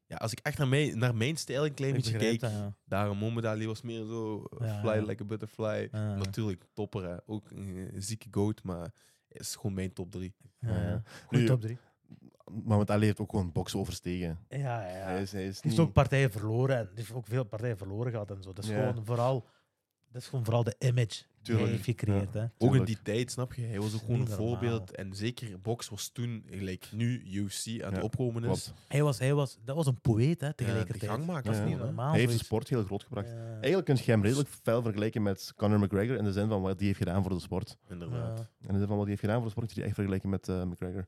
[0.08, 2.40] ja, als ik echt naar, mij, naar mijn stijl een klein Ik beetje kijk.
[2.40, 2.76] dat, ja.
[2.86, 4.44] Daarom Mohamed Ali was meer zo.
[4.60, 5.02] Ja, fly ja.
[5.06, 5.88] like a butterfly.
[5.92, 6.16] Ja.
[6.16, 7.04] Natuurlijk, topper.
[7.10, 7.16] Hè.
[7.26, 8.92] Ook een zieke goat, maar
[9.28, 10.36] is gewoon mijn top 3.
[10.60, 11.02] Ja.
[11.26, 11.78] Goeie top 3.
[12.64, 14.40] Maar met Ali heeft ook gewoon boksen overstegen.
[14.50, 15.06] Ja, ja, ja.
[15.06, 15.88] Hij is, hij is Die heeft niet...
[15.88, 16.78] ook partijen verloren.
[16.78, 18.54] En heeft ook veel partijen verloren gehad en zo.
[18.54, 18.88] Dat is, Ja.
[18.90, 19.48] gewoon, vooral,
[20.12, 22.34] dat is gewoon vooral de image Tuurlijk, hij heeft gecreëerd.
[22.34, 22.46] Hè.
[22.58, 23.62] Ook in die tijd, snap je?
[23.62, 24.38] Hij was ook gewoon een normaal.
[24.48, 24.92] voorbeeld.
[24.92, 28.64] En zeker box was toen, gelijk nu UFC aan het Ja, opkomen is.
[28.64, 28.74] Klopt.
[28.88, 31.02] Hij was, hij was, dat was een poëet hè, Ja, tegelijkertijd.
[31.02, 31.44] de gangmaker.
[31.44, 31.84] dat is Ja, niet ja.
[31.84, 32.12] normaal.
[32.12, 33.28] Hij heeft de sport heel groot gebracht.
[33.30, 33.50] Ja.
[33.52, 36.78] Eigenlijk kun je hem redelijk fel vergelijken met Conor McGregor in de zin van wat
[36.78, 37.78] hij heeft gedaan voor de sport.
[37.90, 38.38] Inderdaad.
[38.40, 38.68] Ja.
[38.68, 39.96] In de zin van wat hij heeft gedaan voor de sport, kun je die echt
[39.96, 41.06] vergelijken met eh, McGregor.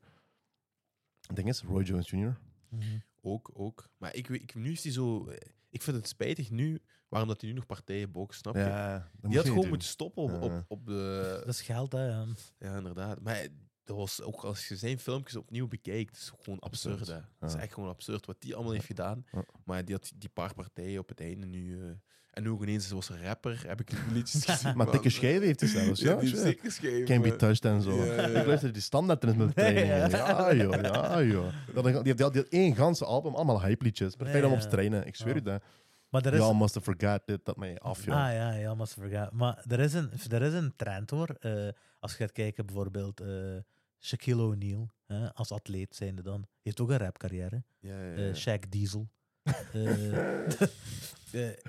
[1.27, 2.37] Het ding is, Roy Jones Jr.
[2.69, 2.83] Mhm.
[3.21, 3.89] Ook, ook.
[3.97, 5.27] Maar ik, weet- ik, nu is hij zo...
[5.27, 5.37] eh,
[5.69, 8.59] Ik vind het spijtig nu, waarom dat hij nu nog partijen bokst, snap je?
[8.59, 10.37] Ja, die had gewoon moeten stoppen op, Ja.
[10.37, 11.33] op, op de...
[11.45, 12.05] Dat is geld, hè.
[12.07, 12.25] ja.
[12.59, 13.21] Ja, inderdaad.
[13.21, 13.47] Maar
[13.83, 17.07] dat was ook als je zijn filmpjes opnieuw bekijkt, is gewoon absurd.
[17.07, 19.25] Het is echt gewoon absurd wat die allemaal heeft gedaan.
[19.31, 19.43] Ja.
[19.65, 21.81] Maar die had die paar partijen op het einde nu.
[21.83, 21.89] eh,
[22.31, 24.77] en nu ook ineens was een rapper, heb ik die liedjes gezien.
[24.77, 26.01] Maar dikke schijven heeft hij zelfs.
[26.07, 27.05] Ja, zeker schijven.
[27.05, 27.95] Can't be touched en zo.
[28.05, 28.39] Ja, ja, ja.
[28.39, 29.87] Ik luister die standaard in het training.
[29.87, 30.07] Ja.
[30.09, 31.53] Ja, joh, ja, joh.
[31.73, 34.15] Dat- Die had één ganse album, allemaal hype liedjes.
[34.15, 35.05] Perfect om op te trainen.
[35.07, 35.39] Ik zweer Ja.
[35.39, 35.61] u dat.
[36.09, 36.53] Maar er is...
[36.53, 38.15] Must have forgot dit, dat mij af, joh.
[38.15, 39.31] Ah ja, ja, must forget.
[39.31, 41.29] Maar er is een, er is een trend hoor.
[41.29, 41.67] Eh,
[41.99, 43.57] als je gaat kijken, bijvoorbeeld eh,
[43.99, 44.89] Shaquille O'Neal,
[45.33, 47.63] als atleet zijnde dan, heeft ook een rapcarrière.
[47.79, 48.57] Ja, ja, eh ja.
[48.57, 49.09] Shaq Diesel.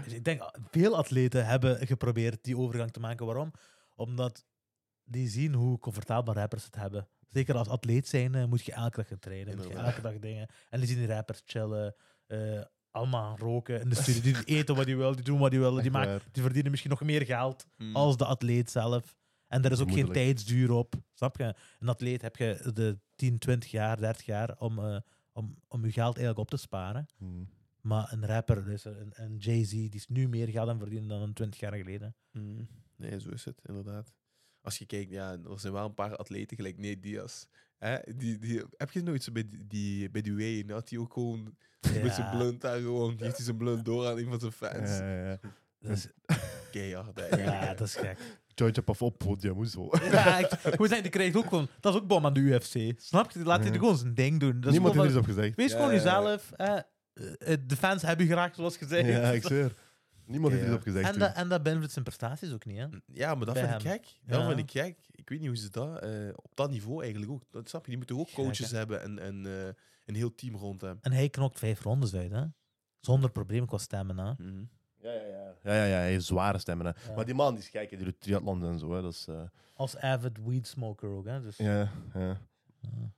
[0.07, 3.27] Ik denk, veel atleten hebben geprobeerd die overgang te maken.
[3.27, 3.53] Waarom?
[3.95, 4.45] Omdat
[5.05, 7.09] die zien hoe comfortabel rappers het hebben.
[7.29, 9.95] Zeker als atleet zijn moet je elke dag gaan trainen, moet je Inderdaad.
[9.95, 10.49] elke dag dingen.
[10.71, 11.95] En die zien die rappers chillen,
[12.91, 14.23] allemaal roken in de studio.
[14.23, 15.83] Die eten wat die willen, die doen wat die willen.
[15.83, 17.97] Die, maken, die verdienen misschien nog meer geld Mm.
[17.97, 19.17] als de atleet zelf.
[19.47, 20.95] En er is ook geen tijdsduur op.
[21.15, 21.55] Snap je?
[21.79, 25.01] Een atleet heb je de 10, 20 jaar, 30 jaar om, eh,
[25.33, 27.07] om, om je geld eigenlijk op te sparen.
[27.17, 27.49] Hmm.
[27.81, 31.23] Maar een rapper, dus een, een Jay-Z, die is nu meer geld aan verdienen dan
[31.23, 32.17] een 20 jaar geleden.
[32.33, 32.65] Mhm.
[32.97, 34.13] Nee, zo is het, inderdaad.
[34.61, 37.47] Als je kijkt, ja, er zijn wel een paar atleten gelijk Nate Diaz.
[37.79, 37.97] Hè?
[38.17, 41.57] Die, die, heb je nooit zo bij die, bij die Wayne, had hij ook gewoon
[42.03, 44.91] met zijn blunt daar gewoon, geeft hij zijn blunt door aan een van zijn fans.
[44.99, 45.39] Ja, ja, ja.
[45.81, 46.07] Dat is,
[46.71, 48.19] Keihard, ja, dat is gek.
[48.55, 49.89] Jointje op op podium, hoezo?
[50.11, 50.75] ja, echt.
[50.77, 53.01] Hoe zijn die krijgt ook gewoon, dat is ook bom aan de UFC.
[53.01, 53.43] Snap je?
[53.45, 53.79] Laat hij Ja.
[53.79, 54.61] gewoon zijn ding doen.
[54.61, 55.57] Dat Niemand heeft van- iets op gezegd.
[55.57, 56.21] Wees Ja, gewoon ja, ja.
[56.21, 56.51] jezelf.
[56.53, 59.09] eh, de fans hebben je graag, zoals gezegd.
[59.09, 59.73] Ja, ik zweer.
[60.29, 60.71] Niemand heeft Ja.
[60.71, 61.05] iets op gezegd.
[61.07, 61.21] en, toen.
[61.21, 62.87] dat, en dat beïnvloedt zijn prestaties ook niet, hè?
[63.13, 64.03] Ja, maar dat Bij vind ik gek.
[64.27, 64.47] Dat Ja.
[64.47, 64.99] vind ik gek.
[65.11, 66.01] Ik weet niet hoe ze dat...
[66.03, 67.43] eh, op dat niveau eigenlijk ook.
[67.51, 67.89] Dat snap je.
[67.89, 69.67] Die moeten ook coaches hebben en, en eh,
[70.05, 70.99] een heel team rond hem.
[71.01, 72.45] En hij knokt vijf rondes uit, hè?
[73.01, 74.33] Zonder probleem qua stemmen, hè?
[74.39, 74.65] Mhm.
[75.01, 75.55] Ja, ja, ja.
[75.63, 76.87] Ja, ja, ja, hij heeft zware stemmen.
[76.87, 76.93] Hè.
[77.09, 77.15] Ja.
[77.15, 78.93] Maar die man die is gek, hè, die doet triathlons en zo.
[78.95, 79.03] Hè.
[79.03, 79.43] Dat is, eh,
[79.75, 81.41] Als avid weed smoker ook, hè?
[81.43, 82.41] Dus, ja, ja.
[82.81, 83.13] ja.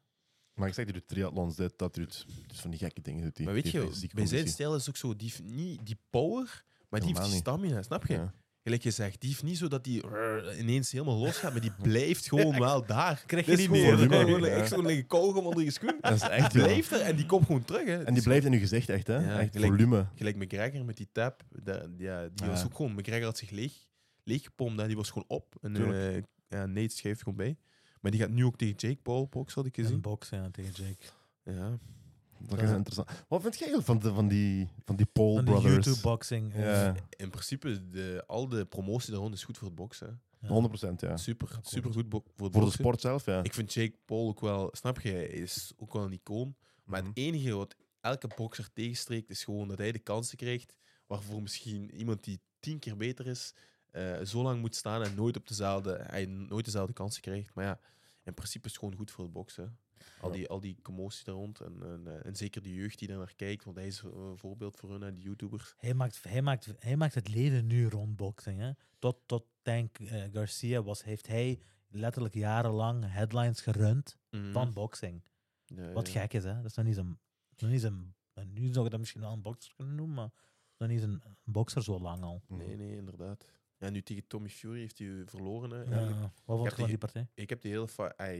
[0.54, 2.26] Maar ik zeg, die doet triathlons, dit, dat doet.
[2.46, 3.46] Dus van die gekke dingen doet hij.
[3.46, 7.08] Maar weet je, bij zijn stijl is ook zo, die, niet die power, maar die
[7.08, 7.40] heeft die niet.
[7.40, 8.12] stamina, snap je?
[8.12, 8.32] Ja.
[8.62, 11.60] Gelijk je zegt, die heeft niet zo dat die rrr, ineens helemaal los gaat, maar
[11.60, 13.22] die blijft gewoon wel daar.
[13.26, 13.96] Krijg je niet gewoon- meer.
[14.20, 14.46] Gewoon Ja.
[14.46, 15.96] echt zo'n liggen kauwgom onder je schoen.
[16.00, 17.84] Dat is echt Die blijft er en die komt gewoon terug.
[17.86, 18.02] Hè.
[18.04, 19.16] En die blijft in je gezicht echt, hè?
[19.16, 20.06] Ja, echt gelijk- volume.
[20.14, 22.92] Gelijk McGregor met die tap, dat- ja, die was ook gewoon...
[22.94, 23.72] McGregor had zich leeg,
[24.24, 24.86] leeggepompt, hè.
[24.86, 25.54] die was gewoon op.
[25.60, 27.56] En eh ja, Nate schijft gewoon bij.
[28.00, 30.00] Maar die gaat nu ook tegen Jake Paul box, had ik Een gezien.
[30.00, 31.04] box, ja, tegen Jake.
[31.44, 31.78] Ja.
[32.40, 33.08] Dat is interessant.
[33.28, 35.86] Wat vind jij eigenlijk van, de, van, die, van die Paul Van Brothers?
[35.86, 36.54] YouTube-boxing.
[36.54, 40.20] Ja, In principe, de, al de promotie daar rond is goed voor het boksen.
[40.40, 40.48] ja.
[40.48, 41.16] 100% ja.
[41.16, 43.42] Super, super goed voor het Voor de sport zelf, ja.
[43.42, 46.54] Ik vind Jake Paul ook wel, snap je, hij is ook wel een icoon.
[46.84, 47.08] Maar Mhm.
[47.08, 50.74] het enige wat elke bokser tegenstreekt, is gewoon dat hij de kansen krijgt
[51.06, 53.54] waarvoor misschien iemand die tien keer beter is,
[53.90, 57.54] eh, zo lang moet staan en nooit, op dezelfde, hij nooit dezelfde kansen krijgt.
[57.54, 57.78] Maar ja,
[58.24, 59.78] in principe is het gewoon goed voor het boksen.
[60.20, 61.60] Al die, al die commotie daar rond.
[61.60, 64.10] En, en, eh, en zeker de jeugd die daar naar kijkt, want hij is eh,
[64.12, 65.74] een voorbeeld voor hun, die YouTubers.
[65.76, 68.58] Hij, maakt, hij, maakt, hij maakt het leven nu rond boxing.
[68.60, 68.70] Hè?
[68.98, 74.52] Tot, tot Tank eh, Garcia was, heeft hij letterlijk jarenlang headlines gerund Mhm.
[74.52, 75.24] van boxing.
[75.64, 76.20] Ja, Wat ja.
[76.20, 76.54] gek is, hè?
[76.54, 77.18] Dat is nog niet zijn.
[77.56, 80.32] Nog niet en nu zou je dat misschien wel een bokser kunnen noemen, maar
[80.78, 82.42] nog niet een, een bokser zo lang al.
[82.48, 83.44] Nee, nee, inderdaad.
[83.80, 85.70] Ja, nu tegen Tommy Fury heeft hij verloren.
[85.70, 87.28] Hè, Ja, wat vond je van die- die partij?
[87.34, 87.88] Ik heb, die hele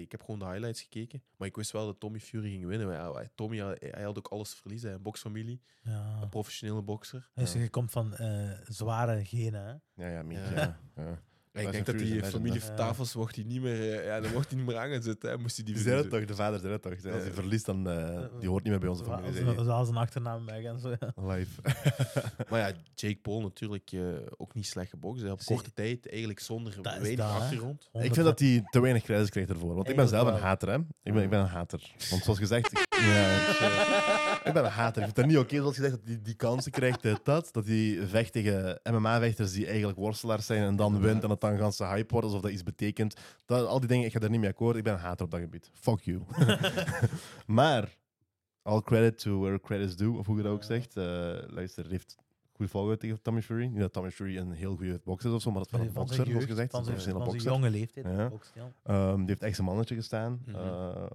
[0.01, 2.87] ik heb gewoon de highlights gekeken, maar ik wist wel dat Tommy Fury ging winnen.
[2.87, 4.93] Maar Tommy hij, hij had ook alles te verliezen.
[4.93, 6.19] Een boksfamilie, Ja.
[6.23, 7.31] een professionele bokser.
[7.35, 7.61] Dus Ja.
[7.61, 9.65] je komt van eh, zware genen,
[9.95, 10.05] hè?
[10.05, 10.79] Ja, ja, Ja.
[10.97, 11.23] ja.
[11.61, 12.75] Ik denk dat die familie hè.
[12.75, 15.31] tafels mocht hij niet meer, eh, ja, dan mocht hij niet meer aan gaan zitten.
[15.31, 15.39] Hè.
[15.39, 16.29] Moest hij die Die zei het verliezen.
[16.29, 17.13] toch, de vader zei het toch.
[17.13, 19.47] Als hij verliest, dan eh, die hoort niet meer bij onze familie.
[19.47, 19.75] Als, hij.
[19.75, 20.89] als zijn achternaam weg en zo.
[20.89, 21.35] Ja.
[21.35, 21.61] Live.
[22.51, 24.01] Maar ja, Jake Paul natuurlijk eh,
[24.37, 25.25] ook niet slecht gebokst.
[25.25, 27.89] Op korte tijd, eigenlijk zonder Dat is weinig dat, achtergrond.
[27.93, 29.75] Ik vind dat hij te weinig credits krijgt ervoor.
[29.75, 30.79] Want ik ben zelf een hater, hè.
[31.03, 31.95] Ik ben, ik ben een hater.
[32.11, 32.89] Want zoals gezegd...
[33.01, 34.97] ik- ja, ik, eh, ik ben een hater.
[34.99, 37.03] Ik vind het niet oké, zoals gezegd, dat hij die kansen krijgt.
[37.03, 41.29] dit, dat, dat hij vecht tegen MMA-vechters die eigenlijk worstelaars zijn en dan wint en
[41.29, 43.17] dat dan ganse hype wordt, alsof dat iets betekent.
[43.47, 44.77] Dat, al die dingen, ik ga daar niet mee akkoord.
[44.77, 45.71] Ik ben een hater op dat gebied.
[45.75, 46.21] Fuck you.
[47.47, 47.97] maar,
[48.63, 50.97] all credit to where credit's due, of hoe je dat ook zegt.
[50.97, 51.05] Eh,
[51.47, 52.17] luister, heeft
[52.53, 53.67] goed volgehouden tegen Tommy Fury.
[53.67, 55.81] Niet dat Tommy Fury een heel goede bokser is of zo, maar dat is wel
[55.87, 56.71] een Van bokser, zijn zoals gezegd.
[56.71, 58.07] van Een zijn, van zijn jonge leeftijd.
[58.07, 58.31] Ja.
[58.83, 60.41] Ehm, die heeft echt zijn mannetje gestaan.
[60.47, 60.57] Mhm.
[60.57, 61.07] Eh,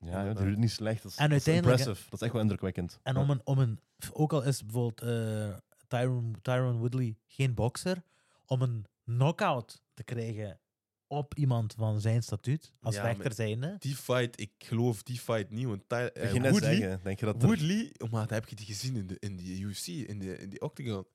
[0.00, 0.34] ja, Inderdaad.
[0.36, 1.02] die doet het niet slecht.
[1.02, 2.02] Dat is, En dat is impressive.
[2.10, 2.98] Dat is echt wel indrukwekkend.
[3.02, 3.20] En Ja.
[3.20, 3.80] om een, om een,
[4.12, 5.56] ook al is bijvoorbeeld eh
[5.88, 8.02] Tyron, Tyron Woodley geen bokser,
[8.46, 10.60] om een knockout te krijgen
[11.06, 13.76] op iemand van zijn statuut, als Ja, vechter maar- zijnde.
[13.78, 15.66] Die fight, ik geloof die fight niet.
[15.66, 17.42] Want Ty, eh, Woodley, zeggen, denk je dat.
[17.42, 20.48] Woodley, oh, maar heb je die gezien in de, in die UFC, in de, in
[20.48, 21.06] die Octagon?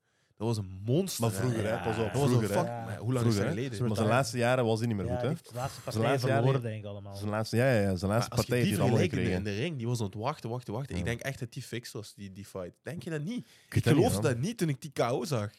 [0.45, 1.21] Dat was een monster.
[1.23, 2.65] Maar vroeger, hè, pas op, Dat was een vroeger, fuck.
[2.65, 3.43] Maar hoe lang Vroeger, is hè.
[3.43, 3.87] dat geleden?
[3.87, 5.35] Maar zijn laatste jaren was hij niet meer Ja, goed, die hè?
[5.35, 7.15] heeft de laatste Zijn partij laatste verloren, denk ik allemaal.
[7.15, 8.99] Zijn laatste, ja, ja, ja, zijn Maar laatste als je partij die heeft hij allemaal
[8.99, 9.51] vergelijkt in de, gekregen.
[9.51, 10.95] in de ring, die was aan het wachten, wachten, wachten.
[10.95, 12.73] Ik denk echt dat die fixed was, die, die fight.
[12.83, 13.37] Denk je dat niet?
[13.37, 14.31] Ik Ik weet dat niet, geloofde man.
[14.31, 15.49] dat niet toen ik die KO zag.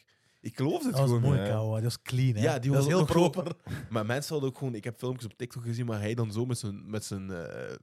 [0.41, 1.47] Ik geloofde het Dat was gewoon mooi, ja.
[1.47, 2.35] kou, dat was clean.
[2.35, 2.41] Hè?
[2.41, 3.53] Ja, die dat was heel ook nog zo- proper.
[3.89, 4.75] Maar mensen hadden ook gewoon...
[4.75, 7.75] Ik heb filmpjes op TikTok gezien waar hij dan zo met zijn, met zijn, eh,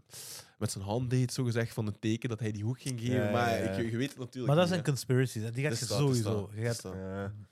[0.62, 3.14] met zijn hand deed, zo gezegd, van een teken dat hij die hoek ging geven.
[3.24, 3.70] Ja, maar ja.
[3.70, 5.52] Ik, je weet het natuurlijk Maar dat niet, zijn conspiracies.
[5.52, 6.40] Die gaat je dat, sowieso.
[6.40, 6.86] dat, Je gaat,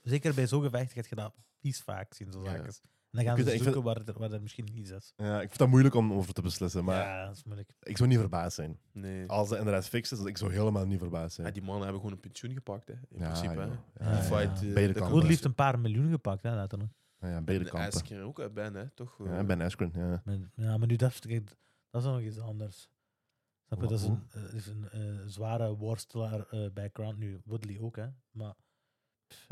[0.01, 2.49] zeker bij zo'n gevecht gaat je dat vies vaak zien, zo Ja.
[2.51, 2.63] zaken.
[2.65, 2.71] En
[3.17, 5.13] dan gaan ze vind- zoeken waar, er, waar er misschien iets is.
[5.17, 7.73] Ja, ik vind dat moeilijk om over te beslissen, maar ja, dat is moeilijk.
[7.79, 8.79] ik zou niet verbaasd zijn.
[8.91, 9.27] Nee.
[9.27, 11.47] Als dat inderdaad fix is, ik zou helemaal niet verbaasd zijn.
[11.47, 13.59] Ja, die mannen hebben gewoon een pensioen gepakt, hè, in Ja, principe.
[13.59, 13.65] Hè.
[13.65, 13.71] joh.
[13.93, 15.15] Die Ja, fight, eh, Beide kanten.
[15.15, 15.27] best.
[15.27, 16.91] heeft een paar miljoen gepakt, hè, letterlijk.
[17.19, 17.93] Ja, ja, beide En kampen.
[17.93, 19.17] Askren ook, Ben, hè, toch?
[19.23, 20.21] Ja, eh, Ben Askren, ja.
[20.25, 21.21] Maar- Ja, maar nu dat,
[21.89, 22.89] dat is nog iets anders.
[23.71, 23.87] Snap je?
[23.89, 27.17] Dat is een, eh, is een eh, zware worstelaar eh, background.
[27.17, 28.07] Nu, Woodley ook, hè.
[28.31, 28.53] Maar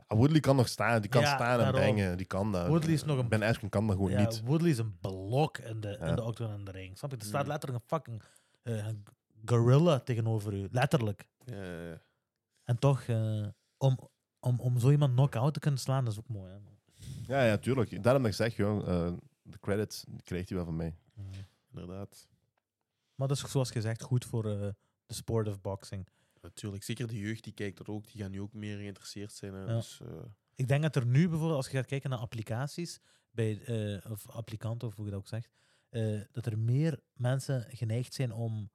[0.08, 2.68] Ah, Woodley kan nog staan, die kan Ja, staan en brengen, die kan dat.
[2.68, 4.42] Woodley is nog een- Ben Askren kan dat gewoon ja, niet.
[4.44, 6.98] Woodley is een blok in de, in de octagon en de ring.
[6.98, 7.18] Snap je?
[7.18, 7.50] Er staat Mm.
[7.50, 8.24] letterlijk een fucking
[9.46, 10.68] gorilla tegenover u.
[10.72, 11.28] Letterlijk.
[11.46, 12.02] ja, ja, ja.
[12.64, 13.06] En toch,
[13.78, 13.98] om,
[14.40, 16.52] om, om zo iemand knock-out te kunnen slaan, dat is ook mooi.
[16.52, 16.58] Hè?
[17.34, 18.04] Ja, ja, tuurlijk.
[18.04, 18.88] Daarom dat ik zeg, joh,
[19.42, 20.96] de credit krijgt hij wel van mij.
[21.74, 22.28] Inderdaad.
[23.20, 24.60] Maar dat is zoals gezegd goed voor eh,
[25.06, 26.08] de sport of boxing.
[26.42, 26.84] Natuurlijk.
[26.84, 28.08] Zeker de jeugd die kijkt er ook.
[28.12, 29.54] Die gaan nu ook meer geïnteresseerd zijn.
[29.54, 29.60] Hè.
[29.60, 29.66] Ja.
[29.76, 30.08] Dus, eh,
[30.56, 33.00] Ik denk dat er nu bijvoorbeeld, als je gaat kijken naar applicaties,
[33.32, 35.50] bij, eh, of applikanten, of hoe je dat ook zegt,
[36.32, 38.72] dat er meer mensen geneigd zijn om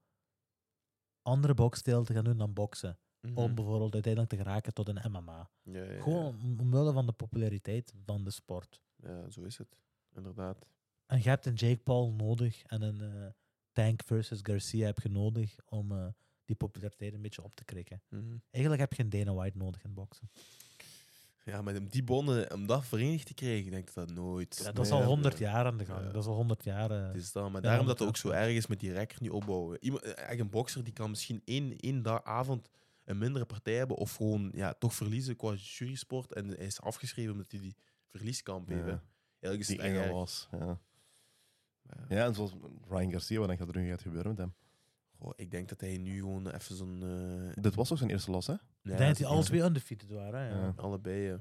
[1.23, 2.99] andere boxstijlen te gaan doen dan boksen.
[3.21, 3.37] mhm.
[3.39, 5.51] Om bijvoorbeeld uiteindelijk te geraken tot een MMA.
[5.63, 6.03] Ja, ja.
[6.03, 8.81] Gewoon om- omwille van de populariteit van de sport.
[8.97, 9.77] Ja, zo is het.
[10.15, 10.67] Inderdaad.
[11.07, 13.35] En je hebt een Jake Paul nodig en een
[13.75, 16.07] Tank versus Garcia heb je nodig om eh,
[16.45, 18.03] die populariteit een beetje op te krikken.
[18.09, 18.37] Mhm.
[18.51, 20.31] Eigenlijk heb je een Dana White nodig in boksen.
[21.45, 24.61] Ja, met die bonden, om dat verenigd te krijgen, ik denk dat dat nooit.
[24.65, 25.05] Ja, dat is al.
[25.05, 26.05] 100 jaar aan de gang.
[26.05, 26.11] Ja.
[26.13, 26.91] Dat is al 100 jaar.
[26.91, 27.07] eh.
[27.07, 29.31] Het is dat, maar daarom dat het ook zo erg is met die rekker niet
[29.31, 29.79] opbouwen.
[29.85, 32.69] Iemand, echt een bokser die kan misschien één, één dag, avond
[33.05, 37.33] een mindere partij hebben of gewoon ja, toch verliezen qua jurysport en hij is afgeschreven
[37.33, 37.77] omdat hij die
[38.09, 38.87] verlieskamp heeft.
[38.87, 39.03] Ja.
[39.41, 40.13] Eigenlijk is Die het echt enge erg.
[40.13, 40.49] was.
[40.53, 40.81] Ja.
[42.09, 42.25] Ja.
[42.25, 42.53] en zoals
[42.89, 44.55] Ryan Garcia, wat denk je dat er nu gaat gebeuren met hem?
[45.19, 47.03] Goh, ik denk dat hij nu gewoon even zo'n...
[47.57, 48.53] eh, Dit was toch zijn eerste los, hè?
[48.53, 50.41] ja, dat die zijn alle twee undefeated waren.
[50.41, 50.61] hè, Ja.
[50.61, 50.73] Ja.
[50.77, 51.41] Allebei, ja.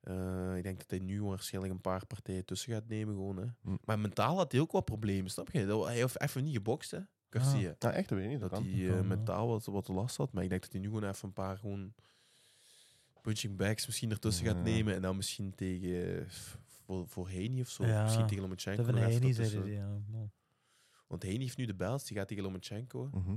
[0.00, 3.14] Eh, ik denk dat hij nu waarschijnlijk een paar partijen tussen gaat nemen.
[3.14, 3.44] Gewoon, hè.
[3.62, 3.76] Hm.
[3.84, 5.66] Maar mentaal had hij ook wat problemen, snap je?
[5.66, 6.98] Dat- Hij heeft even niet gebokst, hè,
[7.30, 7.74] Garcia.
[7.78, 8.40] Ja, echt, dat weet ik niet.
[8.40, 9.02] Dat Dat hij kan, eh, ja.
[9.02, 10.32] mentaal wat, wat last had.
[10.32, 11.94] Maar ik denk dat hij nu gewoon even een paar gewoon
[13.22, 14.62] punching bags misschien ertussen gaat Ja.
[14.62, 14.94] nemen.
[14.94, 16.26] En dan misschien tegen eh,
[16.90, 17.86] voor, voor Haney of zo.
[17.86, 18.02] Ja.
[18.02, 18.84] Misschien tegen Lomachenko.
[18.84, 20.02] Haney zei dit, ja.
[21.06, 23.08] Want Haney heeft nu de belts, die gaat tegen Lomachenko.
[23.12, 23.36] Mhm.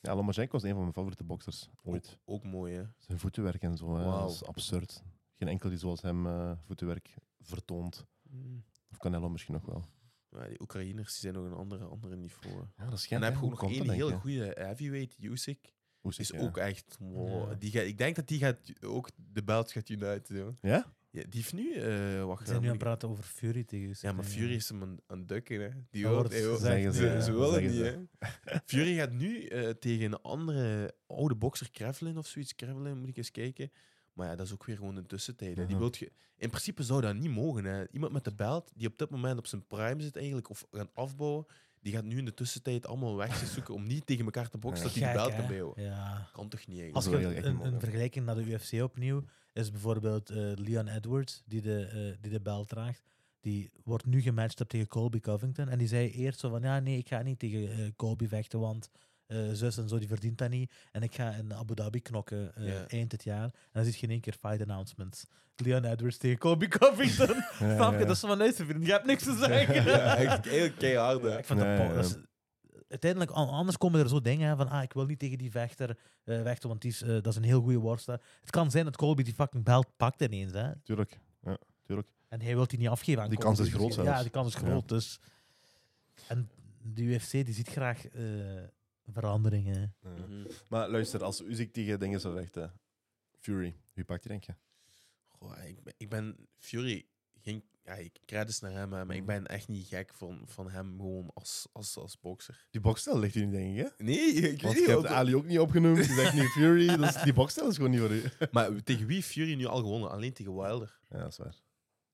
[0.00, 2.18] Ja, Lomachenko was een van mijn favoriete boxers ooit.
[2.24, 2.84] Ook mooi, hè?
[2.96, 5.02] Zijn voetenwerk en zo, dat is absurd.
[5.36, 8.06] Geen enkel die zoals hem eh, voetenwerk vertoont.
[8.22, 8.64] Mm.
[8.90, 9.84] Of Canelo misschien nog wel.
[10.28, 12.54] Maar die Oekraïners die zijn nog een andere, andere niveau.
[12.76, 15.76] Ja, dat is En dan heb je ook nog één hele goede heavyweight, Usyk.
[16.16, 16.96] Is ook echt...
[17.00, 17.54] wow, Ja.
[17.54, 20.36] die gaat, ik denk dat die gaat ook de belt gaat uniten.
[20.36, 20.56] Joh.
[20.60, 20.92] Ja?
[21.18, 21.74] Ja, die heeft nu...
[21.74, 24.68] eh wacht, We zijn nu aan het praten over Fury tegen Ja, maar Fury is
[24.68, 25.68] hem een, een dukken, hè.
[25.90, 26.02] Die
[26.58, 27.20] Zeggen ze, ze, ja.
[27.20, 27.96] ze willen niet, hè.
[28.64, 32.54] Fury gaat nu eh, tegen een andere oude bokser, Krevlin of zoiets.
[32.54, 33.70] Krevlin, moet ik eens kijken.
[34.12, 35.56] Maar ja, dat is ook weer gewoon een tussentijd.
[35.56, 35.62] hè.
[35.62, 35.78] Die Mhm.
[35.78, 37.64] wilt je, in principe zou dat niet mogen.
[37.64, 37.88] Hè.
[37.90, 40.90] Iemand met de belt, die op dit moment op zijn prime zit eigenlijk, of gaat
[40.94, 41.46] afbouwen,
[41.80, 44.84] die gaat nu in de tussentijd allemaal weg zoeken om niet tegen elkaar te boksen,
[44.84, 45.84] dat hij Gek, belt kan bijhouden.
[45.84, 46.28] Ja.
[46.32, 46.94] Kan toch niet eigenlijk?
[46.96, 49.24] Als je een, vergelijking naar de UFC opnieuw,
[49.58, 53.02] is bijvoorbeeld eh, Leon Edwards, die de, eh, die de bel draagt.
[53.40, 55.68] Die wordt nu gematcht up tegen Colby Covington.
[55.68, 58.60] En die zei eerst zo van, ja nee, ik ga niet tegen eh, Colby vechten,
[58.60, 58.90] want
[59.52, 60.72] zus en zo, die verdient dat niet.
[60.92, 62.54] En ik ga in Abu Dhabi knokken
[62.88, 63.42] eind dit jaar.
[63.42, 65.26] En dan zit je in één keer fight announcements.
[65.56, 67.42] Leon Edwards tegen Colby Covington.
[67.76, 68.04] Snap je?
[68.04, 69.84] Dat is van luister, vriend, je hebt niks te zeggen.
[69.84, 71.24] Ja, echt eigenlijk keihard.
[71.24, 72.18] Ik dat
[72.88, 75.98] uiteindelijk, an- anders komen er zo dingen van ah, ik wil niet tegen die vechter
[76.24, 78.20] eh, vechten, want die is, eh, dat is een heel goede worstelaar.
[78.40, 80.52] Het kan zijn dat Colby die fucking belt pakt ineens.
[80.52, 81.18] Hè, Tuurlijk.
[81.42, 82.08] Ja, tuurlijk.
[82.28, 83.56] en hij wil die niet afgeven aan Die Colby.
[83.56, 84.22] kans is groot Ja, zelfs.
[84.22, 84.66] die kans is Ja.
[84.66, 84.88] groot.
[84.88, 85.20] Dus.
[86.28, 86.50] En
[86.82, 88.22] de UFC die ziet graag eh,
[89.12, 89.94] veranderingen.
[90.02, 90.08] Ja.
[90.10, 90.46] Mhm.
[90.68, 92.72] Maar luister, als Usyk tegen dingen zou vechten,
[93.40, 94.54] Fury, wie pakt die denk je?
[95.28, 97.06] Goh, ik, ben, ik ben Fury.
[97.42, 100.70] Geen, ja, ik credits naar hem, hè, maar ik ben echt niet gek van, van
[100.70, 102.66] hem gewoon als, als, als bokser.
[102.70, 104.04] Die boxstijl ligt hier niet, denk ik, hè?
[104.04, 104.86] Nee, ik weet Want niet.
[104.86, 107.90] hebt wat- Ali ook niet opgenoemd, je zegt niet Fury, dus die boxstijl is gewoon
[107.90, 108.22] niet voor u.
[108.52, 110.10] Maar tegen wie heeft Fury nu al gewonnen?
[110.10, 110.98] Alleen tegen Wilder.
[111.08, 111.56] Ja, dat is waar.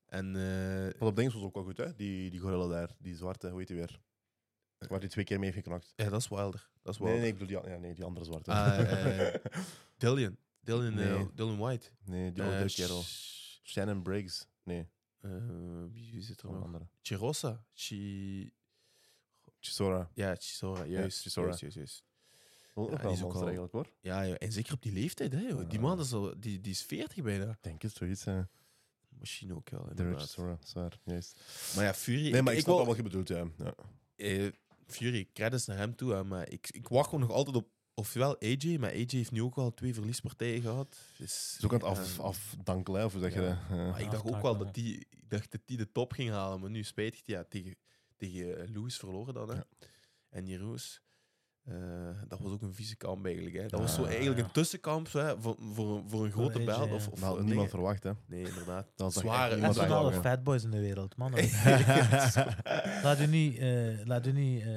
[0.07, 1.95] En eh, Wat op Dings was ook wel goed, hè?
[1.95, 4.01] Die, die gorilla daar, die zwarte, hoe heet die weer?
[4.89, 5.93] Waar die twee keer mee heeft geknakt.
[5.97, 6.69] ja, dat is Wilder.
[6.83, 7.21] Dat is Nee, Wilder.
[7.23, 8.51] nee, ik bedoel die, an- ja, nee, die andere zwarte.
[8.51, 9.35] Ah, eh,
[9.99, 10.37] Dillian.
[10.61, 11.27] Dillian, eh, Nee.
[11.35, 11.91] Dylan White.
[12.05, 13.03] nee, die Eh, andere kerel.
[13.03, 14.47] Sh- Shannon Briggs.
[14.63, 14.89] Nee,
[15.25, 16.65] eh, wie zit er nog?
[16.65, 16.87] andere.
[17.03, 17.65] Chirosa.
[17.75, 18.53] Chi...
[19.61, 20.11] Chisora.
[20.15, 20.85] Ja, Chisora.
[20.85, 21.21] Juist.
[21.21, 21.47] Chisora.
[21.47, 22.05] juist, juist, juist.
[22.75, 23.91] Ja, is ook wel- eigenlijk, hoor.
[24.01, 25.33] Ja, ja, en zeker op die leeftijd.
[25.33, 25.59] Hè, joh.
[25.69, 25.81] Die Ja.
[25.81, 27.51] man is, al, die, die is 40 bijna.
[27.51, 28.25] Ik denk het, zoiets.
[28.25, 28.43] hè.
[29.09, 30.21] Misschien ook wel, inderdaad.
[30.23, 31.41] Chisora, zwaar, juist.
[31.75, 32.31] Maar ja, Fury...
[32.31, 33.45] Nee, maar ik, ik snap wel wat je bedoelt, ja.
[33.59, 33.75] ja.
[34.17, 34.53] eh,
[34.87, 38.37] Fury, credits naar hem toe, hè, maar ik, ik wacht gewoon nog altijd op ofwel
[38.41, 40.97] AJ, maar AJ heeft nu ook wel twee verliespartijen gehad.
[41.19, 43.49] Dus, is ook aan het af, ja, afdankelen, hè, of hoe zeg je Ja.
[43.49, 43.59] dat?
[43.79, 43.91] Ja.
[43.91, 46.61] Maar ik dacht ook wel dat die, ik dacht dat die de top ging halen,
[46.61, 47.77] maar nu spijtig ja, tegen,
[48.17, 49.49] tegen eh, Lewis verloren dan.
[49.49, 49.55] Hè.
[49.55, 49.67] Ja.
[50.31, 51.01] En die Roos,
[51.65, 51.75] eh,
[52.29, 53.55] dat was ook een vieze kamp eigenlijk.
[53.57, 53.67] Hè.
[53.67, 56.93] Dat was zo eigenlijk een tussenkamp hè, voor, voor, voor een grote AJ, belt.
[56.93, 58.11] Of, of Dat had niemand verwacht, hè.
[58.27, 58.93] Nee, inderdaad.
[58.97, 61.33] Dat Zware Dat zijn alle fatboys in de wereld, man.
[63.03, 64.71] laat u niet, eh, laat u niet eh,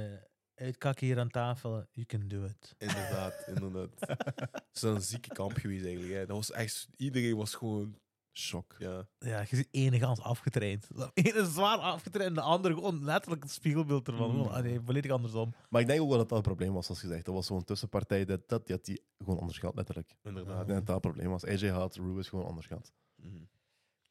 [0.60, 1.86] uitkakken hier aan tafel.
[1.92, 2.76] You can do it.
[2.78, 4.00] Inderdaad, inderdaad.
[4.00, 6.14] Het is een zieke kamp geweest eigenlijk.
[6.14, 6.26] Hè.
[6.26, 7.98] Dat was echt, iedereen was gewoon
[8.38, 8.76] Shock.
[8.78, 9.08] Ja.
[9.20, 10.88] Ja, je ziet ene gans afgetraind.
[10.96, 14.36] De ene is zwaar afgetraind, de andere gewoon letterlijk het spiegelbeeld ervan.
[14.36, 14.62] Mm.
[14.62, 15.54] Nee, volledig andersom.
[15.70, 17.26] Maar ik denk ook wel dat dat het probleem was, zoals gezegd.
[17.26, 20.10] Dat was zo'n tussenpartij, dat, dat, die had die gewoon onderschat, letterlijk.
[20.10, 20.68] Ik Inderdaad.
[20.68, 21.46] denk dat dat het probleem was.
[21.46, 22.92] AJ had Ruiz gewoon onderschat.
[23.16, 23.32] Dat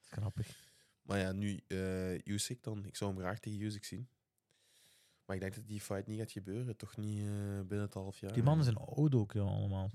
[0.03, 0.65] is grappig.
[1.03, 2.85] Maar ja, nu uh, Usyk dan.
[2.85, 4.09] Ik zou hem graag tegen Usyk zien.
[5.27, 6.77] Maar ik denk dat die fight niet gaat gebeuren.
[6.77, 7.27] Toch niet uh,
[7.61, 8.33] binnen het half jaar.
[8.33, 9.91] Die mannen zijn oud ook, ja, allemaal.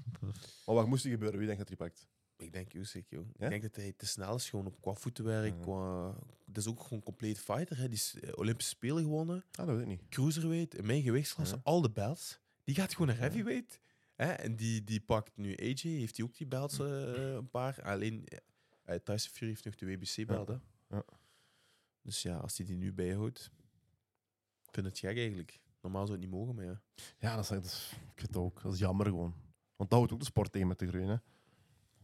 [0.65, 1.37] Maar wat moest er gebeuren?
[1.37, 2.07] Wie denkt dat hij pakt?
[2.37, 3.25] Ik denk Usyk, joh.
[3.37, 3.43] Ja?
[3.45, 5.61] Ik denk dat hij te snel is gewoon op qua voetenwerk.
[5.61, 6.13] Qua...
[6.45, 7.77] Het is ook gewoon compleet fighter.
[7.77, 7.83] Hè.
[7.87, 9.43] Die is eh, Olympische Spelen gewonnen.
[9.51, 10.01] Ah, dat weet ik niet.
[10.09, 11.61] Cruiserweight, in mijn gewichtsklasse, Ja.
[11.63, 12.39] al de belts.
[12.63, 13.79] Die gaat gewoon naar heavyweight.
[14.15, 14.31] Hè?
[14.31, 17.81] En die, die pakt nu AJ, heeft hij ook die belts eh, een paar.
[17.83, 18.25] Alleen
[18.85, 20.47] uh, Tyson Fury heeft nog de WBC-belt.
[20.47, 20.55] hè.
[20.89, 21.03] Ja.
[22.01, 23.51] Dus ja, als hij die nu bijhoudt,
[24.73, 25.59] vind het gek eigenlijk.
[25.81, 26.81] Normaal zou het niet mogen, maar ja.
[27.19, 28.61] Ja, dat is, dat is- ik vind het ook.
[28.61, 29.33] Dat is jammer gewoon.
[29.75, 31.07] Want dat houdt ook de sport tegen met de groeien.
[31.09, 31.15] Hè.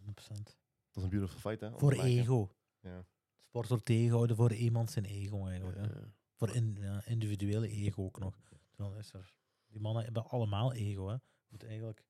[0.06, 0.44] 100%.
[0.92, 1.62] Dat is een beautiful fight.
[1.62, 2.12] Hè, om Voor te maken.
[2.12, 2.52] ego.
[2.80, 3.06] Ja.
[3.48, 5.78] Sport wordt tegengehouden voor iemand zijn ego eigenlijk.
[5.78, 6.00] hè.
[6.00, 8.40] Eh, Voor in, ja, individuele ego ook nog.
[8.76, 9.34] Dan is er,
[9.68, 11.08] die mannen hebben allemaal ego.
[11.08, 11.16] Hè.
[11.48, 12.06] Moet eigenlijk,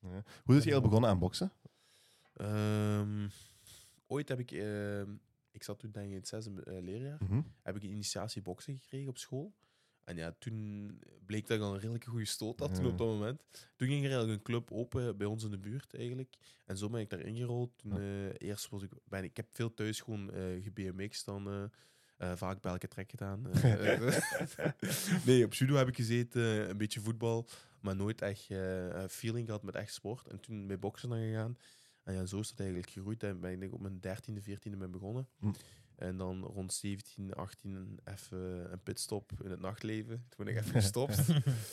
[0.00, 0.08] Ja.
[0.08, 1.52] Hoe is je eigenlijk begonnen aan boksen?
[2.34, 3.28] ehm,
[4.06, 5.14] ooit heb ik, ehm,
[5.50, 7.40] ik zat toen denk ik in het zesde eh, leerjaar, Mhm.
[7.62, 9.54] heb ik een initiatie boksen gekregen op school.
[10.08, 10.90] En ja, toen
[11.26, 13.42] bleek dat ik al een redelijke goede stoot had toen op dat moment.
[13.76, 16.36] Toen ging er eigenlijk een club open bij ons in de buurt eigenlijk.
[16.66, 17.70] En zo ben ik daar ingerold.
[17.76, 21.70] Toen, eh, eerst was ik, ben, ik heb veel thuis gewoon eh gebmx dan
[22.16, 23.42] eh, vaak belken trek gedaan.
[25.26, 27.48] Nee, op judo heb ik gezeten, een beetje voetbal,
[27.80, 28.46] maar nooit echt
[29.08, 30.28] feeling gehad met echt sport.
[30.28, 31.56] En toen bij boksen dan gegaan.
[32.02, 33.22] En ja, zo is dat eigenlijk gegroeid.
[33.22, 35.28] En ben ik denk op mijn dertiende, veertiende mee begonnen.
[35.38, 35.50] Hm.
[35.98, 40.24] En dan rond 17, 18 even een pitstop in het nachtleven.
[40.28, 41.22] Toen ben ik even gestopt.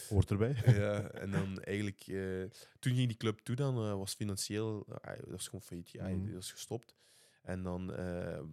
[0.10, 0.56] Hoort erbij.
[0.66, 2.02] ja, en dan eigenlijk...
[2.08, 2.44] eh,
[2.80, 4.86] toen ging die club toe dan, eh, was financieel...
[5.02, 5.90] eh, dat was gewoon failliet.
[5.90, 6.26] Ja, Mhm.
[6.26, 6.96] dat was gestopt.
[7.42, 7.86] En dan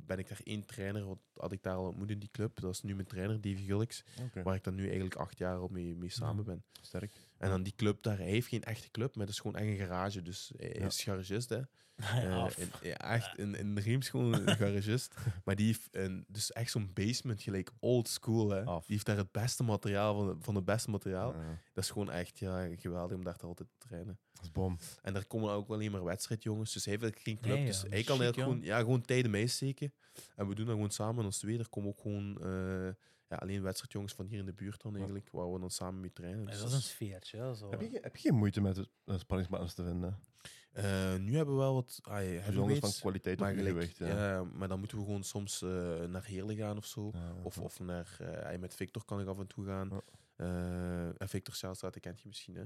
[0.06, 2.60] ben ik daar één trainer, wat had ik daar al ontmoet in die club.
[2.60, 4.04] Dat is nu mijn trainer, Davy Gulks.
[4.22, 6.64] Oké, Waar ik dan nu eigenlijk acht jaar al mee, mee samen ben.
[6.80, 7.12] sterk.
[7.42, 9.66] En dan die club daar, hij heeft geen echte club, maar het is gewoon echt
[9.66, 10.22] een garage.
[10.22, 10.86] Dus hij Ja.
[10.86, 11.60] is garagist, hè.
[11.96, 15.14] Eh, in- echt in, in de Riems gewoon een garagist.
[15.44, 18.50] Maar die heeft een, dus echt zo'n basement, gelijk old school.
[18.50, 18.64] Hè.
[18.64, 18.84] Af.
[18.86, 21.32] Die heeft daar het beste materiaal van, van het beste materiaal.
[21.34, 24.18] Ja, Dat is gewoon echt ja, geweldig om daar te altijd te trainen.
[24.32, 24.78] dat is bom.
[25.02, 26.72] En daar komen ook alleen maar wedstrijdjongens.
[26.72, 27.56] Dus hij heeft eigenlijk geen club.
[27.64, 29.92] Nee, ja, dus hij kan chic, gewoon, ja, gewoon tijden meesteken.
[30.36, 31.18] En we doen dat gewoon samen.
[31.18, 32.88] En als twee, er komen ook gewoon eh,
[33.32, 35.28] ja, alleen wedstrijdjongens van hier in de buurt dan eigenlijk.
[35.30, 36.42] Waar we dan samen mee trainen.
[36.44, 37.36] Ja, Dus dat is een sfeertje.
[37.38, 37.70] hè, Zo.
[37.70, 40.18] Heb je, geen- heb je geen moeite met het sparringspartners te vinden?
[40.72, 43.00] eh, nu hebben we wel wat ah, Jongens van heavyweights.
[43.00, 43.96] kwaliteit Maar, op gelijk, gewicht.
[43.96, 44.06] ja.
[44.06, 44.44] Ja.
[44.44, 45.68] maar dan moeten we gewoon soms eh,
[46.04, 47.10] naar Heerlen gaan of zo.
[47.14, 47.62] Ja, Of, ja.
[47.62, 49.88] of naar, eh, met Victor kan ik af en toe gaan.
[49.90, 50.00] Ja.
[50.36, 52.54] Eh, en Victor Zijlstraat, die kent je misschien.
[52.54, 52.62] Hè?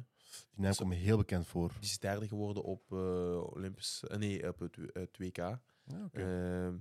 [0.54, 1.68] Die naam komt me heel bekend voor.
[1.80, 5.36] Die is derde geworden op eh Olympisch, eh, nee, op het, het WK.
[5.36, 5.58] Ja,
[6.04, 6.20] oké.
[6.20, 6.76] Ehm,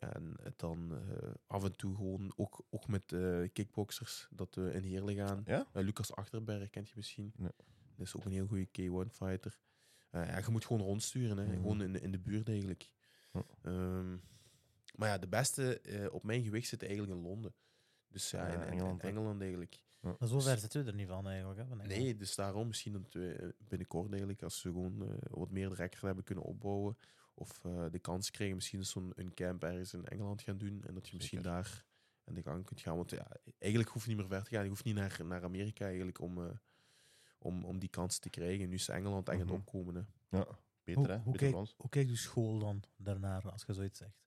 [0.00, 4.82] en dan eh, af en toe gewoon ook, ook met eh, kickboxers dat we in
[4.82, 5.42] Heerlen gaan.
[5.46, 5.66] Ja?
[5.72, 7.32] Eh, Lucas Achterberg kent je misschien.
[7.36, 7.50] Nee.
[7.96, 9.58] Dat is ook een heel goede K1-fighter.
[10.12, 11.44] ja, je moet gewoon rondsturen, hè.
[11.44, 11.54] Mhm.
[11.54, 12.90] gewoon in, de- in de buurt eigenlijk.
[13.62, 14.16] Ehm,
[14.94, 17.54] maar ja, de beste eh, op mijn gewicht zit eigenlijk in Londen.
[18.08, 19.80] Dus ja, in, in- in Engeland, Engeland, eigenlijk.
[20.00, 21.60] Maar zover zitten we er niet van eigenlijk.
[21.60, 21.76] Hè, van.
[21.86, 26.00] Nee, dus daarom misschien dat we binnenkort eigenlijk, als we gewoon eh, wat meer record
[26.02, 26.96] hebben kunnen opbouwen,
[27.40, 30.94] of eh, de kans krijgen misschien zo'n een camp ergens in Engeland gaan doen, en
[30.94, 31.52] dat je misschien Zeker.
[31.54, 31.84] daar
[32.24, 32.96] aan de gang kunt gaan.
[32.96, 33.26] Want ja,
[33.58, 34.62] eigenlijk hoef je niet meer ver te gaan.
[34.62, 36.50] Je hoeft niet naar, naar Amerika eigenlijk om, eh,
[37.38, 38.68] om, om die kans te krijgen.
[38.68, 39.54] Nu is Engeland echt aan Mhm.
[39.54, 39.94] het opkomen.
[40.28, 40.38] Hè.
[40.38, 40.46] Ja,
[40.84, 41.14] beter hè?
[41.14, 44.18] Hoe, hoe, Beter kijk, hoe kijkt uw school dan daarnaar als je zoiets zegt?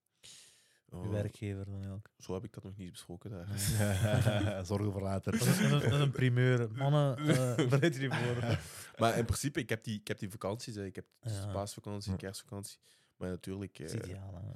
[0.90, 2.10] Oh, werkgever dan ook.
[2.18, 3.48] Zo heb ik dat nog niet besproken daar.
[4.66, 5.32] Zorgen voor later.
[5.32, 6.72] Dat is, dat is een, dat is een primeur.
[6.72, 8.60] Mannen, eh bereid je voor.
[8.98, 10.76] maar in principe, ik heb die, ik heb die vakanties.
[10.76, 10.86] hè.
[10.86, 11.52] Ik heb dus Ja.
[11.52, 12.18] paasvakantie, Ja.
[12.18, 12.78] kerstvakantie.
[13.18, 13.78] Maar natuurlijk...
[13.78, 14.36] Dat eh, is ideaal.
[14.36, 14.52] hè.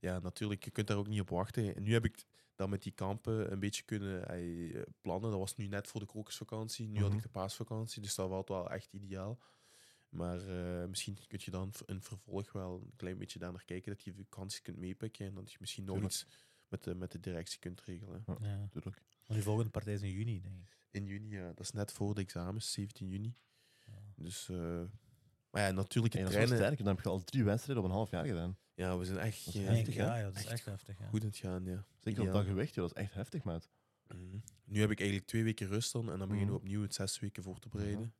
[0.00, 1.74] ja, natuurlijk, je kunt daar ook niet op wachten.
[1.76, 2.24] En nu heb ik
[2.54, 5.30] dan met die kampen een beetje kunnen eh, plannen.
[5.30, 6.88] Dat was nu net voor de krokusvakantie.
[6.88, 7.16] Nu had Mhm.
[7.16, 9.38] ik de paasvakantie, dus dat was wel echt ideaal.
[10.08, 10.38] Maar
[10.82, 14.02] eh, misschien kun je dan in vervolg wel een klein beetje daar naar kijken, dat
[14.02, 16.14] je vakanties kunt meepikken en dat je misschien nog Tuurlijk.
[16.14, 16.26] iets
[16.68, 18.24] met de, met de directie kunt regelen.
[18.40, 18.68] Ja.
[18.70, 19.02] Tuurlijk.
[19.26, 20.78] Maar die volgende partij is in juni, denk ik.
[20.90, 23.34] In juni, ja, dat is net voor de examens, 17 juni.
[23.86, 23.92] Ja.
[24.16, 24.82] Dus, eh,
[25.54, 26.56] maar ja, natuurlijk, het dat is wel trainen...
[26.66, 26.78] sterk.
[26.84, 28.56] Dan heb je al drie wedstrijden op een half jaar gedaan.
[28.74, 30.98] Ja, we zijn echt Dat is eh, heftig, ja, ja, dat is Echt echt heftig.
[30.98, 31.06] Ja.
[31.08, 31.84] goed aan het gaan, ja.
[32.00, 33.68] Zeker op dat gewicht, joh, dat is echt heftig, maat.
[34.08, 34.18] Mhm.
[34.64, 36.62] Nu heb ik eigenlijk twee weken rust dan en dan beginnen we Mhm.
[36.64, 38.14] opnieuw het zes weken voor te bereiden.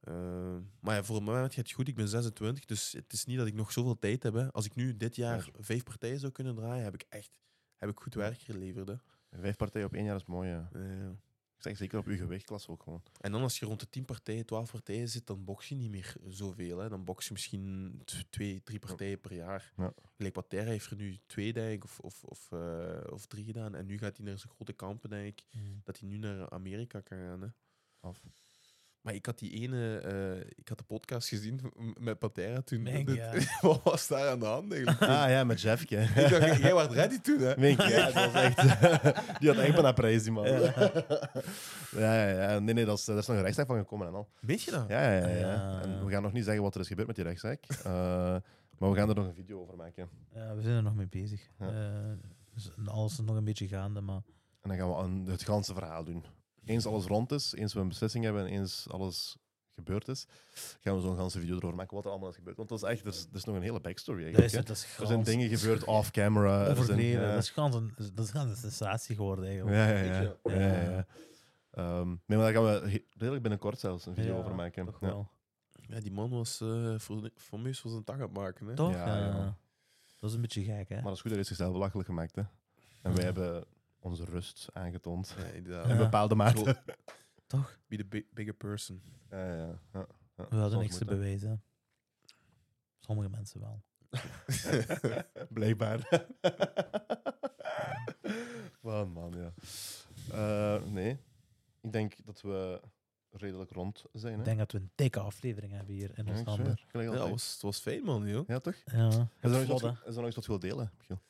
[0.00, 1.88] Eh, maar ja, voor het moment gaat het goed.
[1.88, 4.34] Ik ben 26, dus het is niet dat ik nog zoveel tijd heb.
[4.34, 4.52] Hè.
[4.52, 5.52] Als ik nu dit jaar Ja.
[5.58, 7.38] vijf partijen zou kunnen draaien, heb ik echt
[7.76, 8.88] heb ik goed werk geleverd.
[8.88, 8.94] Hè.
[9.40, 10.68] Vijf partijen op één jaar is mooi, ja.
[11.58, 13.02] Zeg zeker op uw gewichtklasse ook gewoon.
[13.20, 15.90] En dan als je rond de 10 partijen, 12 partijen zit, dan box je niet
[15.90, 16.78] meer zoveel.
[16.78, 16.88] Hè.
[16.88, 19.72] Dan box je misschien twee, drie partijen per jaar.
[19.76, 20.30] Ja.
[20.30, 23.74] Patera heeft er nu twee, denk ik, of, of, of, eh, of drie gedaan.
[23.74, 25.80] En nu gaat hij naar zijn grote kampen, denk ik, Mm.
[25.84, 27.42] dat hij nu naar Amerika kan gaan.
[27.42, 27.48] Hè.
[28.00, 28.20] Af.
[29.08, 31.60] Maar ik had die ene, eh, ik had de podcast gezien
[31.98, 32.88] met Patera toen.
[33.60, 35.02] Wat was daar aan de hand eigenlijk?
[35.02, 35.96] Ah ja, met Jeffke.
[35.96, 37.66] ik dacht, jij was ready toen, hè?
[37.66, 38.60] Ja, dat was echt...
[39.40, 40.44] die had echt bijna prijs, die man.
[40.44, 40.72] Ja,
[42.04, 42.58] ja, ja.
[42.58, 44.28] Nee, nee, dat is, daar is nog een rechtszaak van gekomen en al.
[44.40, 44.88] Weet je dat?
[44.88, 45.80] Ja, ja, ja.
[45.82, 47.64] En we gaan nog niet zeggen wat er is gebeurd met die rechtszaak.
[47.68, 47.92] eh,
[48.78, 50.08] maar we gaan er nog een video over maken.
[50.34, 51.48] Ja, we zijn er nog mee bezig.
[51.58, 52.16] Ja.
[52.54, 54.22] Dus alles is nog een beetje gaande, maar
[54.62, 56.24] En dan gaan we aan het ganse verhaal doen.
[56.68, 59.36] Eens alles rond is, eens we een beslissing hebben en eens alles
[59.74, 60.26] gebeurd is,
[60.80, 62.56] gaan we zo'n ganse video erover maken wat er allemaal is gebeurd.
[62.56, 64.52] Want dat is echt, er is, er is nog een hele backstory dat eigenlijk.
[64.54, 64.62] is, hè.
[64.62, 66.60] dat is Er zijn dingen gebeurd off-camera.
[66.66, 67.34] er ja.
[67.34, 69.76] Dat is gans een, dat is een sensatie geworden eigenlijk.
[69.76, 70.20] Ja, ja, ja.
[70.20, 70.36] je?
[70.44, 71.06] ja, ja, ja.
[71.70, 74.84] Ehm, nee, maar daar gaan we redelijk binnenkort zelfs een video Ja, over maken.
[74.84, 75.06] Toch Ja.
[75.06, 75.28] wel.
[75.88, 78.66] Ja, die man was eh voor- voor zijn tag aan het maken.
[78.66, 78.74] Hè?
[78.74, 78.92] Toch?
[78.92, 79.56] Ja, Ja, ja.
[80.20, 80.94] Dat is een beetje gek, hè?
[80.94, 82.34] Maar dat is goed, hij heeft zichzelf belachelijk gemaakt.
[82.36, 82.42] Hè.
[83.02, 83.64] En wij hebben
[84.00, 85.34] onze rust aangetoond.
[85.38, 85.84] Ja, inderdaad.
[85.88, 86.02] In Ja.
[86.02, 86.58] bepaalde mate.
[86.58, 86.92] Zo-
[87.46, 87.78] Toch?
[87.86, 89.02] Be the bi- bigger person.
[89.30, 89.56] Ja, ja,
[89.92, 90.06] ja.
[90.36, 90.46] ja.
[90.48, 91.62] We hadden niks te moet, bewijzen.
[92.98, 93.82] Sommige mensen wel.
[95.50, 96.26] Blijkbaar.
[98.82, 99.52] man, man, ja.
[100.32, 101.18] Eh, nee,
[101.80, 102.80] ik denk dat we
[103.32, 104.32] redelijk rond zijn.
[104.32, 104.38] Hè?
[104.38, 106.78] Ik denk dat we een dikke aflevering hebben hier in ons handen.
[106.88, 108.26] gelijk Ja, het was, het was fijn, man.
[108.26, 108.48] Joh.
[108.48, 108.74] Ja, toch?
[108.84, 111.20] Ja, Is er nog iets wat- is er nog iets wat je wilt delen, Michiel?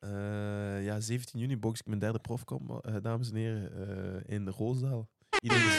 [0.00, 3.88] Eh, ja, 17 juni box ik mijn derde profkamp, eh, dames en heren,
[4.26, 5.08] eh, in Roosdaal.
[5.40, 5.76] Iedereen is,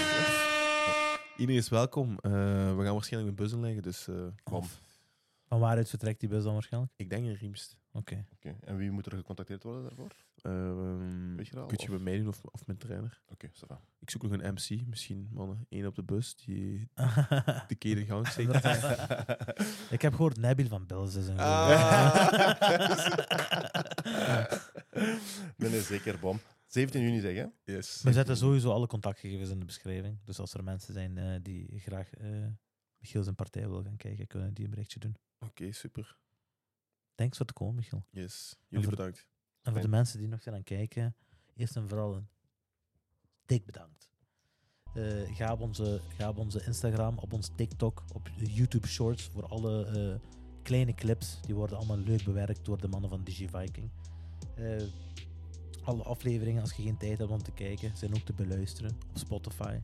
[1.37, 2.17] iedereen is welkom.
[2.21, 2.31] Eh,
[2.75, 4.63] we gaan waarschijnlijk met bussen leggen, dus eh, Kom.
[5.49, 6.93] Van waaruit vertrekt die bus dan waarschijnlijk?
[6.95, 7.77] ik denk in Riemst.
[7.91, 8.25] Oké.
[8.33, 8.55] Oké.
[8.61, 10.11] En wie moet er gecontacteerd worden daarvoor?
[10.41, 11.89] Ehm Weet je dat al, kun je of?
[11.89, 13.21] bij mij doen of, of mijn trainer.
[13.27, 13.81] Oké, ça va.
[13.99, 15.65] Ik zoek nog een MC, misschien mannen.
[15.69, 16.89] Eén op de bus die
[17.67, 18.55] de keer in gang steekt.
[19.95, 22.31] ik heb gehoord Nabil van Bills is een Ah.
[25.57, 26.39] nee, nee, zeker, bom.
[26.67, 27.49] 17 juni zeg je?
[27.63, 28.01] Yes.
[28.01, 30.17] We zetten sowieso alle contactgegevens in de beschrijving.
[30.25, 32.27] Dus als er mensen zijn eh, die graag eh
[32.99, 35.15] Michiel zijn partij willen gaan kijken, kunnen die een berichtje doen.
[35.39, 36.17] Oké, super.
[37.15, 38.05] Thanks voor het komen, Michiel.
[38.09, 38.55] Yes.
[38.67, 39.27] Jullie voor- bedankt.
[39.61, 41.15] En voor de mensen die nog zijn aan het kijken,
[41.55, 42.27] eerst en vooral een
[43.45, 44.09] dik bedankt.
[44.93, 49.45] Eh, ga, op onze, ga op onze Instagram, op ons TikTok, op YouTube Shorts voor
[49.47, 50.29] alle eh,
[50.63, 51.41] kleine clips.
[51.41, 53.91] Die worden allemaal leuk bewerkt door de mannen van DigiViking.
[54.55, 54.83] Eh
[55.83, 59.17] alle afleveringen, als je geen tijd hebt om te kijken, zijn ook te beluisteren op
[59.17, 59.79] Spotify.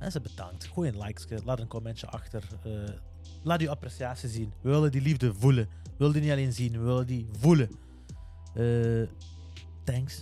[0.00, 0.64] Mensen bedankt.
[0.66, 2.44] Gooi een like, laat een commentje achter.
[2.62, 2.72] eh,
[3.42, 4.52] laat uw appreciatie zien.
[4.60, 5.68] We willen die liefde voelen.
[5.84, 7.70] We willen die niet alleen zien, we willen die voelen.
[8.54, 9.08] Eh,
[9.84, 10.20] thanks.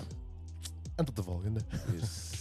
[0.94, 1.60] En tot de volgende.
[2.00, 2.36] Yes.